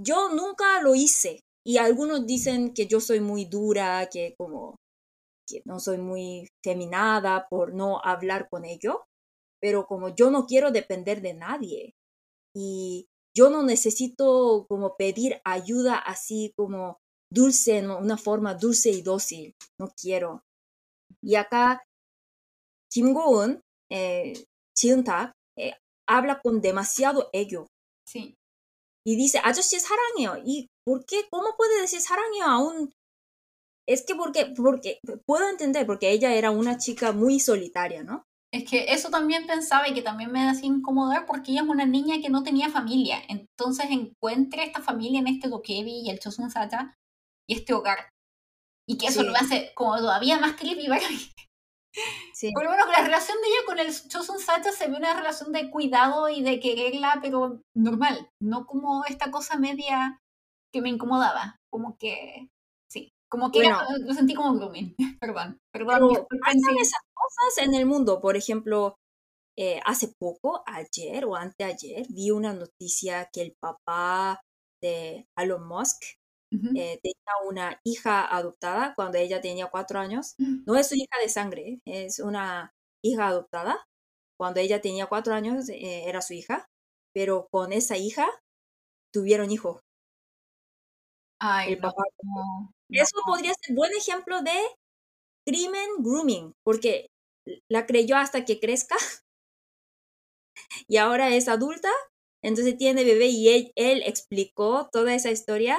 [0.02, 4.76] yo nunca lo hice y algunos dicen que yo soy muy dura, que como
[5.46, 8.96] que no soy muy feminada por no hablar con ellos,
[9.60, 11.94] pero como yo no quiero depender de nadie
[12.54, 13.06] y
[13.36, 16.98] yo no necesito como pedir ayuda así como
[17.32, 20.42] dulce, en una forma dulce y dócil, no quiero.
[21.22, 21.82] Y acá
[22.90, 23.60] Kim Go-eun,
[23.90, 24.32] eh,
[25.56, 25.74] eh,
[26.08, 27.66] habla con demasiado ego.
[28.06, 28.37] Sí
[29.07, 30.41] y dice, 아저씨 사랑해요.
[30.45, 31.27] ¿Y por qué?
[31.29, 32.93] ¿Cómo puede decir 사랑해요 a un...
[33.85, 38.23] Es que porque, porque puedo entender, porque ella era una chica muy solitaria, ¿no?
[38.53, 41.85] Es que eso también pensaba y que también me hacía incomodar porque ella es una
[41.85, 43.21] niña que no tenía familia.
[43.27, 46.95] Entonces encuentre esta familia en este Dokebi y el Chosun Sata
[47.49, 48.09] y este hogar.
[48.87, 51.31] Y que eso lo hace como todavía más creepy para mí.
[52.34, 52.52] Sí.
[52.52, 55.52] Por lo menos la relación de ella con el Chosun Sacha se ve una relación
[55.52, 60.20] de cuidado y de quererla, pero normal, no como esta cosa media
[60.72, 62.48] que me incomodaba, como que,
[62.90, 65.98] sí, como que lo sentí como grooming, perdón, perdón.
[65.98, 66.26] Pero
[66.80, 68.96] esas cosas en el mundo, por ejemplo,
[69.58, 74.40] eh, hace poco, ayer o anteayer, vi una noticia que el papá
[74.80, 76.17] de Elon Musk
[76.50, 80.34] eh, tenía una hija adoptada cuando ella tenía cuatro años.
[80.38, 83.86] No es su hija de sangre, es una hija adoptada.
[84.38, 86.68] Cuando ella tenía cuatro años eh, era su hija,
[87.14, 88.26] pero con esa hija
[89.12, 89.80] tuvieron hijo.
[91.40, 92.02] Ay, el papá.
[92.90, 94.52] Eso podría ser buen ejemplo de
[95.46, 97.08] crimen grooming, porque
[97.70, 98.96] la creyó hasta que crezca
[100.88, 101.90] y ahora es adulta,
[102.42, 105.78] entonces tiene bebé y él, él explicó toda esa historia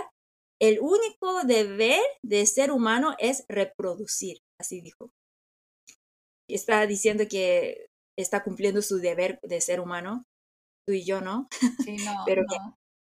[0.62, 5.12] el único deber de ser humano es reproducir, así dijo.
[6.50, 7.88] Está diciendo que
[8.18, 10.26] está cumpliendo su deber de ser humano,
[10.86, 11.48] tú y yo no.
[11.84, 12.44] Sí, no, Pero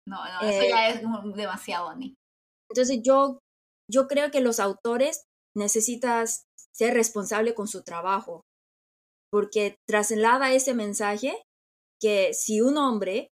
[0.05, 2.15] no, no, eso ya eh, es demasiado, Ani.
[2.69, 3.39] Entonces yo,
[3.89, 5.23] yo creo que los autores
[5.55, 6.43] necesitas
[6.73, 8.41] ser responsable con su trabajo,
[9.31, 11.41] porque traslada ese mensaje
[11.99, 13.29] que si un hombre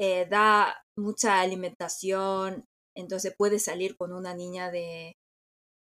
[0.00, 2.64] eh, da mucha alimentación,
[2.96, 5.14] entonces puede salir con una niña de,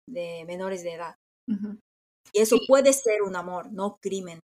[0.10, 1.16] de menores de edad.
[2.32, 4.40] Y eso puede ser un amor, no crimen.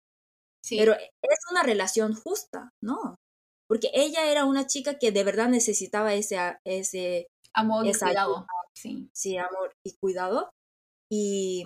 [0.69, 3.17] Pero es una relación justa, ¿no?
[3.69, 8.47] Porque ella era una chica que de verdad necesitaba ese, ese amor y cuidado.
[8.75, 9.09] Sí.
[9.15, 10.51] sí, amor y cuidado.
[11.11, 11.65] Y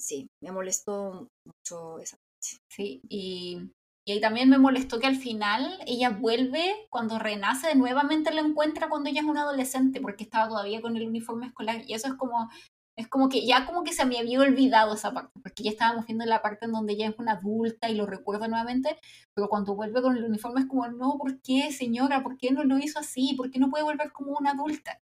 [0.00, 2.62] sí, me molestó mucho esa parte.
[2.70, 3.70] Sí, y
[4.08, 8.88] y ahí también me molestó que al final ella vuelve, cuando renace, nuevamente lo encuentra
[8.88, 11.82] cuando ella es una adolescente, porque estaba todavía con el uniforme escolar.
[11.86, 12.48] Y eso es como,
[12.96, 16.06] Es como que ya como que se me había olvidado esa parte, porque ya estábamos
[16.06, 18.98] viendo la parte en donde ya es una adulta y lo recuerda nuevamente,
[19.34, 22.22] pero cuando vuelve con el uniforme es como, no, ¿por qué, señora?
[22.22, 23.34] ¿Por qué no lo hizo así?
[23.36, 25.00] ¿Por qué no puede volver como una adulta?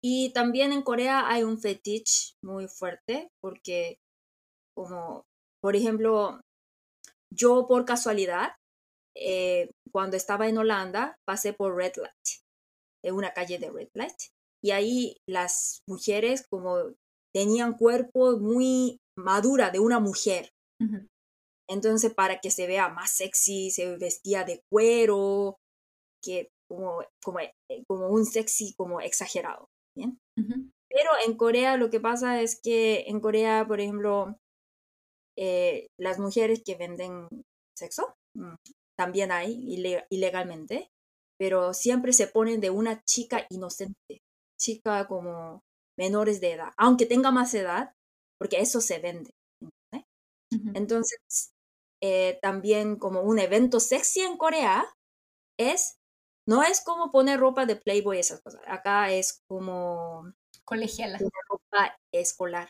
[0.00, 3.98] Y también en Corea hay un fetiche muy fuerte, porque
[4.74, 5.24] como,
[5.60, 6.40] por ejemplo,
[7.34, 8.54] yo por casualidad,
[9.16, 12.42] eh, cuando estaba en Holanda, pasé por Red Light,
[13.04, 14.16] en una calle de Red Light,
[14.62, 16.94] y ahí las mujeres como
[17.34, 20.50] tenían cuerpo muy madura de una mujer.
[21.68, 25.56] Entonces, para que se vea más sexy, se vestía de cuero,
[26.22, 27.52] que como, como, eh,
[27.86, 29.66] como un sexy como exagerado.
[29.96, 30.18] ¿bien?
[30.36, 34.36] Pero en Corea lo que pasa es que en Corea, por ejemplo,
[35.36, 37.28] eh, las mujeres que venden
[37.76, 38.54] sexo, mm,
[38.96, 39.52] también hay
[40.10, 40.90] ilegalmente,
[41.38, 44.22] pero siempre se ponen de una chica inocente,
[44.58, 45.62] chica como
[45.98, 47.92] menores de edad, aunque tenga más edad,
[48.38, 49.30] porque eso se vende.
[50.74, 51.52] Entonces,
[52.02, 54.84] eh, también como un evento sexy en Corea
[55.58, 55.96] es,
[56.46, 60.30] no es como poner ropa de Playboy y esas cosas, acá es como...
[60.64, 61.18] Colegiala.
[61.48, 62.68] ropa escolar.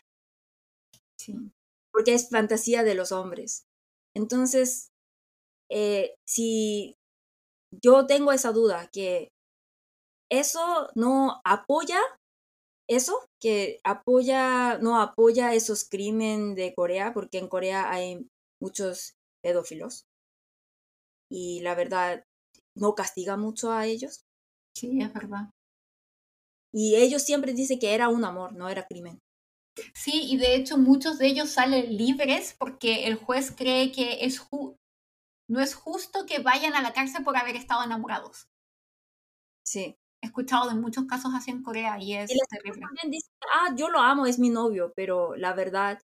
[1.17, 1.35] Sí.
[1.93, 3.65] Porque es fantasía de los hombres.
[4.15, 4.89] Entonces,
[5.69, 6.95] eh, si
[7.83, 9.29] yo tengo esa duda, que
[10.29, 11.99] eso no apoya
[12.89, 18.27] eso, que apoya, no apoya esos crímenes de Corea, porque en Corea hay
[18.61, 19.13] muchos
[19.43, 20.05] pedófilos
[21.29, 22.23] y la verdad
[22.75, 24.23] no castiga mucho a ellos.
[24.75, 25.49] Sí, es verdad.
[26.73, 29.22] Y ellos siempre dicen que era un amor, no era crimen.
[29.93, 34.41] Sí, y de hecho muchos de ellos salen libres porque el juez cree que es
[35.49, 38.47] no es justo que vayan a la cárcel por haber estado enamorados.
[39.65, 42.81] Sí he escuchado de muchos casos así en Corea y es terrible.
[42.81, 45.99] También dicen, ah, yo lo amo, es mi novio, pero la verdad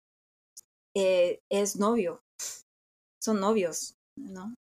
[0.95, 2.21] eh, es novio.
[3.21, 4.55] Son novios, ¿no?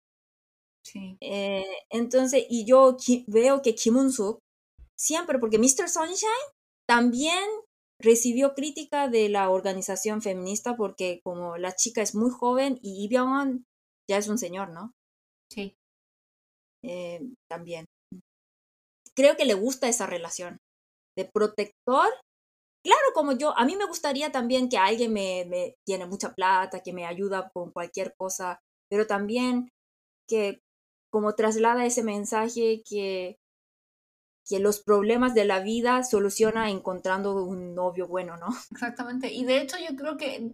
[0.83, 1.17] Sí.
[1.21, 2.97] Eh, entonces, y yo
[3.27, 4.39] veo que Kim Un-suk
[4.97, 5.87] siempre, porque Mr.
[5.87, 6.31] Sunshine
[6.87, 7.47] también
[7.99, 13.63] recibió crítica de la organización feminista porque como la chica es muy joven y Lee
[14.09, 14.91] ya es un señor, ¿no?
[15.49, 15.75] Sí.
[16.83, 17.85] Eh, también
[19.15, 20.57] creo que le gusta esa relación
[21.17, 22.07] de protector.
[22.83, 26.81] Claro, como yo, a mí me gustaría también que alguien me, me tiene mucha plata,
[26.81, 28.59] que me ayuda con cualquier cosa,
[28.89, 29.69] pero también
[30.27, 30.59] que
[31.11, 33.37] como traslada ese mensaje que,
[34.47, 38.47] que los problemas de la vida soluciona encontrando un novio bueno, ¿no?
[38.71, 39.31] Exactamente.
[39.31, 40.53] Y de hecho yo creo que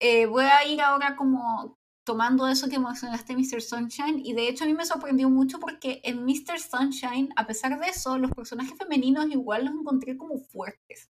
[0.00, 3.60] eh, voy a ir ahora como tomando eso que mencionaste, Mr.
[3.60, 6.58] Sunshine, y de hecho a mí me sorprendió mucho porque en Mr.
[6.58, 11.10] Sunshine, a pesar de eso, los personajes femeninos igual los encontré como fuertes.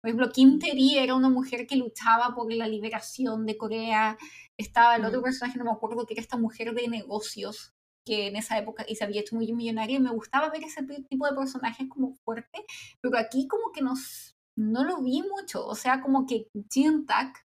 [0.00, 4.16] Por ejemplo, Kim Tae era una mujer que luchaba por la liberación de Corea.
[4.56, 7.74] Estaba el otro personaje, no me acuerdo, que era esta mujer de negocios
[8.08, 10.82] que en esa época y se había hecho muy millonaria y me gustaba ver ese
[11.08, 12.64] tipo de personajes como fuerte,
[13.02, 17.46] pero aquí como que nos, no lo vi mucho, o sea, como que Jin Tak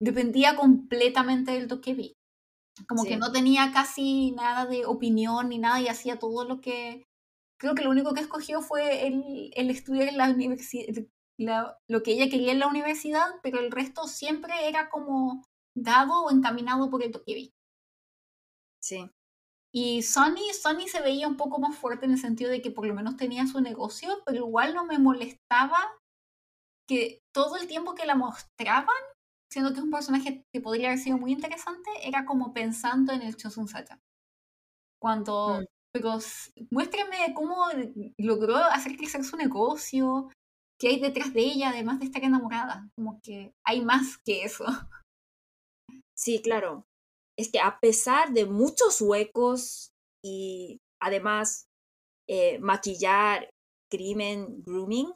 [0.00, 2.14] dependía completamente del vi.
[2.88, 7.06] Como que no tenía casi nada de opinión ni nada y hacía todo lo que...
[7.56, 11.06] Creo que lo único que escogió fue el, el estudiar en la universidad,
[11.88, 16.30] lo que ella quería en la universidad, pero el resto siempre era como dado o
[16.32, 17.54] encaminado por el vi.
[18.80, 19.08] Sí.
[19.74, 22.86] Y Sony, Sony se veía un poco más fuerte en el sentido de que por
[22.86, 25.78] lo menos tenía su negocio, pero igual no me molestaba
[26.88, 28.94] que todo el tiempo que la mostraban
[29.54, 33.22] siendo que es un personaje que podría haber sido muy interesante, era como pensando en
[33.22, 34.00] el Chosun Sacha.
[35.00, 35.64] Cuando, mm.
[35.92, 36.18] pero
[36.72, 37.66] muéstrame cómo
[38.18, 40.28] logró hacer crecer su negocio,
[40.80, 42.88] qué hay detrás de ella, además de estar enamorada.
[42.96, 44.64] Como que hay más que eso.
[46.16, 46.84] Sí, claro.
[47.38, 49.92] Es que a pesar de muchos huecos
[50.24, 51.66] y además
[52.28, 53.50] eh, maquillar,
[53.90, 55.12] crimen, grooming,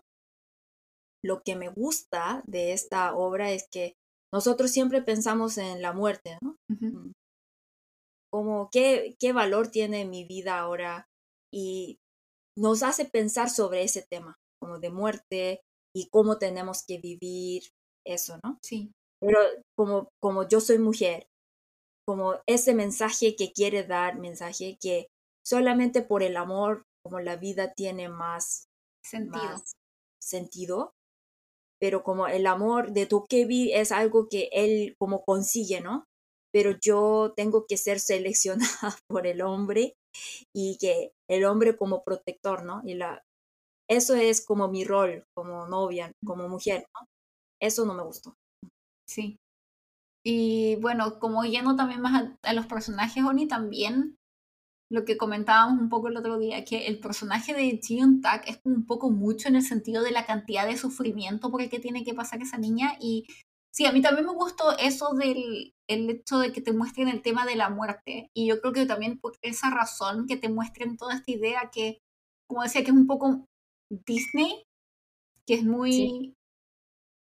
[1.24, 3.94] lo que me gusta de esta obra es que
[4.32, 6.56] nosotros siempre pensamos en la muerte, ¿no?
[6.68, 7.12] Mm.
[8.30, 11.06] Como ¿qué, qué valor tiene mi vida ahora
[11.52, 11.98] y
[12.56, 15.60] nos hace pensar sobre ese tema, como de muerte
[15.94, 17.62] y cómo tenemos que vivir
[18.06, 18.58] eso, ¿no?
[18.62, 18.92] Sí.
[19.20, 19.38] Pero
[19.76, 21.26] como, como yo soy mujer,
[22.08, 25.08] como ese mensaje que quiere dar, mensaje que
[25.46, 28.64] solamente por el amor, como la vida tiene más
[29.04, 29.72] sentido, más
[30.18, 30.92] sentido
[31.80, 36.04] pero como el amor de Tokebi es algo que él como consigue, ¿no?
[36.52, 38.58] Pero yo tengo que ser seleccionada
[39.08, 39.94] por el hombre
[40.54, 42.82] y que el hombre como protector, ¿no?
[42.84, 43.22] Y la,
[43.88, 47.06] eso es como mi rol como novia, como mujer, ¿no?
[47.60, 48.34] Eso no me gustó.
[49.08, 49.36] Sí.
[50.30, 54.18] Y bueno, como yendo también más a, los personajes, Oni, también
[54.90, 58.60] lo que comentábamos un poco el otro día, que el personaje de Jion Tak es
[58.64, 62.04] un poco mucho en el sentido de la cantidad de sufrimiento por el que tiene
[62.04, 62.98] que pasar esa niña.
[63.00, 63.26] Y
[63.72, 67.22] sí, a mí también me gustó eso del el hecho de que te muestren el
[67.22, 68.30] tema de la muerte.
[68.34, 72.00] Y yo creo que también por esa razón que te muestren toda esta idea que,
[72.46, 73.46] como decía, que es un poco
[73.90, 74.62] Disney,
[75.46, 76.34] que es muy...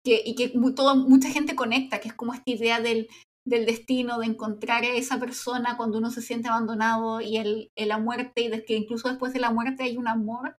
[0.03, 3.07] Que, y que todo, mucha gente conecta, que es como esta idea del,
[3.45, 7.99] del destino, de encontrar a esa persona cuando uno se siente abandonado y el, la
[7.99, 10.57] muerte, y de que incluso después de la muerte hay un amor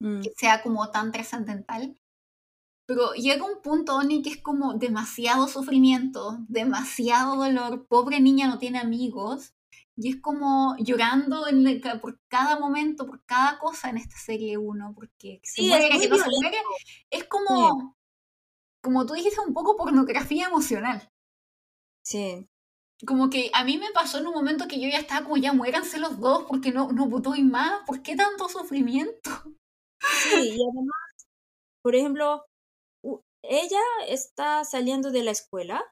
[0.00, 0.20] mm.
[0.22, 1.98] que sea como tan trascendental.
[2.86, 7.86] Pero llega un punto, Oni, que es como demasiado sufrimiento, demasiado dolor.
[7.86, 9.52] Pobre niña no tiene amigos.
[9.94, 14.94] Y es como llorando en por cada momento, por cada cosa en esta serie uno,
[14.94, 16.56] porque se muere, es que no se muere.
[17.10, 17.97] Es como,
[18.88, 21.10] como tú dijiste, un poco pornografía emocional.
[22.02, 22.48] Sí.
[23.06, 25.52] Como que a mí me pasó en un momento que yo ya estaba como, ya
[25.52, 27.82] muéranse los dos porque no, no y más.
[27.86, 29.30] ¿Por qué tanto sufrimiento?
[30.00, 31.28] Sí, y además,
[31.82, 32.46] por ejemplo,
[33.42, 35.84] ella está saliendo de la escuela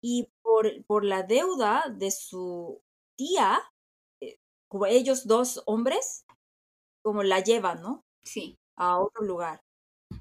[0.00, 2.80] y por, por la deuda de su
[3.18, 3.60] tía,
[4.22, 4.38] eh,
[4.70, 6.24] como ellos dos hombres,
[7.04, 8.00] como la llevan, ¿no?
[8.22, 8.56] Sí.
[8.76, 9.60] A otro lugar.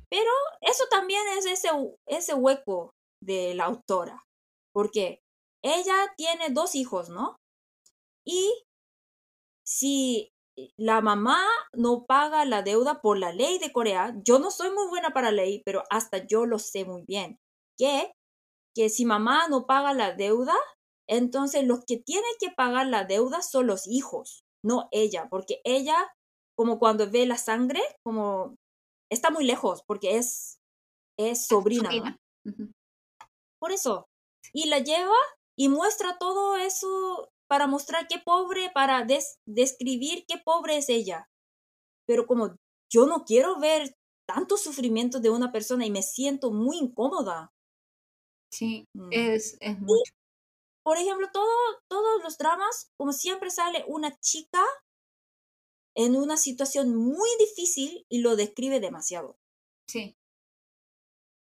[0.10, 0.32] Pero
[0.62, 1.70] eso también es ese,
[2.08, 2.92] ese hueco
[3.22, 4.24] de la autora,
[4.74, 5.20] porque
[5.64, 7.36] ella tiene dos hijos, ¿no?
[8.26, 8.64] Y
[9.66, 10.32] si
[10.78, 11.42] la mamá
[11.74, 14.16] no paga la deuda por la ley de Corea.
[14.24, 17.38] Yo no soy muy buena para ley, pero hasta yo lo sé muy bien.
[17.78, 18.12] Que,
[18.76, 20.56] que si mamá no paga la deuda,
[21.08, 25.96] entonces los que tienen que pagar la deuda son los hijos, no ella, porque ella,
[26.58, 28.56] como cuando ve la sangre, como
[29.10, 30.60] está muy lejos, porque es,
[31.18, 32.18] es sobrina.
[33.60, 34.08] Por eso.
[34.54, 35.18] Y la lleva
[35.58, 39.06] y muestra todo eso para mostrar qué pobre, para
[39.46, 41.30] describir qué pobre es ella.
[42.06, 42.56] Pero como
[42.92, 43.96] yo no quiero ver
[44.28, 47.52] tanto sufrimiento de una persona y me siento muy incómoda.
[48.52, 49.10] Sí, mm.
[49.12, 50.14] es, es mucho.
[50.84, 51.50] por ejemplo, todo,
[51.88, 54.64] todos los dramas, como siempre sale una chica
[55.96, 59.38] en una situación muy difícil y lo describe demasiado.
[59.88, 60.16] Sí.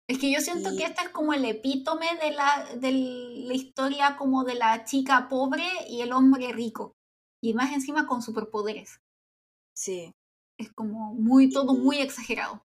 [0.08, 4.18] Es que yo siento que este es como el epítome de la, de la historia
[4.18, 6.98] como de la chica pobre y el hombre rico.
[7.41, 8.99] Y más encima con superpoderes.
[9.74, 10.14] Sí.
[10.58, 12.66] Es como muy, todo muy exagerado.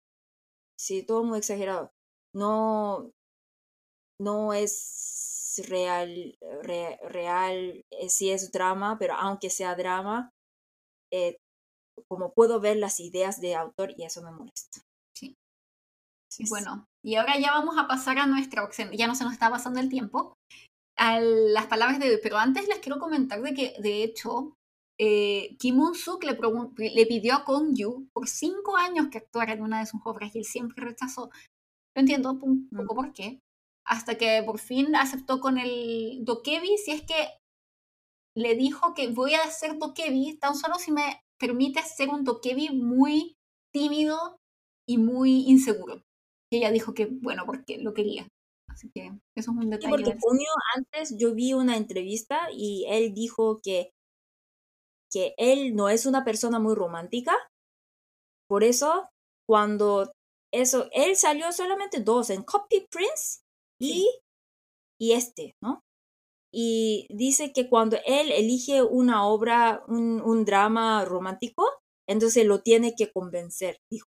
[0.79, 1.93] Sí, todo muy exagerado.
[2.33, 3.11] No,
[4.19, 6.39] no es real,
[7.03, 10.33] real, eh, sí es drama, pero aunque sea drama,
[11.13, 11.37] eh,
[12.09, 14.81] como puedo ver las ideas de autor y eso me molesta.
[16.48, 19.81] Bueno, y ahora ya vamos a pasar a nuestra ya no se nos está pasando
[19.81, 20.39] el tiempo,
[20.97, 24.56] a las palabras de hoy, pero antes les quiero comentar de que, de hecho,
[24.98, 26.39] eh, Kim Un-suk le,
[26.94, 30.35] le, pidió a Kong Yu por cinco años que actuara en una de sus obras
[30.35, 31.31] y él siempre rechazó.
[31.94, 32.77] No entiendo un mm.
[32.77, 33.40] poco por qué.
[33.85, 37.28] Hasta que por fin aceptó con el Dokebi, si es que
[38.36, 42.70] le dijo que voy a hacer Dokebi tan solo si me permite hacer un Dokebi
[42.70, 43.35] muy
[43.73, 44.39] tímido
[44.89, 46.01] y muy inseguro
[46.56, 48.28] ella dijo que, bueno, porque lo quería.
[48.69, 49.90] Así que eso es un detalle.
[49.90, 53.90] porque junio antes yo vi una entrevista y él dijo que,
[55.10, 57.35] que él no es una persona muy romántica.
[58.48, 59.09] Por eso,
[59.47, 60.12] cuando
[60.52, 63.40] eso, él salió solamente dos, en Copy Prince
[63.81, 64.09] y,
[64.98, 65.82] y este, ¿no?
[66.53, 71.66] Y dice que cuando él elige una obra, un, un drama romántico,
[72.07, 74.07] entonces lo tiene que convencer, dijo.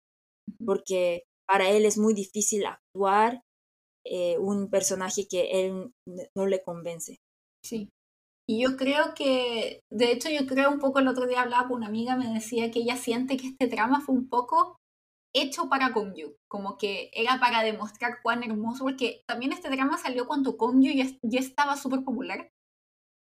[0.65, 3.41] Porque para él es muy difícil actuar
[4.05, 5.91] eh, un personaje que él
[6.35, 7.18] no le convence.
[7.64, 7.89] Sí.
[8.49, 11.77] Y yo creo que, de hecho, yo creo un poco el otro día hablaba con
[11.77, 14.77] una amiga, me decía que ella siente que este drama fue un poco
[15.33, 20.27] hecho para Kongyu, como que era para demostrar cuán hermoso, porque también este drama salió
[20.27, 22.51] cuando Kongyu ya, ya estaba súper popular.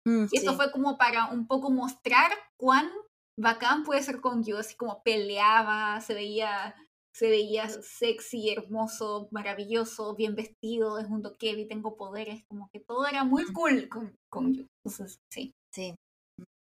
[0.05, 2.89] Mm, y esto fue como para un poco mostrar cuán
[3.37, 6.75] bacán puede ser Kongyu, así como peleaba, se veía
[7.19, 13.05] se veía sexy, hermoso, maravilloso, bien vestido, es un y tengo poderes, como que todo
[13.07, 14.63] era muy cool con, yo.
[14.85, 15.53] Entonces, sí.
[15.73, 15.95] Sí.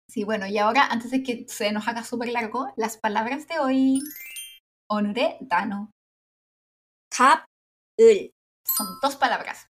[0.08, 3.60] Sí, bueno, y ahora, antes de que se nos haga súper largo, las palabras de
[3.60, 4.02] hoy.
[4.90, 5.92] Onure Dano.
[7.10, 7.46] Kap
[7.98, 8.32] ul.
[8.66, 9.68] Son dos palabras.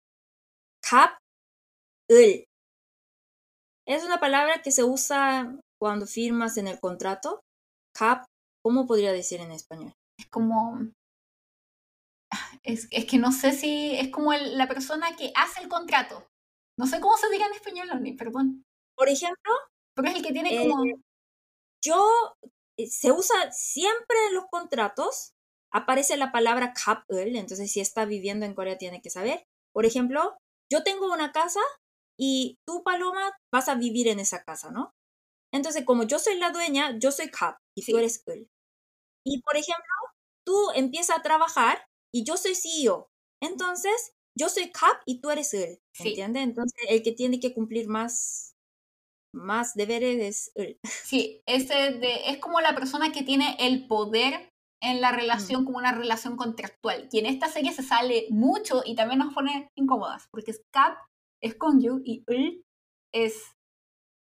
[0.81, 1.17] Kap
[2.09, 2.45] ul.
[3.87, 7.41] Es una palabra que se usa cuando firmas en el contrato.
[7.93, 8.25] Cap,
[8.63, 9.93] ¿cómo podría decir en español?
[10.17, 10.91] es como...
[12.63, 16.27] Es, es que no sé si es como la persona que hace el contrato.
[16.77, 18.63] No sé cómo se diga en español, ni perdón.
[18.95, 19.53] Por ejemplo,
[19.95, 20.83] pero es el que tiene como...
[20.85, 20.95] Eh,
[21.83, 25.33] yo, eh, se usa siempre en los contratos,
[25.73, 29.43] aparece la palabra couple, entonces si está viviendo en Corea tiene que saber.
[29.73, 30.37] Por ejemplo,
[30.71, 31.59] yo tengo una casa
[32.17, 34.93] y tú, Paloma, vas a vivir en esa casa, ¿no?
[35.53, 38.47] Entonces, como yo soy la dueña, yo soy cap y tú eres él.
[39.25, 39.85] Y, por ejemplo,
[40.45, 43.09] tú empiezas a trabajar y yo soy CEO.
[43.41, 45.79] Entonces, yo soy cap y tú eres él.
[45.99, 46.43] ¿Entiendes?
[46.43, 48.54] Entonces, el que tiene que cumplir más,
[49.35, 50.79] más deberes es él.
[50.83, 51.99] Sí, ese
[52.29, 54.51] es como la persona que tiene el poder
[54.81, 55.65] en la relación mm.
[55.65, 57.09] como una relación contractual.
[57.11, 60.97] Y en esta serie se sale mucho y también nos pone incómodas, porque es cap
[61.41, 62.63] es con you y él
[63.13, 63.55] es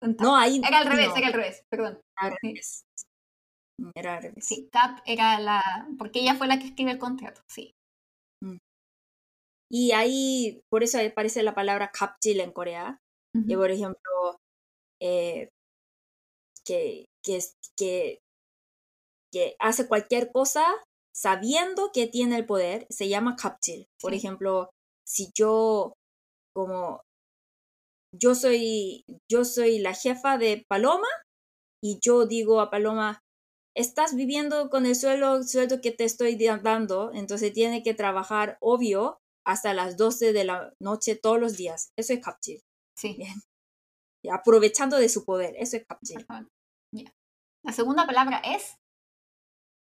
[0.02, 2.02] no, ahí era al revés, era al revés, perdón.
[2.16, 2.86] Al revés.
[3.96, 4.46] Era al revés.
[4.46, 5.62] Sí, Cap era la.
[5.98, 7.76] Porque ella fue la que escribe el contrato, sí.
[8.42, 8.58] Mm.
[9.72, 13.00] Y ahí, por eso aparece la palabra capjil en Corea.
[13.48, 14.40] Que, por ejemplo,
[15.02, 15.50] eh,
[16.66, 17.40] que, que,
[17.78, 18.20] que,
[19.32, 20.66] que hace cualquier cosa
[21.16, 23.88] sabiendo que tiene el poder, se llama capjil.
[24.02, 24.70] Por ejemplo,
[25.06, 25.94] si yo
[26.56, 27.02] como
[28.18, 31.08] yo soy, yo soy la jefa de Paloma
[31.84, 33.20] y yo digo a Paloma,
[33.76, 39.20] estás viviendo con el sueldo, sueldo que te estoy dando, entonces tiene que trabajar, obvio,
[39.46, 41.90] hasta las 12 de la noche todos los días.
[41.98, 42.62] Eso es captil.
[42.98, 43.18] Sí.
[44.32, 45.56] Aprovechando de su poder.
[45.58, 46.26] Eso es captil.
[47.64, 48.78] La segunda palabra es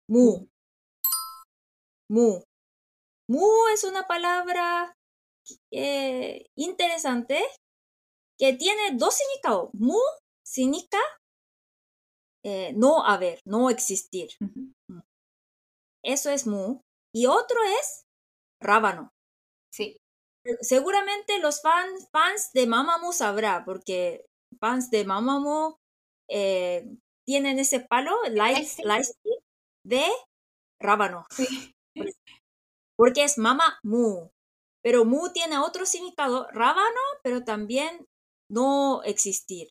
[0.09, 0.47] mu.
[2.09, 2.41] Mu.
[3.29, 4.95] Mu es una palabra
[5.71, 7.41] eh, interesante
[8.37, 9.69] que tiene dos significados.
[9.73, 9.99] Mu
[10.45, 10.99] significa
[12.43, 14.29] eh, no haber, no existir.
[16.03, 16.81] Eso es mu.
[17.13, 18.05] Y otro es
[18.61, 19.11] rábano.
[20.61, 24.25] Seguramente los fans, fans de Mamamoo sabrá, porque
[24.59, 25.77] fans de Mamamoo
[26.29, 26.87] eh,
[27.25, 28.67] tienen ese palo, light,
[29.85, 30.03] de
[30.79, 31.25] rábano.
[31.31, 31.73] Sí.
[32.97, 34.29] Porque es Mama Mu.
[34.83, 38.05] Pero Mu tiene otro significado, rábano, pero también
[38.49, 39.69] no existir.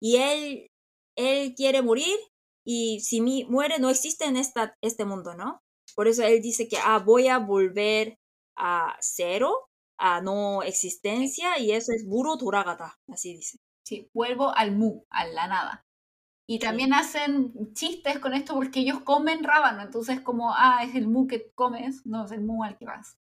[0.00, 0.70] Y él,
[1.16, 2.18] él quiere morir
[2.66, 5.60] y si mi, muere no existe en esta, este mundo, ¿no?
[5.94, 8.16] Por eso él dice que ah, voy a volver
[8.56, 9.65] a cero,
[9.98, 13.58] a no existencia, y eso es Buru Turagata, así dice.
[13.84, 15.86] Sí, vuelvo al mu, a la nada.
[16.48, 21.08] Y también hacen chistes con esto porque ellos comen rábano, entonces como, ah, es el
[21.08, 23.18] mu que comes, no, es el mu al que vas.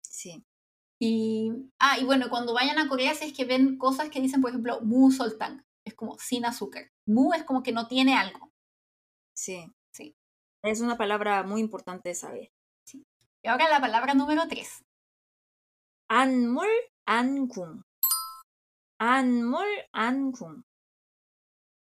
[0.00, 0.44] Sí.
[0.98, 4.40] Y, ah, y bueno, cuando vayan a Corea, si es que ven cosas que dicen,
[4.40, 6.90] por ejemplo, mu soltang, es como sin azúcar.
[7.06, 8.50] Mu es como que no tiene algo.
[9.34, 9.72] Sí.
[9.92, 10.16] Sí.
[10.62, 12.52] Es una palabra muy importante de saber.
[12.84, 13.06] Sí.
[13.42, 14.84] Y ahora la palabra número tres.
[16.10, 16.68] Anmul
[17.06, 17.82] angung.
[18.98, 20.64] Anmul angung.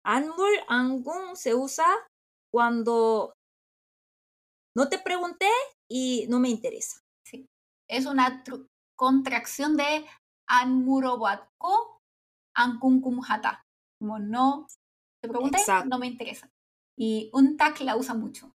[0.04, 1.86] Anmul angung se usa
[2.52, 3.32] cuando
[4.76, 5.48] no te pregunté
[5.90, 7.00] y no me interesa.
[7.24, 7.46] Sí.
[7.88, 8.44] Es una
[8.96, 10.06] contracción de
[10.46, 12.00] Anmurobatko
[12.54, 13.64] Ankunkumhata.
[13.98, 14.66] Como no
[15.22, 16.50] te pregunté, no me interesa.
[16.98, 18.52] Y un tag la usa mucho.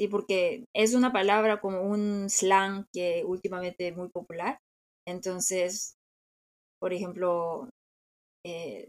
[0.00, 4.56] Sí, porque es una palabra como un slang que últimamente es muy popular.
[5.06, 5.92] Entonces,
[6.80, 7.68] por ejemplo,
[8.46, 8.88] eh,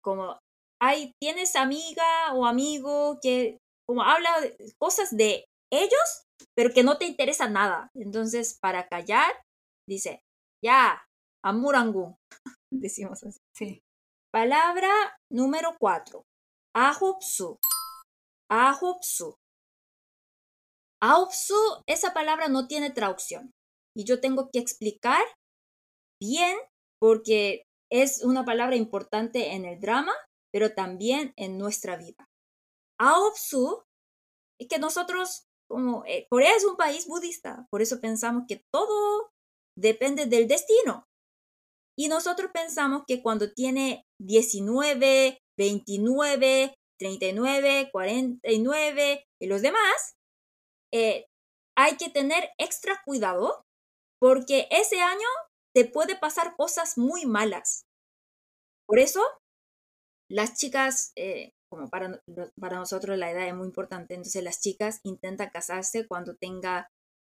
[0.00, 0.38] como
[0.80, 4.30] hay, tienes amiga o amigo que como habla
[4.78, 6.22] cosas de ellos,
[6.54, 7.90] pero que no te interesa nada.
[7.92, 9.42] Entonces, para callar,
[9.88, 10.20] dice,
[10.64, 11.04] ya,
[11.44, 12.14] amurangu.
[12.72, 13.40] Decimos así.
[13.56, 13.80] Sí.
[14.32, 14.88] Palabra
[15.32, 16.22] número cuatro.
[16.76, 17.58] Ahopsu.
[18.48, 19.34] Ahopsu.
[21.02, 21.56] Ahopsu,
[21.86, 23.50] esa palabra no tiene traducción.
[23.96, 25.22] Y yo tengo que explicar
[26.20, 26.56] bien
[27.00, 30.12] porque es una palabra importante en el drama,
[30.52, 32.26] pero también en nuestra vida.
[33.00, 33.82] Ahopsu
[34.60, 39.30] es que nosotros como eh, Corea es un país budista, por eso pensamos que todo
[39.74, 41.06] depende del destino.
[41.98, 50.14] Y nosotros pensamos que cuando tiene 19, 29, 39, 49 y los demás,
[50.92, 51.26] eh,
[51.76, 53.64] hay que tener extra cuidado
[54.20, 55.28] porque ese año
[55.74, 57.86] te puede pasar cosas muy malas.
[58.86, 59.22] Por eso,
[60.30, 62.22] las chicas eh, como para,
[62.60, 66.90] para nosotros la edad es muy importante, entonces las chicas intentan casarse cuando tenga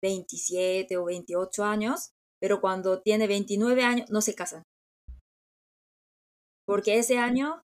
[0.01, 4.63] 27 o 28 años, pero cuando tiene 29 años no se casan.
[6.65, 7.61] Porque ese año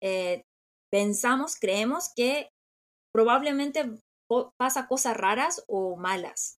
[0.00, 0.44] eh,
[0.92, 2.50] pensamos, creemos que
[3.12, 3.98] probablemente
[4.58, 6.58] pasa cosas raras o malas.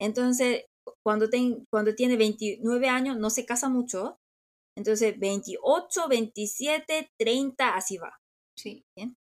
[0.00, 0.66] Entonces,
[1.04, 1.28] cuando,
[1.70, 4.18] cuando tiene 29 años, no se casa mucho.
[4.76, 8.18] Entonces, 28, 27, 30, así va.
[8.58, 8.82] Sí.
[8.96, 9.14] ¿Bien?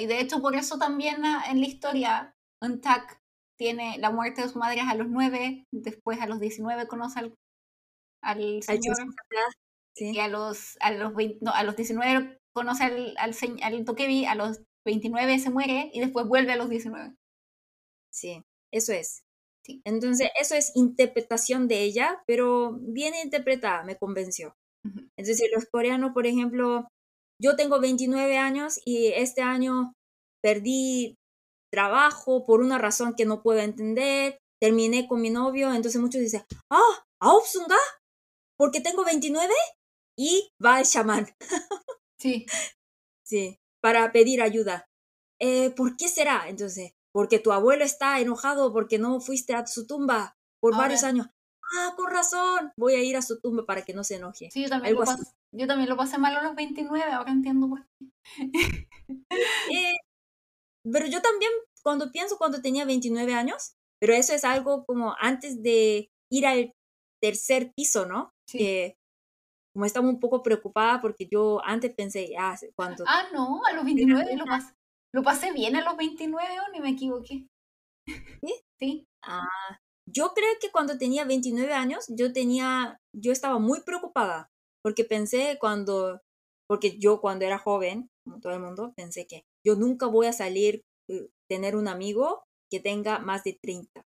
[0.00, 2.32] y de hecho, por eso también ah, en la historia,
[2.62, 3.18] Untuck
[3.58, 7.34] tiene la muerte de su madre a los 9, después a los 19 conoce al,
[8.22, 8.96] al señor.
[9.96, 11.12] Y a los, a los,
[11.52, 16.26] a los 19 conoce al, al, al Tokebi, a los 29 se muere y después
[16.26, 17.14] vuelve a los 19.
[18.12, 18.42] Sí,
[18.72, 19.22] eso es.
[19.64, 19.80] Sí.
[19.84, 24.54] Entonces, eso es interpretación de ella, pero bien interpretada, me convenció.
[25.16, 26.88] Entonces, los coreanos, por ejemplo,
[27.40, 29.94] yo tengo 29 años y este año
[30.42, 31.16] perdí
[31.72, 36.44] trabajo por una razón que no puedo entender, terminé con mi novio, entonces muchos dicen,
[36.70, 37.78] ah, ¿aopsunga?
[38.58, 39.52] Porque tengo 29
[40.16, 41.26] y va el chamán.
[42.20, 42.46] Sí.
[43.26, 44.88] sí, para pedir ayuda.
[45.38, 46.48] Eh, ¿Por qué será?
[46.48, 51.26] Entonces, porque tu abuelo está enojado porque no fuiste a su tumba por varios años.
[51.76, 54.48] Ah, con razón, voy a ir a su tumba para que no se enoje.
[54.50, 57.68] Sí, yo también, lo pasé, yo también lo pasé mal a los 29, ahora entiendo
[57.68, 58.88] por qué.
[59.70, 59.98] Eh,
[60.90, 61.52] pero yo también,
[61.82, 66.72] cuando pienso cuando tenía 29 años, pero eso es algo como antes de ir al
[67.20, 68.32] tercer piso, ¿no?
[68.48, 68.94] Sí.
[69.74, 73.04] Como estaba un poco preocupada porque yo antes pensé, ah, cuando...
[73.06, 74.72] Ah, no, a los 29 lo pasé,
[75.12, 77.46] lo pasé bien a los 29 o ni me equivoqué.
[78.06, 78.54] ¿Sí?
[78.80, 79.06] Sí.
[79.22, 84.48] Ah, yo creo que cuando tenía 29 años, yo tenía, yo estaba muy preocupada
[84.82, 86.20] porque pensé cuando,
[86.68, 90.32] porque yo cuando era joven, como todo el mundo, pensé que yo nunca voy a
[90.32, 94.02] salir, eh, tener un amigo que tenga más de 30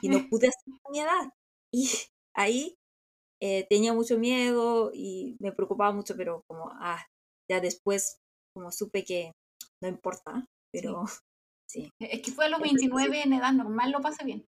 [0.00, 1.32] y no pude hacer mi edad.
[1.72, 1.88] Y
[2.34, 2.76] ahí
[3.42, 7.04] eh, tenía mucho miedo y me preocupaba mucho, pero como, ah,
[7.50, 8.18] ya después
[8.54, 9.32] como supe que
[9.82, 11.02] no importa, pero
[11.68, 11.90] sí.
[12.00, 14.46] E, es que fue a los 29 en edad normal lo pasé bien.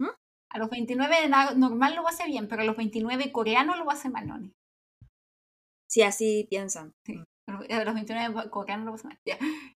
[0.00, 0.08] ¿Mm?
[0.50, 3.84] A los 29 en edad normal lo pasé bien, pero a los 29 coreano lo
[3.84, 4.50] pasé mal, ¿no?
[5.90, 6.92] Sí, así piensan.
[7.04, 7.22] Sí.
[7.48, 9.18] A los 29 coreano lo pasé mal.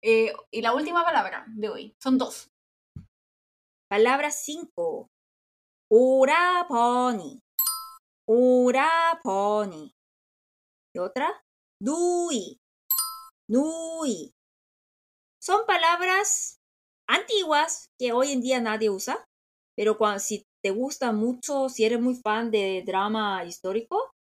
[0.02, 2.50] Eh, y la última palabra de hoy, son dos.
[3.88, 5.08] Palabra 5.
[5.90, 7.41] Uraponi.
[8.28, 9.92] Uraponi.
[10.94, 11.44] ¿Y otra?
[11.80, 12.58] Dui.
[13.48, 14.32] Nui.
[15.42, 16.60] Son palabras
[17.08, 19.24] antiguas que hoy en día nadie usa,
[19.76, 24.12] pero si te gusta mucho, si eres muy fan de drama histórico,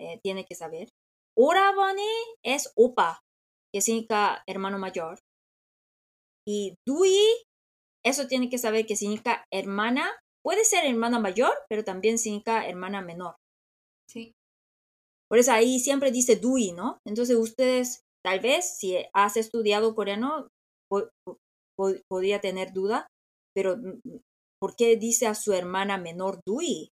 [0.00, 0.88] eh, tiene que saber.
[1.36, 2.02] Urabani
[2.42, 3.20] es opa,
[3.72, 5.20] que significa hermano mayor.
[6.46, 7.16] Y Dui,
[8.04, 10.10] eso tiene que saber que significa hermana.
[10.46, 13.34] Puede ser hermana mayor, pero también significa hermana menor.
[14.08, 14.32] Sí.
[15.28, 17.00] Por eso ahí siempre dice Dui, ¿no?
[17.04, 20.46] Entonces ustedes, tal vez, si has estudiado coreano,
[22.08, 23.08] podría tener duda,
[23.56, 24.20] pero mm, mm,
[24.60, 26.90] ¿por qué dice a su hermana menor Dui?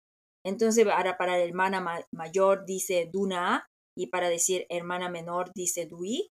[0.46, 3.66] Entonces, para, para la hermana mayor dice Duna
[3.98, 6.28] y para decir hermana menor dice Dui.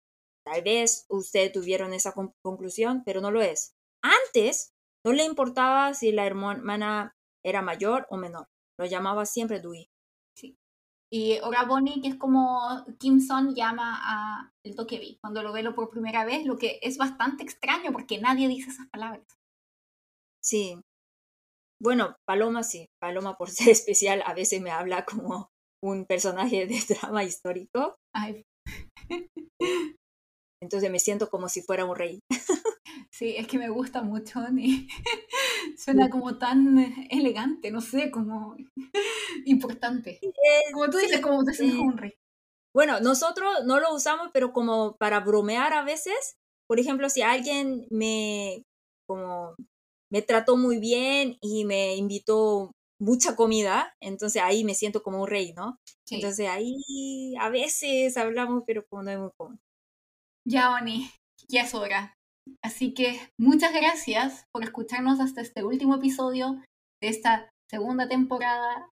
[0.47, 3.73] Tal vez ustedes tuvieron esa conclusión, pero no lo es.
[4.03, 4.72] Antes
[5.05, 7.15] no le importaba si la hermana
[7.45, 8.47] era mayor o menor.
[8.79, 9.89] Lo llamaba siempre Dui.
[11.15, 15.91] Y Oraboni, que es como Kim Son llama a el Tokebi cuando lo ve por
[15.91, 19.27] primera vez, lo que es bastante extraño porque nadie dice esas palabras.
[20.43, 20.81] Sí.
[21.79, 22.89] Bueno, Paloma sí.
[22.99, 25.51] Paloma, por ser especial, a veces me habla como
[25.85, 27.97] un personaje de drama histórico.
[28.15, 28.45] Ay.
[30.63, 32.21] Entonces me siento como si fuera un rey.
[33.11, 34.89] Sí, es que me gusta mucho, Ni.
[35.77, 36.79] Suena como tan
[37.11, 38.57] elegante, no sé, como
[39.45, 40.21] importante.
[40.73, 42.15] Como tú dices, como te sientes un rey.
[42.75, 46.37] Bueno, nosotros no lo usamos, pero como para bromear a veces.
[46.69, 48.63] Por ejemplo, si alguien me
[49.07, 49.55] como
[50.11, 52.71] me trató muy bien y me invitó
[53.01, 55.77] mucha comida, entonces ahí me siento como un rey, ¿no?
[56.11, 59.59] Entonces ahí a veces hablamos, pero como no es muy común.
[60.45, 61.11] Ya, Oni,
[61.49, 62.15] ya es hora.
[62.63, 66.61] Así que muchas gracias por escucharnos hasta este último episodio
[67.01, 68.91] de esta segunda temporada.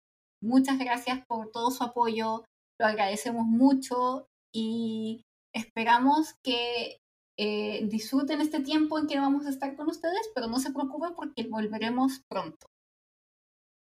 [0.43, 2.45] Muchas gracias por todo su apoyo,
[2.81, 5.23] lo agradecemos mucho y
[5.55, 6.99] esperamos que
[7.39, 11.15] eh, disfruten este tiempo en que vamos a estar con ustedes, pero no se preocupen
[11.15, 12.67] porque volveremos pronto.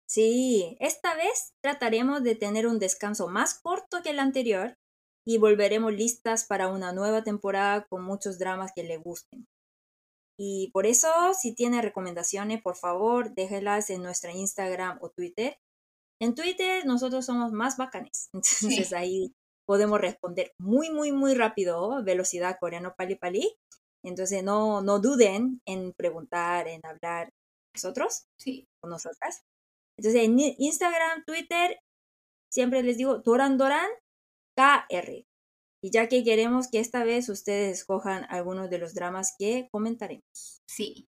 [0.08, 4.74] Sí, esta vez trataremos de tener un descanso más corto que el anterior
[5.24, 9.46] y volveremos listas para una nueva temporada con muchos dramas que le gusten.
[10.38, 11.08] Y por eso,
[11.38, 15.58] si tiene recomendaciones, por favor, déjelas en nuestra Instagram o Twitter.
[16.20, 19.34] En Twitter nosotros somos más bacanes, entonces ahí
[19.66, 23.54] podemos responder muy, muy, muy rápido, velocidad coreano pali pali.
[24.04, 27.32] Entonces no, no duden en preguntar, en hablar
[27.74, 28.66] nosotros, sí.
[28.80, 29.42] con nosotras.
[29.96, 31.78] Entonces en Instagram, Twitter,
[32.50, 33.88] siempre les digo Doran Doran
[34.56, 35.24] KR.
[35.84, 40.60] Y ya que queremos que esta vez ustedes escojan algunos de los dramas que comentaremos.
[40.68, 41.08] Sí.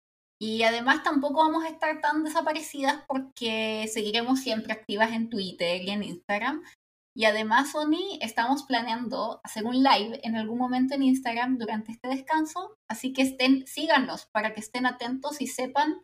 [0.41, 5.91] Y además tampoco vamos a estar tan desaparecidas porque seguiremos siempre activas en Twitter y
[5.91, 6.63] en Instagram.
[7.17, 12.09] Y además, Sony, estamos planeando hacer un live en algún momento en Instagram durante este
[12.09, 12.75] descanso.
[12.91, 16.03] Así que estén, síganos para que estén atentos y sepan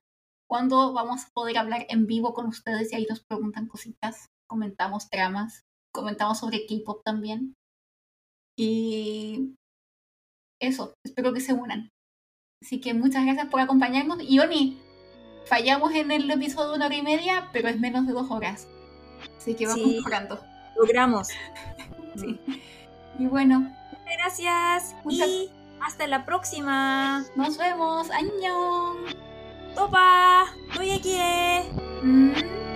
[0.48, 5.08] cuándo vamos a poder hablar en vivo con ustedes y ahí nos preguntan cositas, comentamos
[5.10, 7.54] dramas, comentamos sobre K-pop también.
[8.56, 9.54] Y
[10.60, 11.90] eso, espero que se unan.
[12.62, 14.18] Así que muchas gracias por acompañarnos.
[14.22, 14.78] Y Oni,
[15.46, 18.68] fallamos en el episodio de una hora y media, pero es menos de dos horas.
[19.36, 20.40] Así que vamos mejorando.
[20.76, 21.28] Logramos.
[22.16, 22.38] sí.
[23.18, 23.74] Y bueno.
[24.18, 24.94] Gracias.
[25.08, 25.50] Y
[25.80, 27.24] hasta la próxima.
[27.36, 28.10] Nos vemos.
[28.10, 28.98] Añón.
[29.74, 30.44] Topa.
[30.72, 31.16] Aquí.
[32.02, 32.69] Mm.